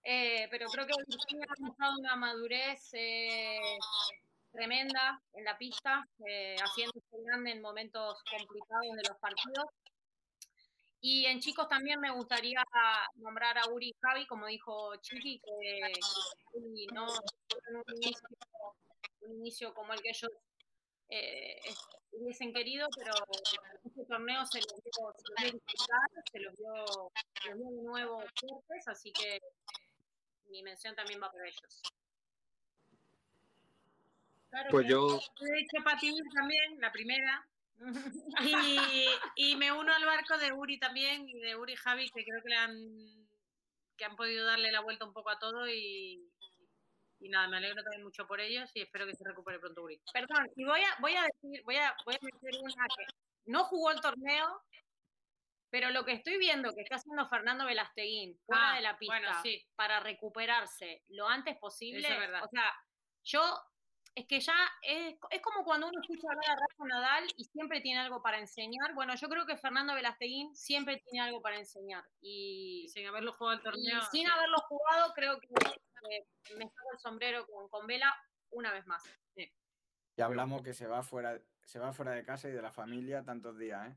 [0.02, 2.90] pero creo que Virginia ha mostrado una madurez
[4.52, 9.66] tremenda en la pista, eh, haciéndose grande en momentos complicados de los partidos.
[11.00, 12.62] Y en chicos también me gustaría
[13.16, 15.92] nombrar a Uri y Javi, como dijo Chiqui, que,
[16.92, 18.28] no un inicio,
[19.22, 20.30] un inicio como el que ellos
[21.08, 21.60] eh,
[22.12, 23.12] hubiesen querido, pero
[23.84, 25.62] este torneo se los vio, se los vio
[26.32, 27.12] se los vio,
[27.42, 29.40] se los vio de nuevo fuertes, así que
[30.48, 31.82] mi mención también va para ellos
[34.70, 35.20] pues yo.
[35.84, 37.46] Patín también, la primera.
[39.36, 42.48] Y, me uno al barco de Uri también y de Uri Javi, que creo que
[42.48, 43.28] le han,
[43.96, 46.28] que han podido darle la vuelta un poco a todo y,
[47.20, 50.00] y nada, me alegro también mucho por ellos y espero que se recupere pronto Uri.
[50.12, 53.04] Perdón, y voy a, voy a decir, voy a, voy a meter una que
[53.46, 54.62] no jugó el torneo,
[55.70, 59.42] pero lo que estoy viendo que está haciendo Fernando Velasteguín fuera ah, de la pista
[59.76, 62.08] para recuperarse lo antes posible,
[62.42, 62.74] o sea,
[63.24, 63.40] yo
[64.18, 68.00] es que ya es, como cuando uno escucha hablar a Rafa Nadal y siempre tiene
[68.00, 68.92] algo para enseñar.
[68.94, 72.04] Bueno, yo creo que Fernando Velasteguín siempre tiene algo para enseñar.
[72.20, 74.02] Y sin haberlo jugado el torneo.
[74.10, 75.48] Sin haberlo jugado, creo que
[76.56, 78.12] me saco el sombrero con, con Vela
[78.50, 79.04] una vez más.
[79.36, 83.22] Y hablamos que se va fuera, se va fuera de casa y de la familia
[83.22, 83.96] tantos días, ¿eh?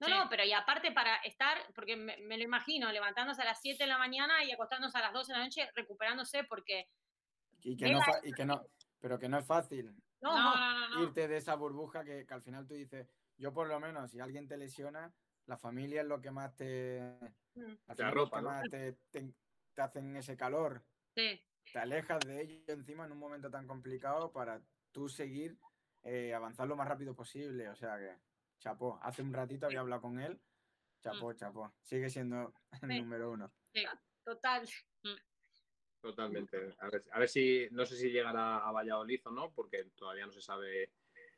[0.00, 3.84] No, no, pero y aparte para estar, porque me, lo imagino, levantándose a las 7
[3.84, 6.90] de la mañana y acostándose a las 12 de la noche, recuperándose porque...
[7.62, 8.66] Y que, no, y que no,
[9.04, 9.94] pero que no es fácil
[10.98, 13.06] irte de esa burbuja que, al final tú dices,
[13.36, 15.14] yo por lo menos, si alguien te lesiona,
[15.44, 17.02] la familia es lo que más te...
[17.54, 17.74] Mm.
[17.94, 18.96] te más te,
[19.76, 20.82] hacen ese calor.
[21.14, 25.58] Te alejas de ellos encima en un momento tan complicado para tú seguir,
[26.02, 27.68] eh, avanzar lo más rápido posible.
[27.68, 28.16] O sea que,
[28.58, 30.40] chapó, hace un ratito había hablado con él.
[31.02, 31.36] Chapó, mm.
[31.36, 31.74] chapó.
[31.82, 33.52] Sigue siendo el número uno.
[34.24, 34.66] total.
[36.04, 36.58] Totalmente.
[36.80, 40.26] A ver, a ver si, no sé si llegará a Valladolid o no, porque todavía
[40.26, 40.90] no se sabe.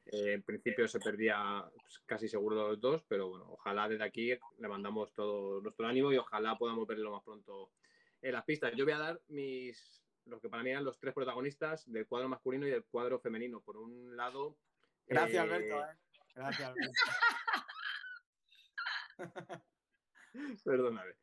[0.06, 4.30] Eh, en principio se perdía pues, casi seguro los dos, pero bueno, ojalá desde aquí
[4.58, 7.70] le mandamos todo nuestro ánimo y ojalá podamos verlo lo más pronto
[8.20, 8.74] en las pistas.
[8.74, 12.28] Yo voy a dar mis, los que para mí eran los tres protagonistas del cuadro
[12.28, 13.60] masculino y del cuadro femenino.
[13.60, 14.58] Por un lado.
[15.06, 15.80] Gracias, eh, Alberto.
[15.80, 15.96] ¿eh?
[16.34, 16.92] Gracias, Alberto.
[20.64, 21.14] Perdóname.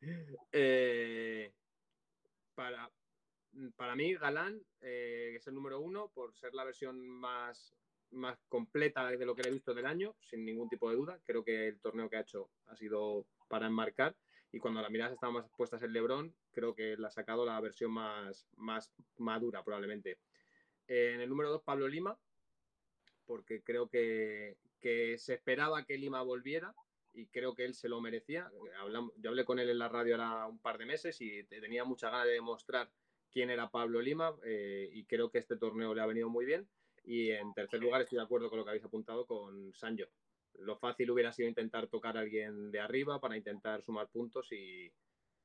[0.50, 1.52] Eh,
[2.54, 2.90] para,
[3.76, 7.74] para mí, Galán, eh, es el número uno por ser la versión más,
[8.10, 11.20] más completa de lo que he visto del año, sin ningún tipo de duda.
[11.24, 14.16] Creo que el torneo que ha hecho ha sido para enmarcar.
[14.52, 17.60] Y cuando las miradas estaban más puestas en Lebron, creo que la ha sacado la
[17.60, 20.18] versión más, más madura, probablemente.
[20.86, 22.16] en el número dos, Pablo Lima,
[23.26, 26.74] porque creo que, que se esperaba que Lima volviera
[27.14, 28.50] y creo que él se lo merecía.
[29.16, 32.10] yo hablé con él en la radio ahora un par de meses y tenía mucha
[32.10, 32.90] ganas de demostrar
[33.34, 36.66] quién era Pablo Lima eh, y creo que este torneo le ha venido muy bien.
[37.02, 40.08] Y en tercer lugar estoy de acuerdo con lo que habéis apuntado con Sancho.
[40.54, 44.90] Lo fácil hubiera sido intentar tocar a alguien de arriba para intentar sumar puntos y,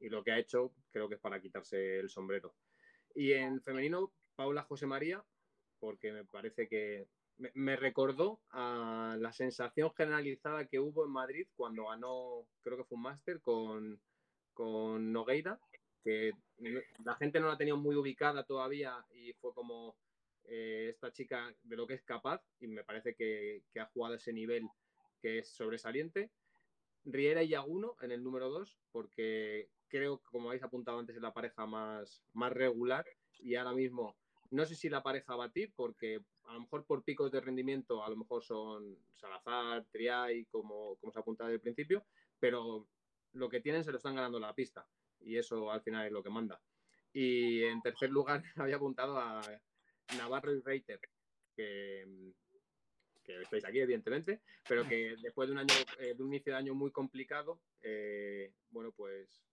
[0.02, 2.56] lo que ha hecho creo que es para quitarse el sombrero.
[3.16, 5.22] Y en femenino, Paula José María,
[5.80, 7.08] porque me parece que
[7.38, 12.98] me, recordó a la sensación generalizada que hubo en Madrid cuando ganó, creo que fue
[12.98, 14.00] un máster con,
[14.54, 15.60] con Nogueira,
[16.04, 16.34] que
[17.04, 19.96] la gente no la tenido muy ubicada todavía y fue como
[20.46, 24.34] eh, esta chica de lo que es capaz y me parece que, ha jugado ese
[24.34, 24.68] nivel
[25.22, 26.32] que es sobresaliente.
[27.06, 31.22] Riera y Yaguno en el número 2, porque creo que, como habéis apuntado antes, es
[31.22, 33.06] la pareja más, más regular
[33.40, 34.16] y ahora mismo
[34.52, 38.04] no sé si la pareja a batir, porque a lo mejor por picos de rendimiento,
[38.04, 42.04] a lo mejor son Salazar, Triay, como, como se apuntado desde el principio,
[42.40, 42.88] pero
[43.34, 44.88] lo que tienen se lo están ganando la pista
[45.22, 46.60] y eso al final es lo que manda.
[47.14, 49.42] Y en tercer lugar había apuntado a
[50.18, 51.00] Navarro y Reiter,
[51.56, 52.06] que,
[53.30, 56.60] que estáis aquí, evidentemente, pero que después de un año, eh, de un inicio de
[56.60, 59.44] año muy complicado, eh, bueno, pues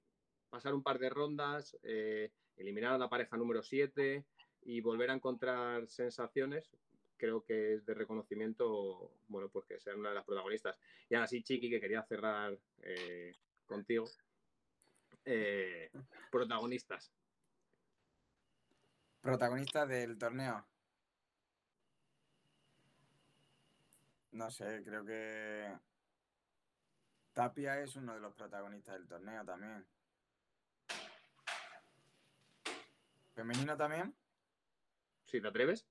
[0.48, 4.24] pasar un par de rondas, eh, eliminar a la pareja número 7
[4.62, 6.70] y volver a encontrar sensaciones,
[7.16, 10.78] creo que es de reconocimiento, bueno, pues que sean una de las protagonistas.
[11.09, 12.59] Y ahora sí, Chiqui, que quería cerrar
[13.66, 14.06] contigo.
[16.31, 17.12] Protagonistas.
[19.20, 20.65] Protagonistas del torneo.
[24.32, 25.77] No sé, creo que
[27.32, 29.86] Tapia es uno de los protagonistas del torneo también.
[33.35, 34.15] ¿Femenino también?
[35.24, 35.86] ¿Si te atreves?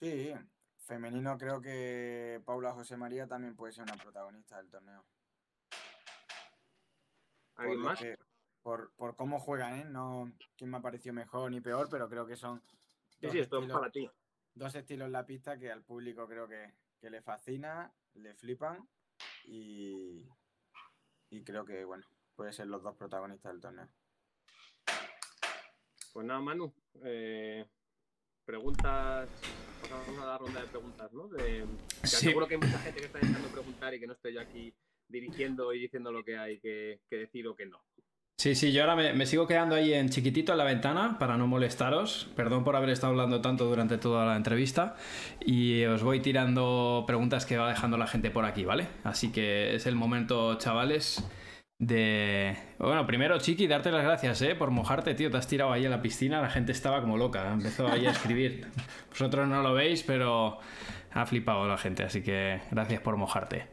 [0.00, 0.34] Sí,
[0.76, 5.04] femenino creo que Paula José María también puede ser una protagonista del torneo.
[7.62, 8.00] ¿Alguien más?
[8.62, 9.84] por, por, cómo juegan, ¿eh?
[9.84, 12.62] No quién me ha parecido mejor ni peor, pero creo que son.
[13.20, 14.08] Sí, sí, esto es para ti.
[14.54, 18.86] Dos estilos en la pista que al público creo que, que le fascina, le flipan
[19.44, 20.28] y,
[21.30, 23.88] y creo que, bueno, puede ser los dos protagonistas del torneo.
[26.12, 26.72] Pues nada, Manu,
[27.02, 27.66] eh,
[28.44, 29.28] preguntas,
[29.80, 31.28] pasamos a la ronda de preguntas, ¿no?
[31.28, 31.66] De,
[32.02, 34.74] Seguro que hay mucha gente que está intentando preguntar y que no estoy yo aquí
[35.12, 37.80] dirigiendo y diciendo lo que hay que, que decir o que no.
[38.42, 41.46] Sí, sí, yo ahora me, sigo quedando ahí en chiquitito en la ventana para no
[41.46, 42.28] molestaros.
[42.34, 44.96] Perdón por haber estado hablando tanto durante toda la entrevista.
[45.46, 48.88] Y os voy tirando preguntas que va dejando la gente por aquí, ¿vale?
[49.04, 51.24] Así que es el momento, chavales,
[51.78, 52.56] de...
[52.80, 54.56] Bueno, primero, Chiqui, darte las gracias, ¿eh?
[54.56, 55.30] Por mojarte, tío.
[55.30, 57.52] Te has tirado ahí en la piscina, la gente estaba como loca.
[57.52, 58.66] Empezó ahí a escribir.
[59.10, 60.58] Vosotros no lo veis, pero
[61.12, 62.02] ha flipado la gente.
[62.02, 63.66] Así que gracias por mojarte.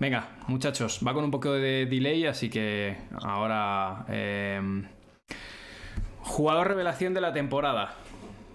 [0.00, 4.04] Venga, muchachos, va con un poco de delay, así que ahora...
[4.08, 4.88] Em,
[6.20, 7.96] jugador revelación de la temporada.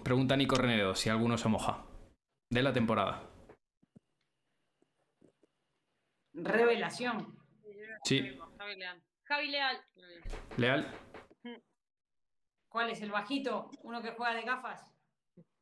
[0.04, 1.84] Pregunta Nico Renedo si alguno se moja.
[2.50, 3.24] De la temporada.
[6.34, 7.38] Revelación.
[8.06, 8.38] Sí.
[9.26, 9.82] Javi Leal.
[10.58, 10.88] Leal.
[12.70, 13.70] ¿Cuál es el bajito?
[13.84, 14.82] ¿Uno que juega de gafas?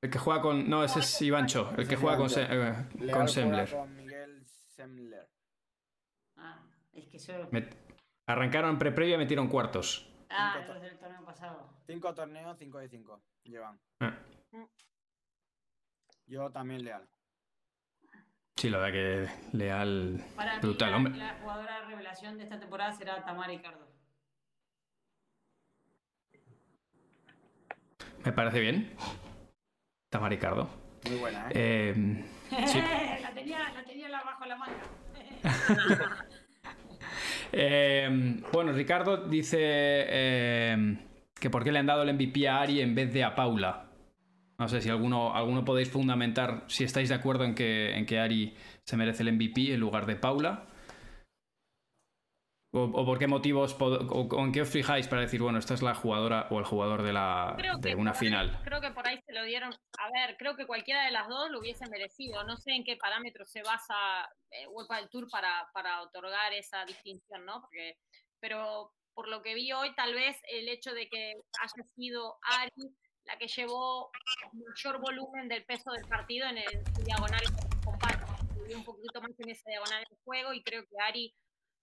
[0.02, 0.70] El que juega con.
[0.70, 1.74] No, ese es Ivancho.
[1.78, 3.70] El que juega con, eh, con Sembler.
[3.88, 5.31] Miguel Sembler.
[7.02, 7.50] Es que eso...
[8.28, 10.08] Arrancaron pre-previa y metieron cuartos.
[10.30, 11.70] Ah, los del torneo pasado.
[11.86, 13.22] Cinco torneos, cinco de cinco.
[13.44, 13.80] Llevan.
[14.00, 14.18] Ah.
[16.28, 17.08] Yo también leal.
[18.56, 20.24] Sí, la verdad que leal.
[20.36, 21.18] Para brutal, mí, la, hombre.
[21.18, 23.88] La jugadora revelación de esta temporada será Tamara Ricardo.
[28.24, 28.96] Me parece bien.
[30.10, 30.70] Tamara Ricardo.
[31.10, 31.94] Muy buena, ¿eh?
[31.96, 32.26] eh
[32.68, 32.80] sí.
[33.22, 34.84] la, tenía, la tenía bajo la manga.
[37.52, 40.98] Em, bueno, Ricardo dice em,
[41.40, 43.90] que por qué le han dado el MVP a Ari en vez de a Paula.
[44.58, 48.20] No sé si alguno, alguno podéis fundamentar si estáis de acuerdo en que, en que
[48.20, 50.68] Ari se merece el MVP en lugar de Paula.
[52.74, 55.94] O, por qué motivos, o, en qué os fijáis para decir, bueno, esta es la
[55.94, 58.62] jugadora o el jugador de, la, de una final?
[58.64, 59.74] creo que por ahí se lo dieron.
[59.98, 62.46] A ver, creo que cualquiera de las dos lo hubiese merecido.
[62.46, 64.68] No sé en qué parámetros se basa eh,
[64.98, 67.60] del Tour para, para otorgar esa distinción, ¿no?
[67.60, 67.98] Porque,
[68.40, 72.96] pero por lo que vi hoy, tal vez el hecho de que haya sido Ari
[73.26, 74.10] la que llevó
[74.54, 77.42] mayor volumen del peso del partido en el diagonal
[77.84, 78.34] compacto.
[78.74, 81.36] Un poquito más en ese diagonal de juego y creo que Ari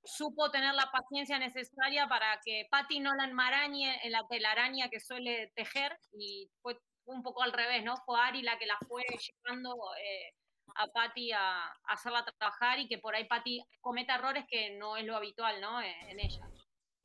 [0.05, 5.01] supo tener la paciencia necesaria para que Patty no la enmarañe en la telaraña que
[5.01, 7.97] suele tejer y fue un poco al revés, ¿no?
[8.05, 10.33] Fue Ari la que la fue llevando eh,
[10.77, 15.05] a Patty a, hacerla trabajar y que por ahí Patty cometa errores que no es
[15.05, 15.81] lo habitual, ¿no?
[15.81, 16.49] En, en ella.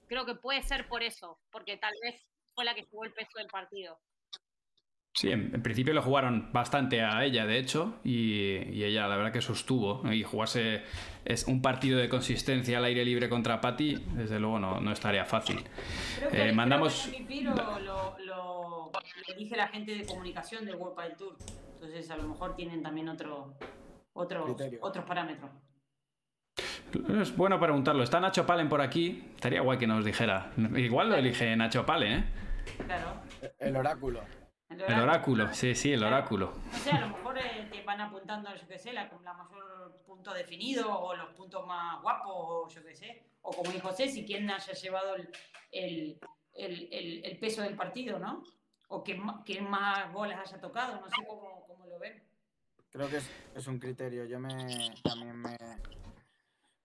[0.07, 2.21] Creo que puede ser por eso, porque tal vez
[2.53, 3.99] fue la que jugó el peso del partido.
[5.15, 9.41] Sí, en, principio le jugaron bastante a ella, de hecho, y, ella la verdad que
[9.41, 10.11] sostuvo.
[10.11, 10.81] Y jugarse
[11.23, 15.23] es un partido de consistencia al aire libre contra Patti, desde luego no, no estaría
[15.23, 15.63] fácil.
[16.31, 17.11] Eh, mandamos...
[17.43, 18.91] lo, lo,
[19.35, 21.37] elige la gente de comunicación del World Padel Tour.
[21.75, 23.53] Entonces a lo mejor tienen también otro,
[24.13, 25.51] otro otros parámetros.
[27.19, 28.03] Es bueno preguntarlo.
[28.03, 29.31] Está Nacho Palen por aquí.
[29.35, 30.51] Estaría guay que nos dijera.
[30.75, 32.23] Igual lo elige Nacho Palen, ¿eh?
[32.85, 33.21] Claro.
[33.59, 34.21] El oráculo.
[34.87, 36.53] El oráculo, sí, sí, el oráculo.
[36.71, 39.97] No sé, a lo mejor eh, te van apuntando, yo qué sé, la, la mayor
[40.05, 43.23] punto definido o los puntos más guapos, o yo qué sé.
[43.41, 45.29] O como dijo Ceci, quién haya llevado el,
[45.71, 46.19] el,
[46.53, 48.43] el, el- el peso del partido, ¿no?
[48.89, 52.21] O quién más goles haya tocado, no sé cómo, cómo lo ven.
[52.91, 54.25] Creo que es, es un criterio.
[54.25, 54.49] Yo me
[55.03, 55.57] también me,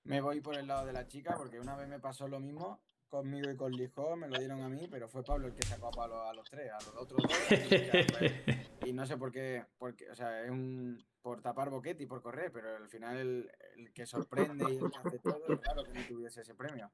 [0.05, 2.81] me voy por el lado de la chica porque una vez me pasó lo mismo
[3.09, 5.89] conmigo y con Lijó, me lo dieron a mí, pero fue Pablo el que sacó
[5.89, 7.33] a Pablo a los tres, a los otros dos.
[8.87, 12.23] Y, no sé por qué, porque, o sea, es un por tapar boquete y por
[12.23, 15.93] correr, pero al final el, el que sorprende y el que hace todo, claro que
[15.93, 16.91] no tuviese ese premio.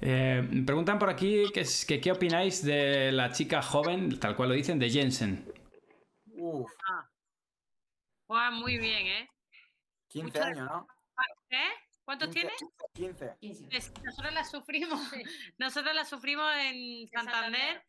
[0.00, 4.48] Eh, preguntan por aquí que, es- que qué opináis de la chica joven, tal cual
[4.50, 5.50] lo dicen, de Jensen.
[6.34, 6.70] Uf,
[8.26, 9.28] Juega muy bien, ¿eh?
[10.08, 10.86] 15 Muchas- años, ¿no?
[11.50, 11.70] ¿Eh?
[12.04, 12.48] ¿Cuántos 15,
[12.94, 13.12] tiene?
[13.14, 13.36] 15.
[13.40, 13.68] 15.
[13.76, 15.00] Es- Nosotros la sufrimos.
[15.58, 17.42] Nosotros la sufrimos en Santander.
[17.42, 17.84] Santander.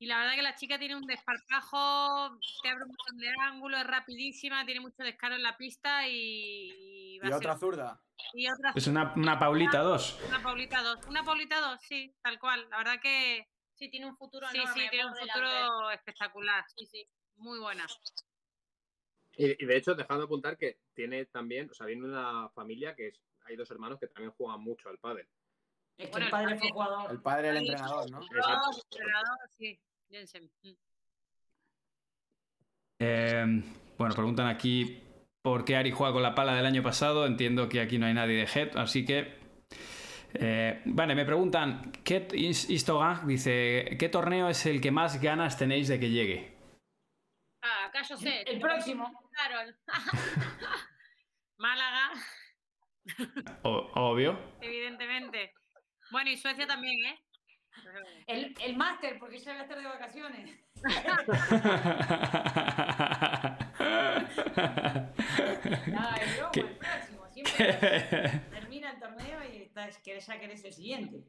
[0.00, 3.80] Y la verdad que la chica tiene un desparpajo, te abre un montón de ángulos,
[3.80, 7.60] es rapidísima, tiene mucho descaro en la pista y, y va Y a otra ser-
[7.60, 8.00] zurda.
[8.34, 10.20] y otra Es una, una Paulita 2.
[10.28, 11.06] una Paulita 2.
[11.08, 12.68] Una Paulita 2, sí, tal cual.
[12.70, 15.94] La verdad que Sí, tiene un futuro sí, enorme sí, tiene un futuro delante.
[15.94, 16.64] espectacular.
[16.76, 17.86] Sí, sí, muy buena.
[19.38, 22.94] Y, y de hecho, dejando de apuntar que tiene también, o sea, viene una familia
[22.94, 25.26] que es, hay dos hermanos que también juegan mucho al pádel.
[25.96, 27.10] Es que Bueno, el padre el fue jugador.
[27.10, 28.20] El padre del entrenador, ¿no?
[28.20, 28.70] Exacto.
[28.90, 30.50] Entrenador, sí, Jensen.
[30.62, 30.72] Mm.
[33.00, 33.62] Eh,
[33.96, 35.00] bueno, preguntan aquí
[35.40, 37.24] por qué Ari juega con la pala del año pasado.
[37.24, 39.38] Entiendo que aquí no hay nadie de Head, así que.
[40.34, 46.00] eh, vale, me preguntan, ¿qué dice, ¿qué torneo es el que más ganas tenéis de
[46.00, 46.57] que llegue?
[47.88, 48.42] Acá yo sé.
[48.42, 49.10] El próximo.
[49.32, 49.72] Claro.
[51.56, 52.10] Málaga,
[53.62, 54.38] O- obvio.
[54.60, 55.54] evidentemente.
[56.10, 57.18] Bueno, y Suecia también, ¿eh?
[58.26, 60.60] El, el máster, porque ya voy a estar de vacaciones.
[65.86, 67.26] No, el el próximo.
[67.32, 71.22] Siempre termina el torneo y estás, ya querés el siguiente.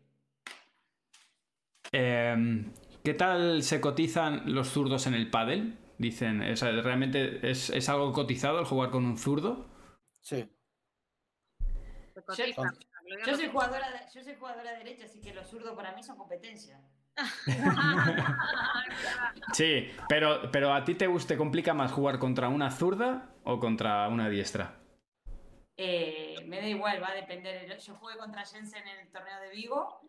[1.91, 2.71] Em,
[3.03, 5.77] ¿Qué tal se cotizan los zurdos en el pádel?
[5.99, 9.67] Dicen, o sea, ¿realmente es, es algo cotizado el jugar con un zurdo?
[10.21, 10.49] Sí.
[12.15, 16.17] Yo soy jugadora, de- yo soy jugadora derecha, así que los zurdos para mí son
[16.17, 16.81] competencia.
[19.53, 24.07] Sí, pero, pero ¿a ti te, te complica más jugar contra una zurda o contra
[24.07, 24.79] una diestra?
[25.75, 27.77] Eh, me da igual, va a depender.
[27.79, 30.01] Yo jugué contra Jensen en el torneo de Vigo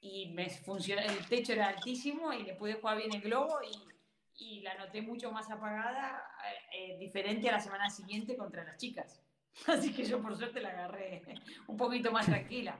[0.00, 3.95] y me funcionó, el techo era altísimo y le pude jugar bien el globo y,
[4.38, 8.76] y la noté mucho más apagada, eh, eh, diferente a la semana siguiente contra las
[8.76, 9.22] chicas.
[9.66, 11.22] Así que yo por suerte la agarré
[11.66, 12.78] un poquito más tranquila.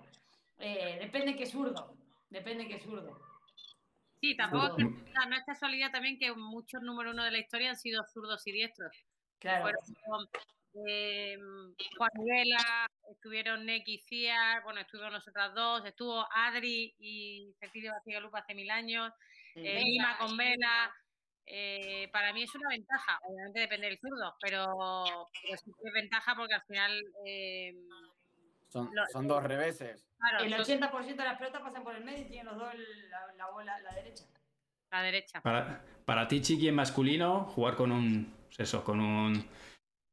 [0.58, 1.96] Eh, depende qué zurdo,
[2.30, 3.20] depende qué zurdo.
[4.20, 4.78] Sí, tampoco Zurdo.
[4.78, 8.02] es, no, no es casualidad también que muchos número uno de la historia han sido
[8.04, 8.92] zurdos y diestros.
[9.38, 9.62] Claro.
[9.62, 10.28] Fueron
[10.86, 11.36] eh,
[11.96, 18.20] Juan Vela, estuvieron Neki y Ciar, bueno, estuvimos nosotras dos, estuvo Adri y Cecilia García
[18.20, 19.12] Lupa hace mil años,
[19.54, 19.80] eh.
[19.82, 20.92] Lima con Vela.
[21.46, 24.66] Eh, para mí es una ventaja, obviamente depende del zurdo, pero,
[25.42, 27.74] pero sí que es ventaja porque al final, eh,
[28.68, 30.04] Son, Lo- son dos reveses.
[30.18, 32.74] claro, El son 80% de las pelotas pasan por el medio y tienen los dos
[33.10, 34.24] la, la bola la derecha.
[34.90, 35.40] la derecha.
[35.40, 38.34] Para, para ti, Chiqui, en masculino, jugar con un.
[38.58, 39.48] Eso, con un.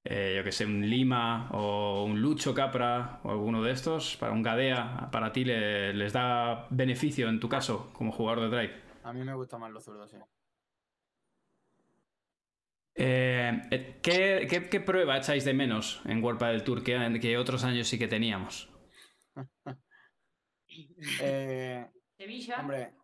[0.06, 4.34] eh, yo que sé, un Lima o un Lucho Capra o alguno de estos, para
[4.34, 8.82] un Gadea, para ti le- les da beneficio en tu caso como jugador de drive.
[9.04, 10.18] A mí me gustan más los zurdos, sí.
[12.96, 17.38] Eh, eh, ¿qué, qué, qué prueba echáis de menos en World del Tour que, que
[17.38, 18.70] otros años sí que teníamos?
[21.22, 21.88] Eh,
[22.18, 22.60] Sevilla.
[22.60, 22.96] hombre,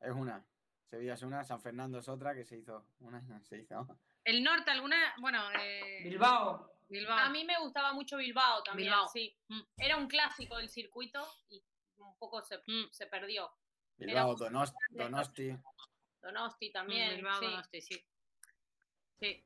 [0.00, 0.44] es una.
[0.90, 2.84] Sevilla es una, San Fernando es otra que se hizo.
[2.98, 3.86] Una se hizo.
[4.24, 6.72] El norte, alguna, bueno, eh, Bilbao.
[6.88, 7.16] Bilbao.
[7.18, 9.08] A mí me gustaba mucho Bilbao también, Bilbao.
[9.08, 9.36] sí.
[9.48, 9.60] Mm.
[9.76, 11.62] Era un clásico del circuito y
[11.98, 12.90] un poco se, Mm.
[12.90, 13.48] se perdió.
[13.96, 15.56] Bilbao, Donost- Donosti.
[16.20, 17.46] Donosti también, Bilbao, sí.
[17.46, 18.04] Donosti, sí.
[19.20, 19.42] Sí.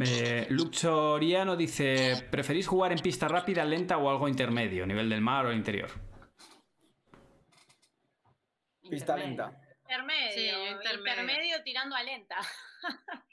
[0.00, 5.20] Eh, Lucho Oriano dice: ¿preferís jugar en pista rápida, lenta o algo intermedio, nivel del
[5.20, 5.88] mar o interior?
[8.90, 9.46] Pista Intermedio.
[9.46, 9.60] lenta.
[9.82, 11.22] Intermedio, Sí, intermedio.
[11.22, 12.36] intermedio tirando a lenta.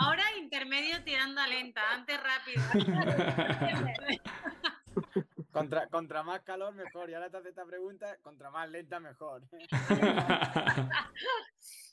[0.00, 2.60] Ahora intermedio tirando a lenta, antes rápido.
[5.52, 7.08] Contra, contra más calor, mejor.
[7.10, 9.42] Y ahora te hace esta pregunta, contra más lenta, mejor.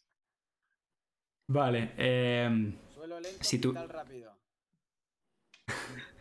[1.48, 1.94] vale.
[1.98, 4.38] eh, Suelo lento, Si tú- rápido.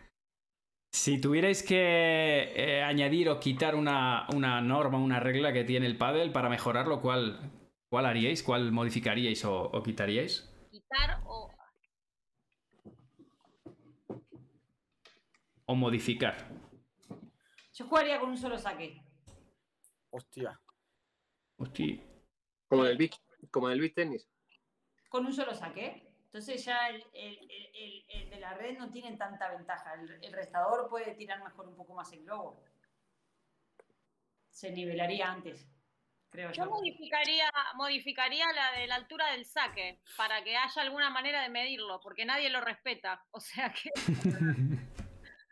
[0.92, 5.96] Si tuvierais que eh, añadir o quitar una, una norma, una regla que tiene el
[5.96, 7.38] pádel para mejorarlo, ¿cuál,
[7.88, 8.42] cuál haríais?
[8.42, 10.52] ¿Cuál modificaríais o, o quitaríais?
[10.70, 11.50] Quitar o.
[15.66, 16.36] O modificar.
[17.74, 19.00] Yo jugaría con un solo saque.
[20.10, 20.60] Hostia.
[21.56, 22.02] Hostia.
[22.68, 23.16] Como en el beach,
[23.50, 24.28] como en el beach tenis.
[25.10, 26.06] Con un solo saque.
[26.24, 29.94] Entonces ya el, el- el- el- el de la red no tiene tanta ventaja.
[29.94, 32.64] El, el restador puede tirar mejor un poco más el globo.
[34.50, 35.66] Se nivelaría antes,
[36.28, 36.70] creo Yo yo.
[36.70, 42.00] modificaría, modificaría la de la altura del saque para que haya alguna manera de medirlo,
[42.00, 43.24] porque nadie lo respeta.
[43.32, 43.90] O sea que.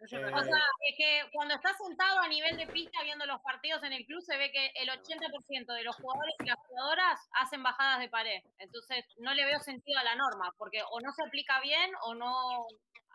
[0.00, 3.82] Eh, O sea, es que cuando estás sentado a nivel de pista viendo los partidos
[3.82, 7.62] en el club, se ve que el 80% de los jugadores y las jugadoras hacen
[7.62, 8.42] bajadas de pared.
[8.58, 12.14] Entonces, no le veo sentido a la norma, porque o no se aplica bien o
[12.14, 12.32] no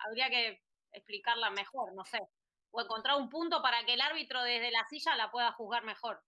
[0.05, 0.61] habría que
[0.91, 2.19] explicarla mejor, no sé.
[2.71, 6.21] O encontrar un punto para que el árbitro desde la silla la pueda juzgar mejor.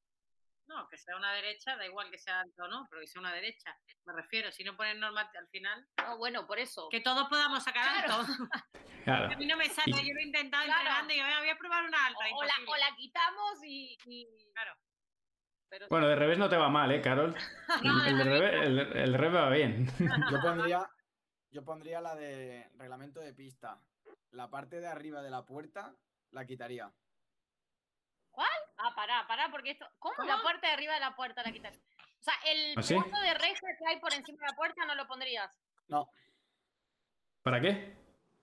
[0.67, 3.19] No, que sea una derecha, da igual que sea alto o no, pero que sea
[3.21, 3.75] una derecha.
[4.05, 5.85] Me refiero, si no ponen norma al final.
[5.97, 6.87] No, bueno, por eso.
[6.89, 8.21] Que todos podamos sacar Claro.
[8.21, 8.33] alto.
[9.05, 9.31] Claro.
[9.31, 10.79] A mí no me sale, Y- yo lo he intentado Claro.
[10.81, 12.19] entrenando y yo "Venga, voy a probar una alta.
[12.33, 12.71] O, o la, imposible.
[12.71, 13.97] o la quitamos y.
[14.07, 14.73] y- Claro.
[15.69, 17.35] Pero Bueno, de revés no te va mal, ¿eh, Carol?
[18.17, 18.65] El, revés,
[18.95, 19.85] el, revés va bien.
[20.31, 20.89] Yo pondría,
[21.51, 23.79] yo pondría la de reglamento de pista.
[24.31, 25.93] La parte de arriba de la puerta
[26.31, 26.91] la quitaría.
[28.77, 29.85] Ah, pará, pará, porque esto.
[29.99, 31.75] ¿Cómo, la puerta de arriba de la puerta la quitas?
[31.77, 32.93] O sea, el ¿Ah, sí?
[32.95, 35.51] punto de reja que hay por encima de la puerta no lo pondrías.
[35.87, 36.09] No,
[37.43, 37.95] ¿Para qué?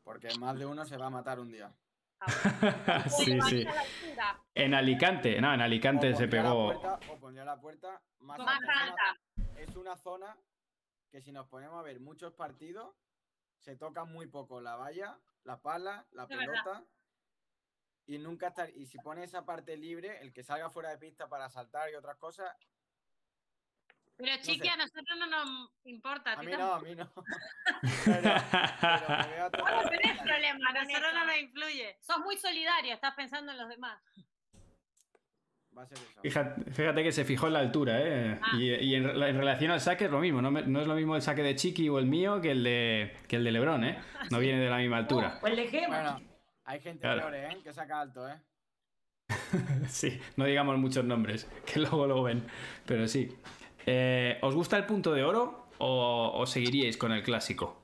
[0.04, 1.72] porque más de uno se va a matar un día.
[3.06, 3.66] O sí, sí.
[4.54, 6.66] En Alicante, no, en Alicante se pegó.
[6.72, 9.18] puerta- o pondría la puerta más, Más alta.
[9.56, 10.36] Es una- zona
[11.10, 12.94] que si nos ponemos a ver muchos partidos,
[13.58, 16.84] se toca muy poco la valla, la pala, la Es verdad.
[18.06, 18.68] Y nunca estar.
[18.70, 21.94] Y si pone esa parte libre, el que salga fuera de pista para saltar y
[21.94, 22.50] otras cosas,
[24.16, 24.70] Pero chiqui, sé.
[24.70, 26.32] a nosotros no nos importa.
[26.32, 27.10] a mí no, a mí no.
[28.04, 28.34] pero,
[28.80, 29.88] pero me veo No tocado.
[29.88, 31.96] tenés problema A nosotros no nos influye.
[32.00, 34.00] Sos muy solidario, estás pensando en los demás.
[35.76, 36.20] Va a ser eso.
[36.20, 38.38] Fíjate, fíjate que se fijó en la altura, ¿eh?
[38.42, 38.50] Ah.
[38.58, 40.42] Y, y en, re- en relación al saque es lo mismo.
[40.42, 42.62] No, me- no es lo mismo el saque de Chiqui o el mío que el
[42.62, 43.98] de, que el de Lebron, ¿eh?
[44.30, 45.38] No viene de la misma altura.
[45.40, 45.86] O el de Gema.
[46.18, 46.31] Bueno,
[46.64, 47.20] hay gente Claro.
[47.22, 47.58] peor, ¿eh?
[47.62, 48.40] Que saca alto, ¿eh?
[49.88, 52.44] Sí, no digamos muchos nombres, que luego lo ven.
[52.86, 53.36] Pero sí.
[53.86, 57.82] Eh, ¿Os gusta el punto de oro o, o seguiríais con el clásico?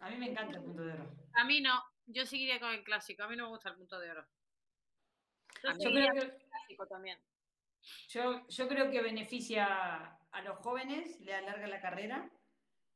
[0.00, 1.10] A mí me encanta el punto de oro.
[1.34, 1.82] A mí no.
[2.06, 3.22] Yo seguiría con el clásico.
[3.22, 4.26] A mí no me gusta el punto de oro.
[5.62, 7.18] Yo Yo creo que, el clásico también.
[8.08, 12.28] yo, yo creo que beneficia a los jóvenes, le alarga la carrera,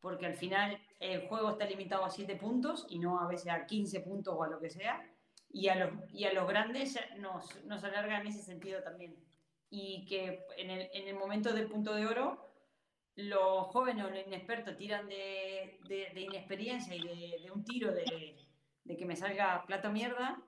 [0.07, 3.67] porque al final el juego está limitado a 7 puntos y no a veces a
[3.67, 5.03] 15 puntos o a lo que sea.
[5.51, 9.17] Y a los, y a los grandes nos, nos alarga en ese sentido también.
[9.69, 12.41] Y que en el, en el momento del punto de oro,
[13.17, 17.91] los jóvenes o los inexpertos tiran de, de- de inexperiencia y de, de un tiro
[17.91, 18.37] de,
[18.97, 20.41] que me salga plato mierda.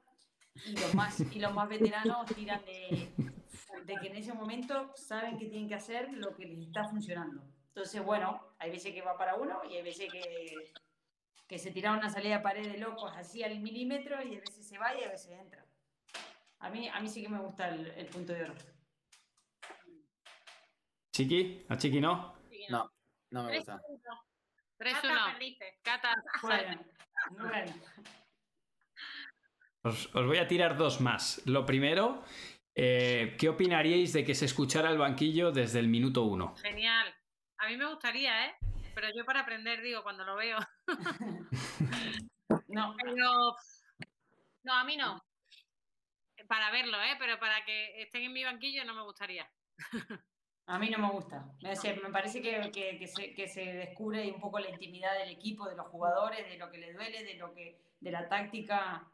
[0.66, 5.46] Y los más, y los más veteranos tiran de que en ese momento saben que
[5.46, 7.42] tienen que hacer lo que les está funcionando.
[7.68, 10.72] Entonces, bueno, hay veces que va para uno y hay veces que,
[11.46, 14.66] que se tira una salida de pared de locos así al milímetro y a veces
[14.68, 15.64] se va y a veces entra.
[16.60, 18.54] A mí, a mí sí que me gusta el, el punto de oro.
[21.12, 21.64] ¿Chiqui?
[21.68, 22.34] ¿A Chiqui no?
[22.68, 22.90] No,
[23.30, 23.80] no me gusta.
[23.80, 24.18] puntos.
[24.78, 24.92] 3-1.
[25.02, 25.78] Cata, perdiste.
[25.82, 26.84] Cata, Bueno,
[27.30, 27.74] bueno.
[29.82, 31.42] Os, os voy a tirar dos más.
[31.46, 32.22] Lo primero,
[32.74, 36.54] eh, ¿qué opinaríais de que se escuchara el banquillo desde el minuto uno?
[36.56, 37.12] genial.
[37.58, 38.54] A mí me gustaría, ¿eh?
[38.94, 40.58] Pero yo para aprender, digo, cuando lo veo.
[42.68, 43.56] No, Pero
[44.62, 45.22] No, a mí no.
[46.48, 47.16] para verlo, ¿eh?
[47.18, 49.50] Pero para que estén en mi banquillo no me gustaría.
[50.66, 51.46] a mí no me gusta.
[51.62, 55.14] Me, parece- me parece que, que- que se, que se descubre un poco la intimidad
[55.18, 58.28] del equipo, de los jugadores, de lo que le duele, de lo que, de la
[58.28, 59.06] táctica.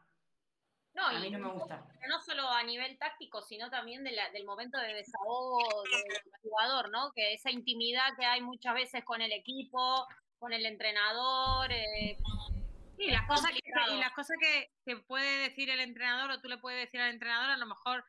[0.95, 1.85] No, A y mí no me gusta.
[1.99, 6.21] pero no solo a nivel táctico, sino también de la- del momento de desahogo del
[6.41, 7.11] jugador, ¿no?
[7.13, 10.07] Que esa intimidad que hay muchas veces con el equipo,
[10.39, 11.71] con el entrenador.
[11.71, 12.17] eh,
[12.97, 13.59] Y las cosas, que,
[13.93, 17.11] y las cosas que, que puede decir el entrenador o tú le puedes decir al
[17.11, 18.05] entrenador, a lo mejor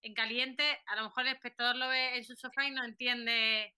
[0.00, 3.74] en caliente, a lo mejor el espectador lo ve en su sofá y no entiende,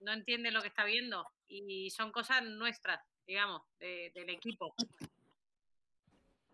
[0.00, 1.24] no entiende lo que está viendo.
[1.46, 4.74] Y son cosas nuestras, digamos, de- del equipo.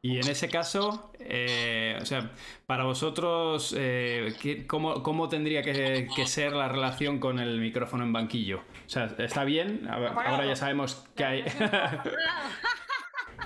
[0.02, 2.30] Y en ese caso, eh, o sea,
[2.66, 8.04] para vosotros, eh, ¿qué- cómo, cómo tendría que, que ser la relación con el micrófono
[8.04, 8.60] en banquillo?
[8.86, 9.86] O sea, ¿está bien?
[9.90, 11.44] Ahora ya sabemos que hay...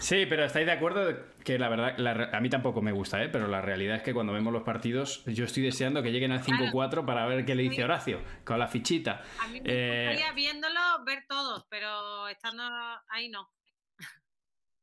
[0.01, 3.28] Sí, pero estáis de acuerdo que la verdad, la a mí tampoco me gusta, ¿eh?
[3.28, 6.43] pero la realidad es que cuando vemos los partidos, yo estoy deseando que lleguen al
[6.43, 9.22] 5-4 para ver qué le dice Horacio, con la fichita.
[9.40, 12.64] A mí me Eh, gustaría viéndolo ver todos, pero estando
[13.09, 13.48] ahí no.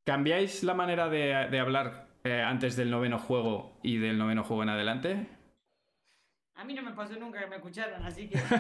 [0.04, 4.64] ¿Cambiáis la manera de, de hablar eh, antes del noveno juego y del noveno juego
[4.64, 5.28] en adelante?
[6.56, 8.38] A mí no me pasó nunca que me escucharan, así que.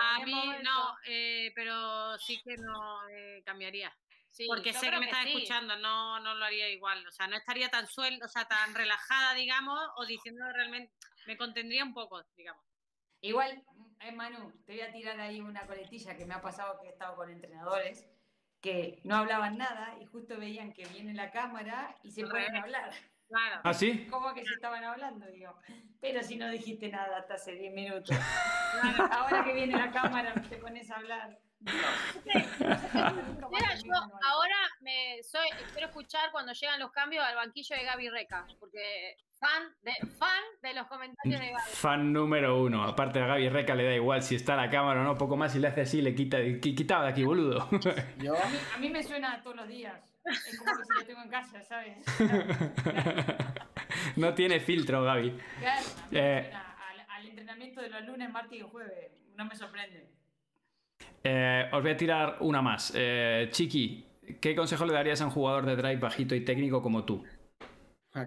[0.00, 3.96] A mí no, eh, pero sí que no eh, cambiaría.
[4.30, 5.32] Sí, Porque sé que me están sí.
[5.32, 7.04] escuchando, no, no lo haría igual.
[7.06, 10.92] O sea, no estaría tan suelta, o sea, tan relajada, digamos, o diciendo realmente.
[11.26, 12.64] Me contendría un poco, digamos.
[13.22, 13.62] Igual,
[14.00, 16.90] eh, Manu, te voy a tirar ahí una coletilla que me ha pasado que he
[16.90, 18.08] estado con entrenadores
[18.60, 22.62] que no hablaban nada y justo veían que viene la cámara y se ponen a
[22.62, 22.90] hablar.
[23.28, 23.60] Claro.
[23.62, 24.06] ¿Ah, sí?
[24.10, 25.26] ¿Cómo que se estaban hablando?
[25.26, 25.56] Digo,
[26.00, 28.16] pero si no dijiste nada hasta hace 10 minutos.
[29.12, 31.38] Ahora que viene la cámara te pones a hablar.
[33.50, 38.08] Mira, yo ahora me soy, quiero escuchar cuando llegan los cambios al banquillo de Gaby
[38.08, 41.62] Reca, porque fan de, fan de los comentarios de Gaby.
[41.72, 42.84] Fan número uno.
[42.84, 45.52] Aparte a Gaby Reca le da igual si está la cámara o no, poco más
[45.52, 47.68] si le hace así, le quita, qui- quitaba de aquí, boludo.
[48.18, 50.00] Yo, A mí, a mí me suena todos los días.
[50.24, 51.98] Es como que si lo tengo en casa, ¿sabes?
[54.16, 55.38] no tiene filtro, Gaby.
[55.58, 56.42] Claro, a mí me Eh.
[56.44, 59.12] suena al, al entrenamiento de los lunes, martes y jueves.
[59.34, 60.10] No me sorprende.
[61.22, 62.92] Eh, os voy a tirar una más.
[62.94, 64.06] Eh, Chiqui,
[64.40, 67.24] ¿qué consejo le darías a un jugador de drive bajito y técnico como tú?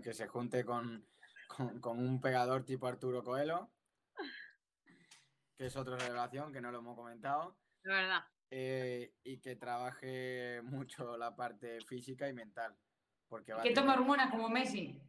[0.02, 1.06] que se junte con,
[1.48, 3.70] con, con un pegador tipo Arturo Coelho,
[5.58, 8.24] que es otra revelación que no lo hemos comentado, De verdad.
[8.50, 12.76] eh, y que trabaje mucho la parte física y mental.
[13.28, 15.02] Porque va, a Que tener, tome hormonas como Messi.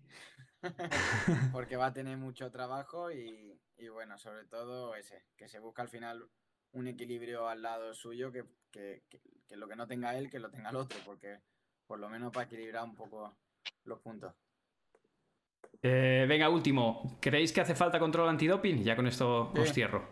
[1.53, 5.83] porque va a tener mucho trabajo y, y bueno, sobre todo ese, que se busca
[5.83, 6.29] al final
[6.75, 10.39] un equilibrio al lado suyo, que, que, que- que lo que no tenga él, que
[10.39, 11.39] lo tenga el otro, porque
[11.87, 13.37] por lo menos para equilibrar un poco
[13.85, 14.35] los puntos.
[15.83, 17.19] Eh, venga, último.
[17.21, 18.83] ¿Creéis que hace falta control antidoping?
[18.83, 19.61] Ya con esto Sí.
[19.61, 20.09] os cierro.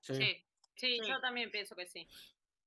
[0.00, 0.42] Sí, Sí.
[0.74, 2.06] Sí, yo también pienso que sí.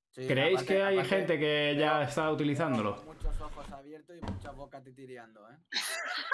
[0.09, 3.03] sí, ¿Creéis aparte- que hay aparte- gente que ya está utilizándolo?
[3.03, 5.57] Muchos ojos abiertos y muchas bocas titireando, ¿eh?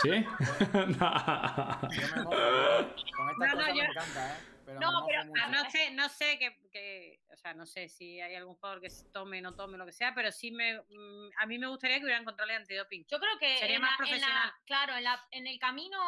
[0.01, 0.09] ¿Sí?
[0.09, 2.29] Yo me mojo.
[3.17, 4.37] Con estas No, yo- me encanta, ¿eh?
[4.65, 5.41] Pero No, pero mucho.
[5.45, 8.81] Ah, no sé, no sé que, que- o sea, no sé si hay algún jugador
[8.81, 11.67] que se tome, no tome, lo que sea, pero sí me, mm, a mí me
[11.67, 13.05] gustaría que hubieran controles antidoping.
[13.07, 14.53] Yo creo que Sería en más la- en la- profesional.
[14.65, 15.99] claro, en, la, en el camino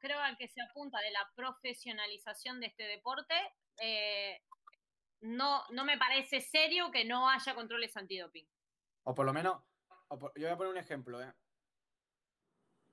[0.00, 3.34] creo al que se apunta de la profesionalización de este deporte,
[3.80, 4.42] eh,
[5.20, 8.48] no, no me parece serio que no haya controles antidoping.
[9.04, 9.62] O por lo menos,
[10.08, 11.32] o por- yo voy a poner un ejemplo, ¿eh?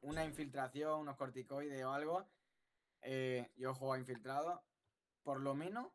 [0.02, 2.30] Una infiltración, unos corticoides o algo.
[3.02, 4.62] eh, yo juego a infiltrado.
[5.30, 5.90] Por lo menos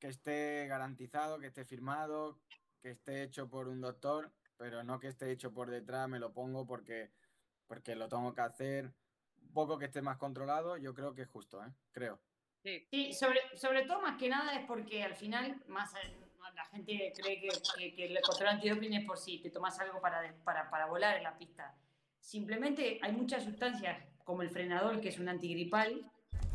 [0.00, 2.40] que esté garantizado, que esté firmado,
[2.80, 6.32] que esté hecho por un doctor, pero no que esté hecho por detrás, me lo
[6.32, 7.12] pongo porque,
[7.66, 8.94] porque lo tengo que hacer.
[9.42, 11.68] Un poco que esté más controlado, yo creo que es justo, ¿eh?
[11.92, 12.22] Creo.
[12.62, 16.18] Sí, sobre, sobre todo más que nada es porque al final más eh,
[16.54, 20.00] la gente cree que, que- que el control antidoping es por si te tomas algo
[20.00, 21.76] para, para, para volar en la pista.
[22.18, 26.10] Simplemente hay muchas sustancias como el frenador, que es un antigripal,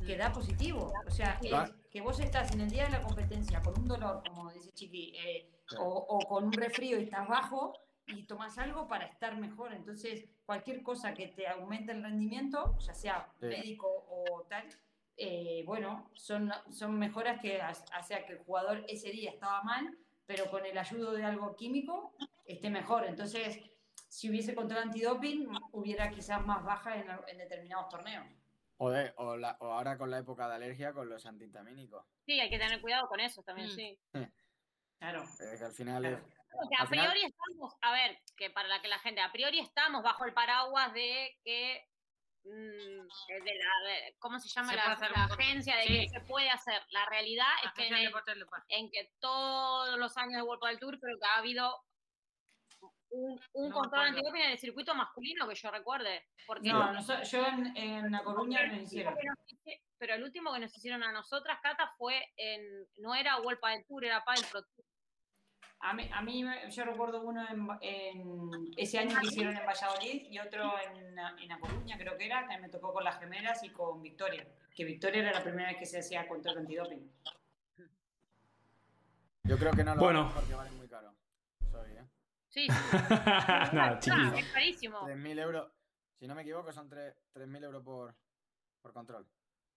[0.05, 0.93] que da positivo.
[1.07, 4.23] O sea, es que vos estás en el día de la competencia con un dolor,
[4.27, 7.73] como dice Chiqui, eh, o, o con un resfrío y estás bajo
[8.05, 9.73] y tomas algo para estar mejor.
[9.73, 13.45] Entonces, cualquier cosa que te aumente el rendimiento, ya sea Sí.
[13.47, 14.67] médico o tal,
[15.15, 19.97] eh, bueno, son, son mejoras que ha- hacen que el jugador ese día estaba mal,
[20.25, 22.13] pero con el ayudo de algo químico
[22.45, 23.05] esté mejor.
[23.05, 23.59] Entonces,
[24.09, 28.25] si hubiese control antidoping, hubiera quizás más baja en, en determinados torneos.
[28.83, 32.05] O, de- o, la- o ahora con la época de alergia con los antihistamínicos.
[32.25, 33.71] Sí, hay que tener cuidado con eso también, Mm.
[33.71, 33.97] sí.
[34.99, 35.23] Claro.
[35.23, 36.17] Es que al final Claro.
[36.17, 39.31] es- Porque a final- priori estamos, a ver, que para la que la gente, a
[39.31, 41.87] priori estamos bajo el paraguas de que,
[42.43, 44.83] mm, de la, de- ¿cómo se llama Se la,
[45.15, 45.99] la agencia de sí.
[46.01, 46.81] que se puede hacer?
[46.89, 51.25] La realidad es que en que todos los años de World del Tour creo que
[51.25, 51.73] ha habido
[53.13, 56.25] un, un No me control antidoping en el circuito masculino que yo recuerde.
[56.47, 59.15] Porque No, yo en, en La Coruña no hicieron.
[59.97, 63.85] pero el último que nos hicieron a nosotras, Cata, fue en, no era World del
[63.85, 64.85] Tour, era Padel Pro Tour.
[65.85, 69.65] A mí, a mí me- yo recuerdo uno en, en ese año que hicieron en
[69.65, 73.19] Valladolid y otro en, en La Coruña, creo que era, que me tocó con las
[73.19, 74.47] gemelas y con Victoria.
[74.73, 77.11] Que Victoria era la primera vez que se hacía control antidoping.
[79.43, 80.31] Yo creo que no lo Bueno.
[80.33, 81.13] porque valen muy caro.
[81.69, 82.05] Sorry, ¿eh?
[82.53, 82.69] Sí, sí.
[83.73, 84.39] no, chiqui.
[84.39, 84.99] Es carísimo.
[85.07, 85.71] 3.000 euros.
[86.19, 88.15] Si no me equivoco, son tres- 3.000 euros por,
[88.81, 89.27] por control.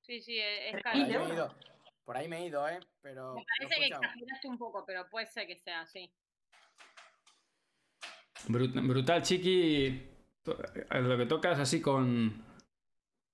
[0.03, 0.97] Sí, sí, es, es Por caro.
[0.97, 1.35] ahí, ¿Mil me he euros?
[1.35, 1.55] ido,
[2.05, 2.79] por ahí me he ido, ¿eh?
[3.01, 3.35] Pero.
[3.35, 6.13] Me parece que exageraste un poco, pero puede ser que sea así.
[8.49, 10.09] Brut- brutal, Chiqui.
[10.45, 10.57] To-
[10.91, 12.45] Lo que tocas así con.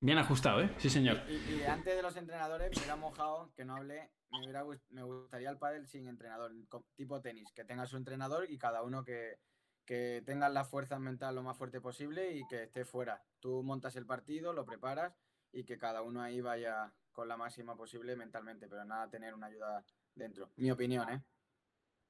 [0.02, 0.74] Bien ajustado, ¿eh?
[0.78, 1.22] Sí, señor.
[1.28, 5.04] Y, y antes de los entrenadores, me hubiera mojado, que no hablé, me, hubiera, me
[5.04, 6.50] gustaría el pádel sin entrenador,
[6.96, 9.38] tipo tenis, que tenga su entrenador y cada uno que,
[9.86, 13.22] que tenga la fuerza mental lo más fuerte posible y que esté fuera.
[13.38, 15.14] Tú montas el partido, lo preparas
[15.52, 19.46] y que cada uno ahí vaya con la máxima posible mentalmente, pero nada tener una
[19.46, 19.84] ayuda
[20.16, 20.50] dentro.
[20.56, 21.22] Mi opinión, ¿eh?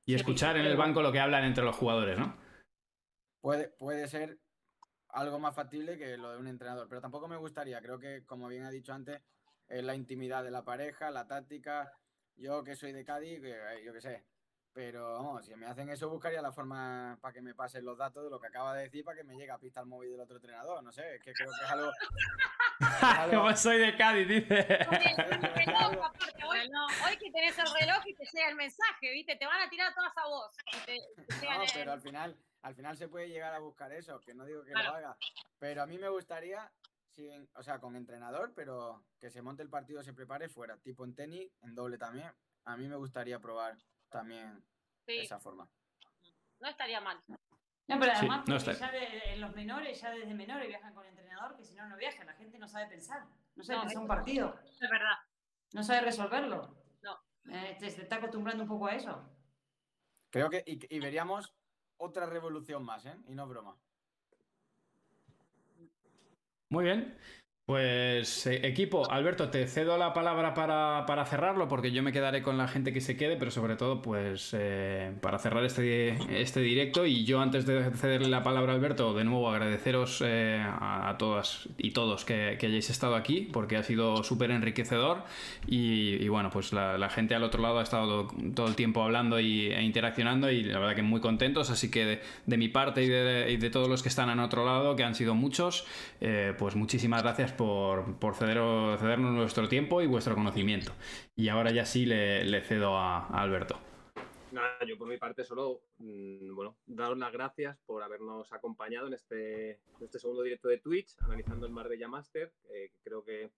[0.07, 2.39] Y escuchar en el banco lo que hablan entre los jugadores, ¿no?
[3.43, 4.39] Puede, puede ser
[5.13, 7.81] algo más factible que lo de un entrenador, pero tampoco me gustaría.
[7.81, 9.21] Creo que, como bien ha dicho antes,
[9.69, 11.93] es la intimidad de la pareja, la táctica.
[12.37, 14.25] Yo que soy de Cádiz, que, eh, yo qué sé.
[14.75, 18.25] Pero vamos, si me hacen eso, buscaría la forma para que me pasen los datos
[18.25, 20.21] de lo que acaba de decir para que me llegue a pista al móvil del
[20.21, 20.83] otro entrenador.
[20.83, 21.91] No sé, es que creo que es algo.
[23.31, 24.67] Como soy de Cádiz, dice.
[24.87, 26.59] Con el reloj, aparte, hoy,
[27.07, 29.37] hoy que tenés el reloj y te llega el mensaje, ¿viste?
[29.37, 30.57] Te van a tirar todas a vos.
[30.73, 33.93] y te- te No, el- pero al final, al final se puede llegar a buscar
[33.93, 34.91] eso, que no digo que Claro.
[34.91, 35.17] lo haga.
[35.59, 36.71] Pero a mí me gustaría,
[37.09, 41.05] sin, o sea, con entrenador, pero que se monte el partido, se prepare fuera, tipo
[41.05, 42.31] en tenis, en doble también.
[42.65, 43.77] A mí me gustaría probar
[44.09, 44.65] también
[45.07, 45.69] sí, esa forma.
[46.61, 47.21] no estaría mal.
[47.89, 50.69] No, pero Sí, además, no porque está- ya de- en los menores, ya desde menores
[50.69, 52.25] viajan con entrenador, que si no, no viajan.
[52.27, 53.25] La gente no sabe pensar.
[53.57, 54.61] No sabe No, pensar un partido.
[54.81, 55.17] Es verdad.
[55.73, 56.77] No sabe resolverlo.
[57.03, 57.19] No.
[57.53, 59.29] Eh, se está acostumbrando un poco a eso.
[60.31, 61.53] Creo que, y, y veríamos
[62.03, 63.17] otra revolución más, ¿eh?
[63.29, 63.77] Y no broma.
[66.69, 67.17] Muy bien.
[67.73, 72.43] Pues eh, equipo, Alberto, te cedo la palabra para, para cerrarlo porque yo me quedaré
[72.43, 76.61] con la gente que se quede, pero sobre todo pues eh, para cerrar este, este
[76.61, 77.07] directo.
[77.07, 81.67] Y yo antes de cederle la palabra a Alberto, de nuevo agradeceros eh, a, todas
[81.79, 85.25] y todos que, hayáis estado aquí porque ha sido súper enriquecedor.
[85.67, 89.73] Y, bueno, pues la, gente al otro lado ha estado todo el tiempo hablando y,
[89.73, 93.51] e interaccionando y la verdad que muy contentos, así que de, mi parte y de,
[93.51, 95.87] y de todos los que están en otro lado, que han sido muchos,
[96.21, 97.62] eh, pues muchísimas gracias por,
[98.21, 100.93] por cederos- cedernos nuestro tiempo y vuestro conocimiento.
[101.37, 103.79] Y ahora ya sí le, le cedo a, a Alberto.
[104.51, 109.15] Nada, yo por mi parte solo, mm, bueno, daros las gracias por habernos acompañado en
[109.15, 112.53] este, en este segundo directo de Twitch, analizando el Marbella Master.
[112.75, 113.51] eh, creo que,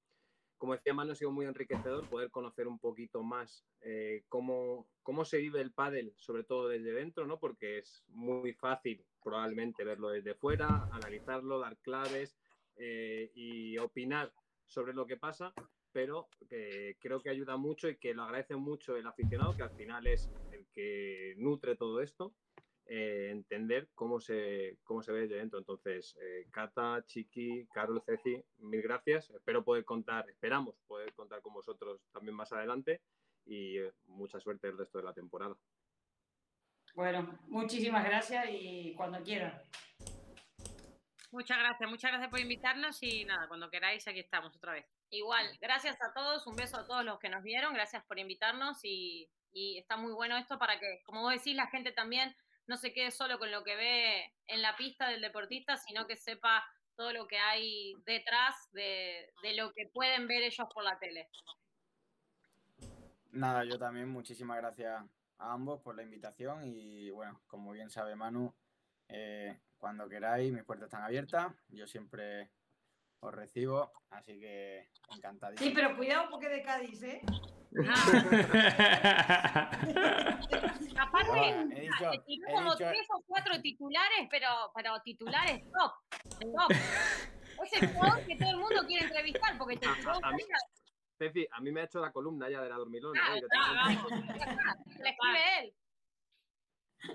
[0.57, 5.25] como decía Manu, ha sido muy enriquecedor poder conocer un poquito más eh, cómo, cómo
[5.25, 7.41] se vive el pádel, sobre todo desde dentro, ¿no?
[7.41, 12.37] Porque es muy fácil probablemente verlo desde fuera, analizarlo, dar claves
[12.77, 14.33] eh, y opinar
[14.67, 15.53] sobre lo que pasa,
[15.93, 16.29] pero
[17.01, 20.29] creo que ayuda mucho y que lo agradece mucho el aficionado, que al final es
[20.51, 22.35] el que nutre todo esto,
[22.87, 25.59] eh, entender cómo se, cómo se ve desde dentro.
[25.59, 29.31] Entonces, eh, Cata, Chiqui, Carol, Ceci, mil gracias.
[29.31, 33.01] Espero poder contar, esperamos poder contar con vosotros también más adelante
[33.47, 35.57] y eh, mucha suerte el resto de la temporada.
[36.95, 39.61] Bueno, muchísimas gracias y cuando quieran.
[41.35, 44.87] Muchas gracias, muchas gracias por invitarnos y nada, cuando queráis aquí estamos otra vez.
[45.11, 48.79] Igual, gracias a todos, un beso a todos los que nos vieron, gracias por invitarnos
[48.85, 52.37] y, y está muy bueno esto para que, como vos decís, la gente también
[52.69, 56.15] no se quede solo con lo que ve en la pista del deportista, sino que
[56.15, 60.97] sepa todo lo que hay detrás de, de lo que pueden ver ellos por la
[61.01, 61.29] tele.
[63.33, 65.03] Nada, yo también muchísimas gracias
[65.39, 68.55] a ambos por la invitación y bueno, como bien sabe Manu,
[69.09, 72.49] eh, cuando queráis mis puertas están abiertas, yo siempre
[73.21, 75.69] os recibo, así que encantadísimo.
[75.69, 77.21] Sí, pero cuidado porque de Cádiz, ¿eh?
[80.99, 84.99] Aparte, No, he dicho- te tiró he como dicho- tres o cuatro titulares, pero, pero
[85.03, 85.93] titulares top.
[86.41, 86.71] top.
[87.63, 90.33] Es el jugador que todo el mundo quiere entrevistar porque te A- tiró a- a
[90.33, 93.21] mí- a mí me ha hecho la columna ya de la dormilona.
[93.23, 93.43] Ah, ¿eh?
[93.55, 94.03] Ah, también.
[94.03, 95.75] vamos, ya está, la escribe él.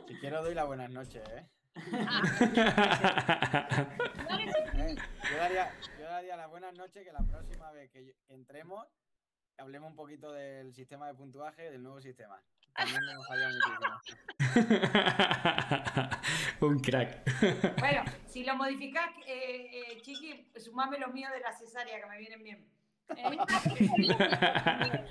[0.08, 1.50] Si quiero doy las buenas noches, ¿eh?
[4.76, 4.96] ¿Eh?
[5.32, 8.88] Yo, daría, yo daría las buenas noches que la próxima vez que, entremos
[9.58, 12.41] hablemos un poquito del sistema de puntuaje, del nuevo sistema.
[12.74, 13.02] También.
[16.62, 17.24] Un crack.
[17.80, 22.20] Bueno, si lo modificás, eh, eh, Chiqui, sumame los míos de la cesárea que me
[22.20, 22.66] vienen bien.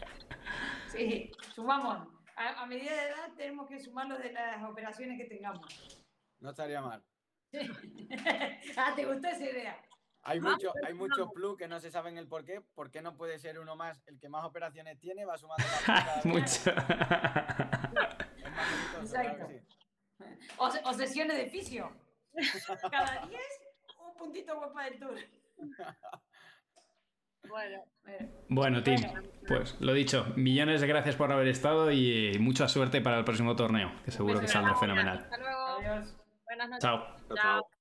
[0.89, 2.09] Sí, sumamos.
[2.35, 6.08] A, a medida de edad tenemos que sumar los de las operaciones que tengamos.
[6.41, 7.03] No estaría mal.
[8.77, 9.81] ah, ¿te gustó esa idea?
[10.23, 11.09] Hay, Vamos, mucho, hay vamos.
[11.09, 12.61] muchos plus que no se saben el por qué.
[12.75, 15.25] ¿Por qué no puede ser uno más el que más operaciones tiene?
[15.25, 16.71] Va sumando la punta de- Mucho.
[18.45, 19.61] Es más bonito, claro sí.
[20.59, 21.91] O, o sesiones de fisio.
[22.91, 23.41] Cada 10,
[24.07, 25.17] un puntito guapa del tour.
[27.49, 28.97] Bueno, Bueno, Bueno, Tim,
[29.47, 33.57] pues lo dicho, millones de gracias por haber estado y mucha suerte para el próximo
[33.57, 35.19] torneo, que seguro que saldrá fenomenal.
[35.21, 35.59] hasta luego.
[35.79, 36.15] adiós.
[36.58, 36.82] Buenas Buenas noches.
[36.82, 36.98] Chao.
[37.28, 37.62] Chao, Chao.
[37.62, 37.77] chao.